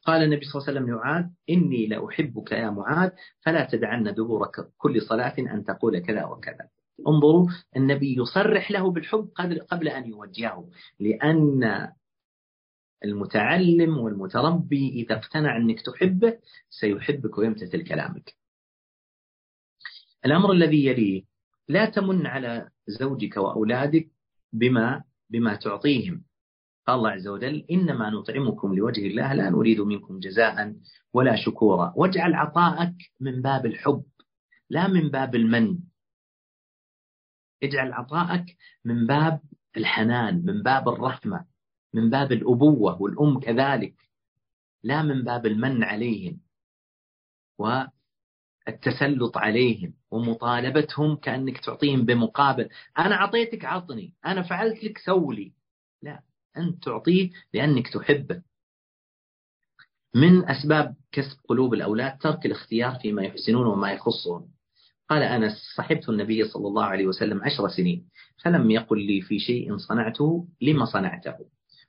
قال 0.05 0.23
النبي 0.23 0.45
صلى 0.45 0.61
الله 0.61 0.67
عليه 0.67 0.79
وسلم 0.79 0.89
لمعاذ 0.89 1.25
إني 1.49 1.87
لأحبك 1.87 2.51
يا 2.51 2.69
معاذ 2.69 3.11
فلا 3.41 3.65
تدعن 3.65 4.13
دبور 4.13 4.47
كل 4.77 5.01
صلاة 5.01 5.35
أن 5.39 5.63
تقول 5.65 5.99
كذا 5.99 6.25
وكذا. 6.25 6.69
انظروا 7.07 7.47
النبي 7.77 8.15
يصرح 8.17 8.71
له 8.71 8.91
بالحب 8.91 9.29
قبل 9.69 9.87
أن 9.87 10.09
يوجهه 10.09 10.69
لأن 10.99 11.91
المتعلم 13.05 13.97
والمتربي 13.97 14.89
إذا 14.89 15.15
اقتنع 15.15 15.57
أنك 15.57 15.81
تحبه 15.81 16.37
سيحبك 16.69 17.37
ويمتثل 17.37 17.83
كلامك. 17.83 18.35
الأمر 20.25 20.51
الذي 20.51 20.85
يليه 20.85 21.23
لا 21.67 21.85
تمن 21.85 22.25
على 22.25 22.69
زوجك 22.87 23.37
وأولادك 23.37 24.09
بما 24.53 25.03
بما 25.29 25.55
تعطيهم. 25.55 26.23
قال 26.87 26.95
الله 26.95 27.09
عز 27.09 27.27
وجل 27.27 27.65
إنما 27.71 28.09
نطعمكم 28.09 28.73
لوجه 28.73 29.07
الله 29.07 29.33
لا 29.33 29.49
نريد 29.49 29.81
منكم 29.81 30.19
جزاء 30.19 30.75
ولا 31.13 31.35
شكورا. 31.35 31.93
واجعل 31.95 32.33
عطاءك 32.33 32.95
من 33.19 33.41
باب 33.41 33.65
الحب 33.65 34.03
لا 34.69 34.87
من 34.87 35.09
باب 35.09 35.35
المن. 35.35 35.90
اجعل 37.63 37.93
عطاءك 37.93 38.57
من 38.85 39.07
باب 39.07 39.39
الحنان 39.77 40.45
من 40.45 40.63
باب 40.63 40.89
الرحمة 40.89 41.45
من 41.93 42.09
باب 42.09 42.31
الأبوة 42.31 43.01
والأم 43.01 43.39
كذلك 43.39 43.95
لا 44.83 45.01
من 45.01 45.23
باب 45.23 45.45
المن 45.45 45.83
عليهم 45.83 46.39
والتسلط 47.57 49.37
عليهم 49.37 49.93
ومطالبتهم 50.11 51.15
كأنك 51.15 51.57
تعطيهم 51.57 52.05
بمقابل. 52.05 52.69
أنا 52.99 53.15
أعطيتك 53.15 53.65
عطني 53.65 54.13
أنا 54.25 54.41
فعلت 54.41 54.83
لك 54.83 54.97
سولي. 54.97 55.53
لا 56.01 56.23
أنت 56.57 56.83
تعطيه 56.83 57.29
لأنك 57.53 57.87
تحبه. 57.87 58.41
من 60.15 60.49
أسباب 60.49 60.95
كسب 61.11 61.37
قلوب 61.49 61.73
الأولاد 61.73 62.17
ترك 62.17 62.45
الاختيار 62.45 62.99
فيما 63.01 63.23
يحسنون 63.23 63.65
وما 63.67 63.91
يخصهم 63.91 64.51
قال 65.11 65.23
أنس 65.23 65.53
صحبت 65.75 66.09
النبي 66.09 66.43
صلى 66.43 66.67
الله 66.67 66.83
عليه 66.83 67.07
وسلم 67.07 67.43
عشر 67.43 67.67
سنين 67.67 68.09
فلم 68.43 68.71
يقل 68.71 69.07
لي 69.07 69.21
في 69.21 69.39
شيء 69.39 69.77
صنعته 69.77 70.47
لما 70.61 70.85
صنعته 70.85 71.35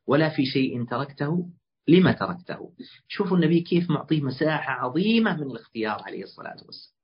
ولا 0.07 0.29
في 0.29 0.47
شيء 0.47 0.85
تركته 0.85 1.51
لما 1.89 2.13
تركته. 2.13 2.73
شوفوا 3.09 3.37
النبي 3.37 3.61
كيف 3.61 3.91
معطيه 3.91 4.21
مساحة 4.21 4.73
عظيمة 4.73 5.37
من 5.37 5.43
الاختيار 5.43 6.03
عليه 6.03 6.23
الصلاة 6.23 6.57
والسلام. 6.67 6.97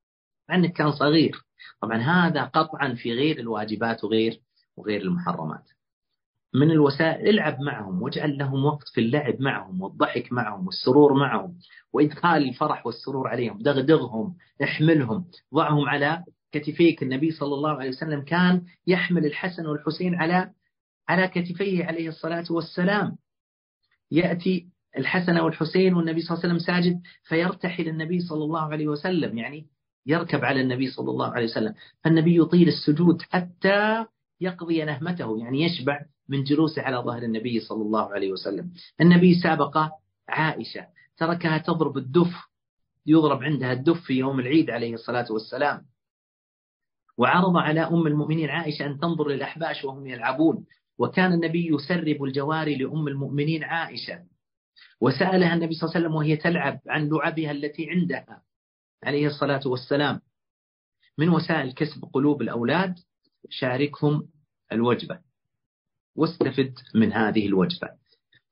مع 0.48 0.54
أنه 0.54 0.68
كان 0.68 0.92
صغير. 0.92 1.42
طبعا 1.82 1.98
هذا 1.98 2.44
قطعا 2.44 2.94
في 2.94 3.12
غير 3.12 3.38
الواجبات 3.38 4.04
وغير 4.04 4.40
وغير 4.76 5.02
المحرمات. 5.02 5.70
من 6.54 6.70
الوسائل 6.70 7.28
العب 7.28 7.60
معهم 7.60 8.02
واجعل 8.02 8.38
لهم 8.38 8.64
وقت 8.64 8.88
في 8.94 9.00
اللعب 9.00 9.40
معهم 9.40 9.82
والضحك 9.82 10.32
معهم 10.32 10.66
والسرور 10.66 11.14
معهم 11.14 11.58
وإدخال 11.92 12.48
الفرح 12.48 12.86
والسرور 12.86 13.28
عليهم 13.28 13.58
دغدغهم 13.58 14.36
احملهم. 14.62 15.24
ضعهم 15.54 15.88
على 15.88 16.24
كتفيك. 16.52 17.02
النبي 17.02 17.30
صلى 17.30 17.54
الله 17.54 17.70
عليه 17.70 17.88
وسلم 17.88 18.22
كان 18.22 18.62
يحمل 18.86 19.26
الحسن 19.26 19.66
والحسين 19.66 20.14
على 20.14 20.50
على 21.08 21.28
كتفيه 21.28 21.84
عليه 21.84 22.08
الصلاة 22.08 22.44
والسلام. 22.50 23.16
يأتي 24.10 24.68
الحسن 24.98 25.38
والحسين 25.38 25.94
والنبي 25.94 26.20
صلى 26.20 26.30
الله 26.34 26.44
عليه 26.44 26.54
وسلم 26.54 26.66
ساجد 26.66 27.00
فيرتحل 27.22 27.88
النبي 27.88 28.20
صلى 28.20 28.44
الله 28.44 28.72
عليه 28.72 28.88
وسلم 28.88 29.38
يعني 29.38 29.66
يركب 30.06 30.44
على 30.44 30.60
النبي 30.60 30.86
صلى 30.86 31.10
الله 31.10 31.30
عليه 31.30 31.46
وسلم. 31.46 31.74
فالنبي 32.04 32.40
يطيل 32.40 32.68
السجود 32.68 33.22
حتى 33.22 34.06
يقضي 34.40 34.84
نهمته 34.84 35.38
يعني 35.38 35.62
يشبع 35.62 36.00
من 36.28 36.44
جلوسه 36.44 36.82
على 36.82 36.96
ظهر 36.96 37.22
النبي 37.22 37.60
صلى 37.60 37.82
الله 37.82 38.12
عليه 38.12 38.32
وسلم. 38.32 38.72
النبي 39.00 39.34
سابق 39.34 39.78
عائشة 40.28 40.86
تركها 41.16 41.58
تضرب 41.58 41.98
الدف 41.98 42.48
يضرب 43.06 43.42
عندها 43.42 43.72
الدف 43.72 44.00
في 44.00 44.14
يوم 44.14 44.40
العيد 44.40 44.70
عليه 44.70 44.94
الصلاة 44.94 45.26
والسلام. 45.32 45.86
وعرض 47.18 47.56
على 47.56 47.80
أم 47.80 48.06
المؤمنين 48.06 48.50
عائشة 48.50 48.86
أن 48.86 48.98
تنظر 48.98 49.28
للأحباش 49.28 49.84
وهم 49.84 50.06
يلعبون. 50.06 50.66
وكان 50.98 51.32
النبي 51.32 51.74
يسرب 51.74 52.24
الجواري 52.24 52.76
لأم 52.76 53.08
المؤمنين 53.08 53.64
عائشة. 53.64 54.24
وسألها 55.00 55.54
النبي 55.54 55.74
صلى 55.74 55.82
الله 55.82 55.96
عليه 55.96 56.06
وسلم 56.06 56.14
وهي 56.14 56.36
تلعب 56.36 56.80
عن 56.88 57.08
لعبها 57.08 57.50
التي 57.50 57.90
عندها 57.90 58.42
عليه 59.04 59.26
الصلاة 59.26 59.60
والسلام. 59.66 60.20
من 61.18 61.28
وسائل 61.28 61.72
كسب 61.72 62.04
قلوب 62.12 62.42
الأولاد 62.42 62.94
شاركهم 63.50 64.28
الوجبة. 64.72 65.27
واستفد 66.18 66.74
من 66.94 67.12
هذه 67.12 67.46
الوجبة. 67.46 67.88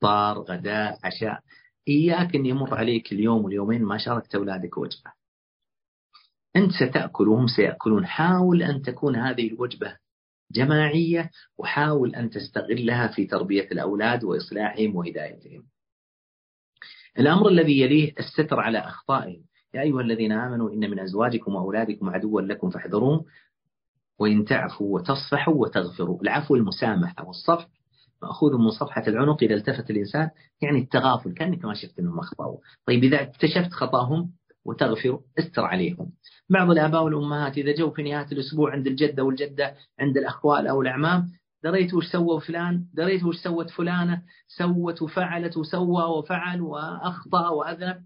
فطار 0.00 0.38
غداء 0.38 0.98
عشاء. 1.04 1.40
إياك 1.88 2.34
أن 2.34 2.46
يمر 2.46 2.74
عليك 2.74 3.12
اليوم 3.12 3.44
واليومين 3.44 3.82
ما 3.82 3.98
شاركت 3.98 4.34
أولادك 4.34 4.78
وجبة. 4.78 5.12
أنت 6.56 6.70
ستأكل 6.72 7.28
وهم 7.28 7.46
سيأكلون. 7.46 8.06
حاول 8.06 8.62
أن 8.62 8.82
تكون 8.82 9.16
هذه 9.16 9.48
الوجبة 9.48 9.96
جماعية 10.52 11.30
وحاول 11.58 12.14
أن 12.14 12.30
تستغلها 12.30 13.08
في 13.08 13.26
تربية 13.26 13.68
الأولاد 13.72 14.24
وإصلاحهم 14.24 14.96
وهدايتهم. 14.96 15.66
الأمر 17.18 17.48
الذي 17.48 17.80
يليه 17.80 18.12
الستر 18.18 18.60
على 18.60 18.78
أخطائهم. 18.78 19.44
يا 19.74 19.82
أيها 19.82 20.00
الذين 20.00 20.32
آمنوا 20.32 20.70
إن 20.70 20.90
من 20.90 20.98
أزواجكم 20.98 21.54
وأولادكم 21.54 22.10
عدوا 22.10 22.40
لكم 22.40 22.70
فاحذروه 22.70 23.24
وإن 24.18 24.44
تعفوا 24.44 24.94
وتصفحوا 24.94 25.54
وتغفروا 25.54 26.22
العفو 26.22 26.56
المسامحة 26.56 27.26
والصفح 27.26 27.68
مأخوذ 28.22 28.58
من 28.58 28.70
صفحة 28.70 29.02
العنق 29.08 29.42
إذا 29.42 29.54
التفت 29.54 29.90
الإنسان 29.90 30.30
يعني 30.62 30.78
التغافل 30.78 31.32
كأنك 31.32 31.64
ما 31.64 31.74
شفت 31.74 31.98
أنهم 31.98 32.18
أخطأوا. 32.18 32.58
طيب 32.86 33.04
إذا 33.04 33.22
اكتشفت 33.22 33.72
خطأهم 33.72 34.30
وتغفر 34.64 35.20
استر 35.38 35.64
عليهم. 35.64 36.12
بعض 36.50 36.70
الآباء 36.70 37.02
والأمهات 37.02 37.58
إذا 37.58 37.74
جو 37.74 37.90
في 37.90 38.02
نهاية 38.02 38.26
الأسبوع 38.32 38.72
عند 38.72 38.86
الجد 38.86 39.24
والجدة 39.24 39.74
عند 40.00 40.16
الأخوال 40.16 40.66
أو 40.66 40.82
الأعمام 40.82 41.28
دريت 41.64 41.94
وش 41.94 42.06
سوى 42.06 42.40
فلان؟ 42.40 42.86
دريت 42.94 43.24
وش 43.24 43.36
سوت 43.36 43.70
فلانة؟ 43.70 44.22
سوت 44.48 45.02
وفعلت 45.02 45.56
وسوى 45.56 46.04
وفعل 46.04 46.60
وأخطأ 46.60 47.48
وأذنب. 47.48 48.02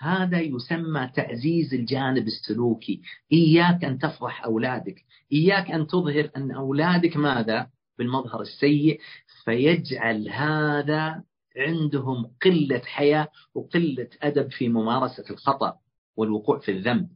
هذا 0.00 0.40
يسمى 0.40 1.10
تعزيز 1.14 1.74
الجانب 1.74 2.26
السلوكي. 2.26 3.00
إياك 3.32 3.84
أن 3.84 3.98
تفضح 3.98 4.44
أولادك. 4.44 5.04
إياك 5.32 5.70
أن 5.70 5.86
تظهر 5.86 6.30
أن 6.36 6.50
أولادك 6.50 7.16
ماذا؟ 7.16 7.66
بالمظهر 7.98 8.40
السيء. 8.40 9.00
فيجعل 9.44 10.28
هذا 10.28 11.22
عندهم 11.56 12.30
قلة 12.42 12.78
حياة 12.78 13.28
وقلة 13.54 14.08
أدب 14.22 14.50
في 14.50 14.68
ممارسة 14.68 15.24
الخطأ 15.30 15.76
والوقوع 16.16 16.58
في 16.58 16.70
الذنب. 16.70 17.08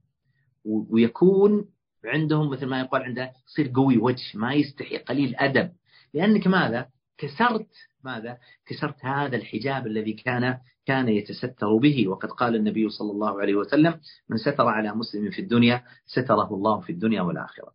ويكون 0.64 1.64
عندهم 2.05 2.51
مثل 2.51 2.66
ما 2.66 2.80
يقال 2.80 3.03
عنده 3.03 3.32
يصير 3.49 3.72
قوي 3.74 3.99
وجه 3.99 4.22
ما 4.35 4.55
يستحي 4.55 4.99
قليل 4.99 5.37
أدب. 5.37 5.72
لأنك 6.14 6.47
ماذا؟ 6.47 6.89
كسرت 7.18 7.68
ماذا؟ 8.05 8.39
كسرت 8.66 9.05
هذا 9.05 9.37
الحجاب 9.37 9.87
الذي 9.87 10.12
كان 10.12 10.59
كان 10.87 11.09
يتستر 11.09 11.76
به. 11.76 12.09
وقد 12.09 12.28
قال 12.28 12.57
النبي 12.57 12.89
صلى 12.89 13.11
الله 13.11 13.41
عليه 13.41 13.55
وسلم 13.55 14.01
من 14.28 14.37
ستر 14.37 14.68
على 14.68 14.95
مسلم 14.95 15.30
في 15.30 15.41
الدنيا 15.43 15.85
ستره 16.07 16.55
الله 16.55 16.80
في 16.80 16.93
الدنيا 16.93 17.22
والآخرة. 17.22 17.72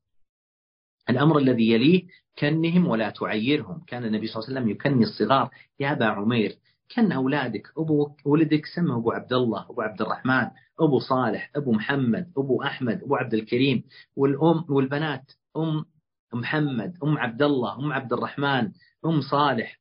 الأمر 1.10 1.38
الذي 1.38 1.72
يليه 1.72 2.08
كنهم 2.40 2.88
ولا 2.88 3.10
تعيرهم. 3.10 3.84
كان 3.88 4.06
النبي 4.06 4.28
صلى 4.28 4.36
الله 4.36 4.50
عليه 4.50 4.60
وسلم 4.60 4.70
يكني 4.70 5.04
الصغار. 5.04 5.50
يا 5.80 5.92
أبا 5.92 6.06
عمير 6.06 6.58
كان 6.90 7.12
أولادك. 7.12 7.68
أبو 7.78 8.16
ولدك 8.26 8.66
سمه 8.66 8.98
أبو 8.98 9.12
عبد 9.12 9.34
الله 9.34 9.66
أبو 9.70 9.82
عبد 9.82 10.02
الرحمن 10.02 10.48
أبو 10.80 11.00
صالح 11.00 11.52
أبو 11.56 11.72
محمد 11.72 12.32
أبو 12.38 12.64
أحمد 12.64 13.04
أبو 13.04 13.16
عبد 13.16 13.34
الكريم 13.34 13.84
والأم 14.16 14.66
والبنات. 14.70 15.32
أم 15.58 15.86
محمد 16.34 16.98
أم 17.04 17.18
عبد 17.18 17.42
الله 17.42 17.80
أم 17.80 17.94
عبد 17.94 18.14
الرحمن 18.14 18.72
أم 19.06 19.22
صالح 19.22 19.80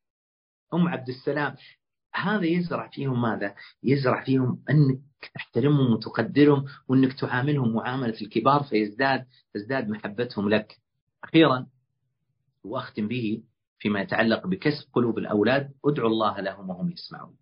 أم 0.75 0.89
عبد 0.89 1.09
السلام. 1.09 1.55
هذا 2.19 2.47
يزرع 2.47 2.89
فيهم 2.89 3.23
ماذا؟ 3.23 3.55
يزرع 3.83 4.25
فيهم 4.25 4.63
أنك 4.71 5.01
تحترمهم 5.35 5.93
وتقدرهم 5.93 6.65
وأنك 6.89 7.21
تعاملهم 7.21 7.75
معاملة 7.75 8.21
الكبار 8.23 8.63
فيزداد 8.63 9.27
تزداد 9.55 9.89
محبتهم 9.89 10.49
لك. 10.49 10.81
أخيرا 11.25 11.67
وأختم 12.65 13.09
به 13.09 13.43
فيما 13.79 14.01
يتعلق 14.01 14.47
بكسب 14.47 14.93
قلوب 14.93 15.19
الأولاد 15.19 15.73
ادعوا 15.85 16.09
الله 16.09 16.41
لهم 16.41 16.71
وهم 16.71 16.91
يسمعون. 16.91 17.37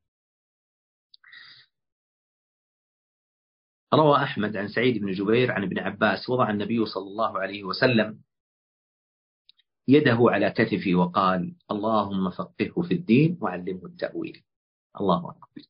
روى 3.95 4.23
أحمد 4.23 4.57
عن 4.57 4.69
سعيد 4.69 4.99
بن 4.99 5.13
جبير 5.13 5.53
عن 5.53 5.63
ابن 5.63 5.79
عباس 5.79 6.31
وضع 6.31 6.51
النبي 6.51 6.87
صلى 6.87 7.03
الله 7.03 7.39
عليه 7.39 7.65
وسلم 7.65 8.21
يده 9.89 10.19
على 10.21 10.51
كتفي 10.51 10.95
وقال 10.95 11.55
اللهم 11.71 12.31
فقهه 12.31 12.83
في 12.89 12.95
الدين 12.95 13.39
وعلمه 13.41 13.87
التأويل. 13.87 14.43
الله 15.01 15.31
أكبر. 15.31 15.63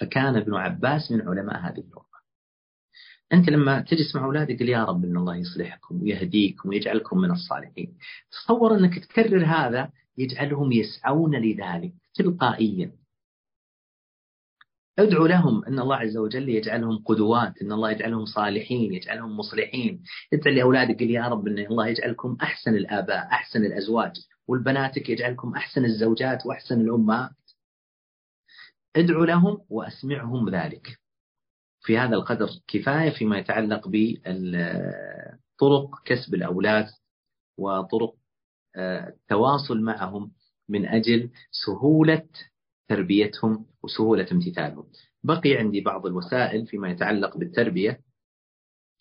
فكان 0.00 0.36
ابن 0.36 0.54
عباس 0.54 1.12
من 1.12 1.28
علماء 1.28 1.56
هذه 1.56 1.78
الأمة. 1.78 2.12
أنت 3.32 3.48
لما 3.48 3.80
تجلس 3.80 4.16
مع 4.16 4.24
أولادك 4.24 4.60
يا 4.60 4.84
رب 4.84 5.04
أن 5.04 5.16
الله 5.16 5.36
يصلحكم 5.36 6.02
ويهديكم 6.02 6.68
ويجعلكم 6.68 7.18
من 7.18 7.30
الصالحين. 7.30 7.98
تصور 8.30 8.74
أنك 8.74 8.98
تكرر 9.04 9.44
هذا 9.44 9.90
يجعلهم 10.18 10.72
يسعون 10.72 11.36
لذلك 11.36 11.92
تلقائيا. 12.14 12.92
ادعو 14.98 15.26
لهم 15.26 15.64
إن 15.64 15.78
الله 15.78 15.96
عز 15.96 16.16
وجل 16.16 16.48
يجعلهم 16.48 17.02
قدوات، 17.04 17.62
إن 17.62 17.72
الله 17.72 17.90
يجعلهم 17.90 18.24
صالحين، 18.24 18.94
يجعلهم 18.94 19.36
مصلحين، 19.36 20.02
ادعو 20.32 20.54
لأولادك 20.54 21.02
يا 21.02 21.28
رب 21.28 21.48
إن 21.48 21.58
الله 21.58 21.86
يجعلكم 21.86 22.36
أحسن 22.42 22.74
الآباء، 22.74 23.26
أحسن 23.26 23.64
الأزواج، 23.64 24.12
والبناتك 24.48 25.08
يجعلكم 25.08 25.54
أحسن 25.54 25.84
الزوجات 25.84 26.46
وأحسن 26.46 26.80
الأمهات. 26.80 27.30
ادعو 28.96 29.24
لهم 29.24 29.64
وأسمعهم 29.68 30.50
ذلك. 30.50 30.98
في 31.80 31.98
هذا 31.98 32.16
القدر 32.16 32.48
كفاية 32.68 33.10
فيما 33.10 33.38
يتعلق 33.38 33.88
بطرق 33.88 36.02
كسب 36.04 36.34
الأولاد 36.34 36.86
وطرق 37.58 38.16
التواصل 38.76 39.80
معهم 39.80 40.32
من 40.68 40.86
أجل 40.86 41.30
سهولة 41.50 42.28
تربيتهم 42.88 43.66
وسهولة 43.82 44.26
امتثالهم. 44.32 44.86
بقي 45.24 45.54
عندي 45.54 45.80
بعض 45.80 46.06
الوسائل 46.06 46.66
فيما 46.66 46.90
يتعلق 46.90 47.36
بالتربية. 47.36 48.00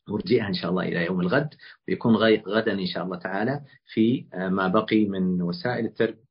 أرجئها 0.09 0.47
إن 0.47 0.53
شاء 0.53 0.71
الله 0.71 0.83
إلى 0.83 1.05
يوم 1.05 1.21
الغد. 1.21 1.55
ويكون 1.87 2.15
غدا 2.15 2.73
إن 2.73 2.87
شاء 2.87 3.03
الله 3.03 3.17
تعالى 3.17 3.65
في 3.85 4.27
ما 4.33 4.67
بقي 4.67 5.05
من 5.05 5.41
وسائل 5.41 5.85
التربية 5.85 6.23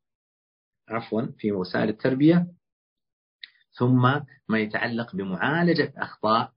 عفوا 0.89 1.23
في 1.39 1.53
وسائل 1.53 1.89
التربية. 1.89 2.47
ثم 3.73 4.03
ما 4.49 4.59
يتعلق 4.59 5.17
بمعالجة 5.17 5.93
أخطاء 5.97 6.53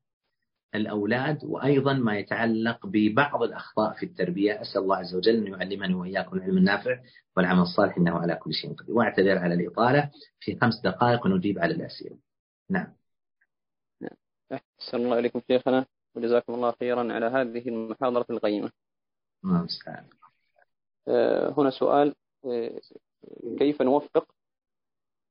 الأولاد 0.76 1.44
وأيضا 1.44 1.94
ما 1.94 2.18
يتعلق 2.18 2.86
ببعض 2.86 3.44
الأخطاء 3.44 3.94
في 3.94 4.06
التربية. 4.06 4.62
أسأل 4.62 4.82
الله 4.82 4.96
عز 4.96 5.16
وجل 5.16 5.36
أن 5.36 5.48
يعلمني 5.48 5.94
وإياكم 5.94 6.38
العلم 6.38 6.58
النافع 6.58 7.00
والعمل 7.38 7.62
الصالح 7.62 7.98
إنه 7.98 8.20
على 8.20 8.36
كل 8.36 8.54
شيء 8.54 8.74
قدير. 8.74 8.96
وأعتذر 8.96 9.38
على 9.38 9.54
الإطالة 9.54 10.12
في 10.40 10.58
خمس 10.62 10.82
دقائق 10.84 11.26
ونجيب 11.26 11.60
على 11.60 11.74
الأسئلة. 11.74 12.18
نعم. 12.70 12.94
أحسن 14.54 14.98
الله 14.98 15.20
إليكم 15.20 15.42
شيخنا 15.48 15.86
وجزاكم 16.16 16.54
الله 16.54 16.72
خيرا 16.80 17.14
على 17.14 17.26
هذه 17.26 17.70
المحاضرة 17.70 18.26
القيمة. 18.30 18.72
نعم 19.44 19.68
هنا 21.58 21.70
سؤال 21.70 22.16
آه، 22.46 22.80
كيف 23.60 23.82
نوفق 23.82 24.28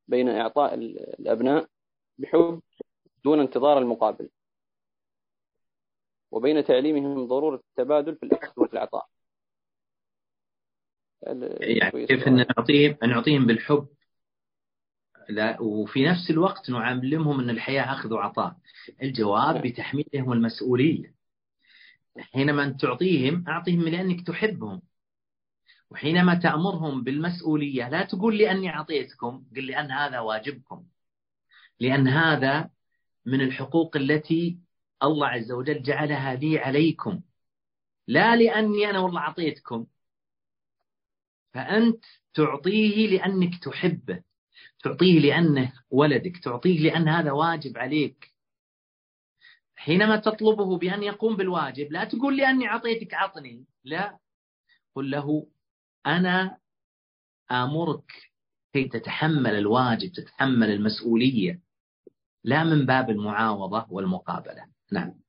بين 0.09 0.29
إعطاء 0.29 0.75
الأبناء 0.75 1.69
بحب 2.19 2.63
دون 3.25 3.41
انتظار 3.41 3.79
المقابل. 3.79 4.29
وبين 6.31 6.65
تعليمهم 6.65 7.27
ضرورة 7.27 7.63
التبادل 7.69 8.17
في 8.17 8.23
الأخذ 8.23 8.53
والعطاء 8.57 9.09
يعني 11.61 12.07
كيف 12.07 12.29
أن 12.29 12.37
نعطيهم 12.37 12.97
نعطيهم 13.03 13.47
بالحب؟ 13.47 13.89
لا 15.29 15.61
وفي 15.61 16.05
نفس 16.05 16.31
الوقت 16.31 16.71
نعلمهم 16.71 17.41
أن 17.41 17.51
الحياة 17.51 17.93
أخذ 17.93 18.13
وعطاء. 18.13 18.57
الجواب 19.03 19.55
نعم. 19.55 19.63
بتحميلهم 19.63 20.33
المسؤولية. 20.33 21.15
حينما 22.19 22.77
تعطيهم 22.81 23.45
أعطيهم 23.49 23.89
لأنك 23.89 24.27
تحبهم. 24.27 24.83
وحينما 25.93 26.35
تأمرهم 26.35 27.05
بالمسؤولية 27.05 27.89
لا 27.89 28.05
تقول 28.05 28.39
لأني 28.39 28.71
أعطيتكم 28.71 29.45
قل 29.57 29.67
لأن 29.67 29.91
هذا 29.91 30.21
واجبكم. 30.21 30.87
لأن 31.81 32.09
هذا 32.09 32.71
من 33.27 33.41
الحقوق 33.41 33.97
التي 33.97 34.59
الله 35.03 35.27
عز 35.27 35.53
وجل 35.53 35.83
جعلها 35.83 36.35
لي 36.35 36.59
عليكم. 36.59 37.21
لا 38.07 38.37
لأني 38.37 38.91
أنا 38.91 38.99
والله 38.99 39.21
أعطيتكم. 39.21 39.87
فأنت 41.55 42.05
تعطيه 42.35 43.07
لأنك 43.07 43.65
تحبه 43.65 44.23
تعطيه 44.85 45.21
لأنه 45.21 45.73
ولدك 45.91 46.37
تعطيه 46.37 46.81
لأن 46.81 47.09
هذا 47.09 47.33
واجب 47.33 47.79
عليك. 47.79 48.33
حينما 49.77 50.17
تطلبه 50.17 50.79
بأن 50.79 51.03
يقوم 51.03 51.37
بالواجب 51.37 51.93
لا 51.93 52.05
تقول 52.05 52.37
لأني 52.37 52.69
أعطيتك 52.69 53.15
عطني 53.15 53.65
لا. 53.85 54.19
قل 54.95 55.11
له 55.11 55.47
أنا 56.07 56.59
آمرك 57.51 58.13
كي 58.73 58.89
تتحمل 58.89 59.55
الواجب 59.55 60.13
تتحمل 60.13 60.71
المسؤولية 60.71 61.61
لا 62.45 62.65
من 62.65 62.87
باب 62.87 63.11
المعاوضة 63.11 63.87
والمقابلة. 63.91 64.67
نعم. 64.93 65.22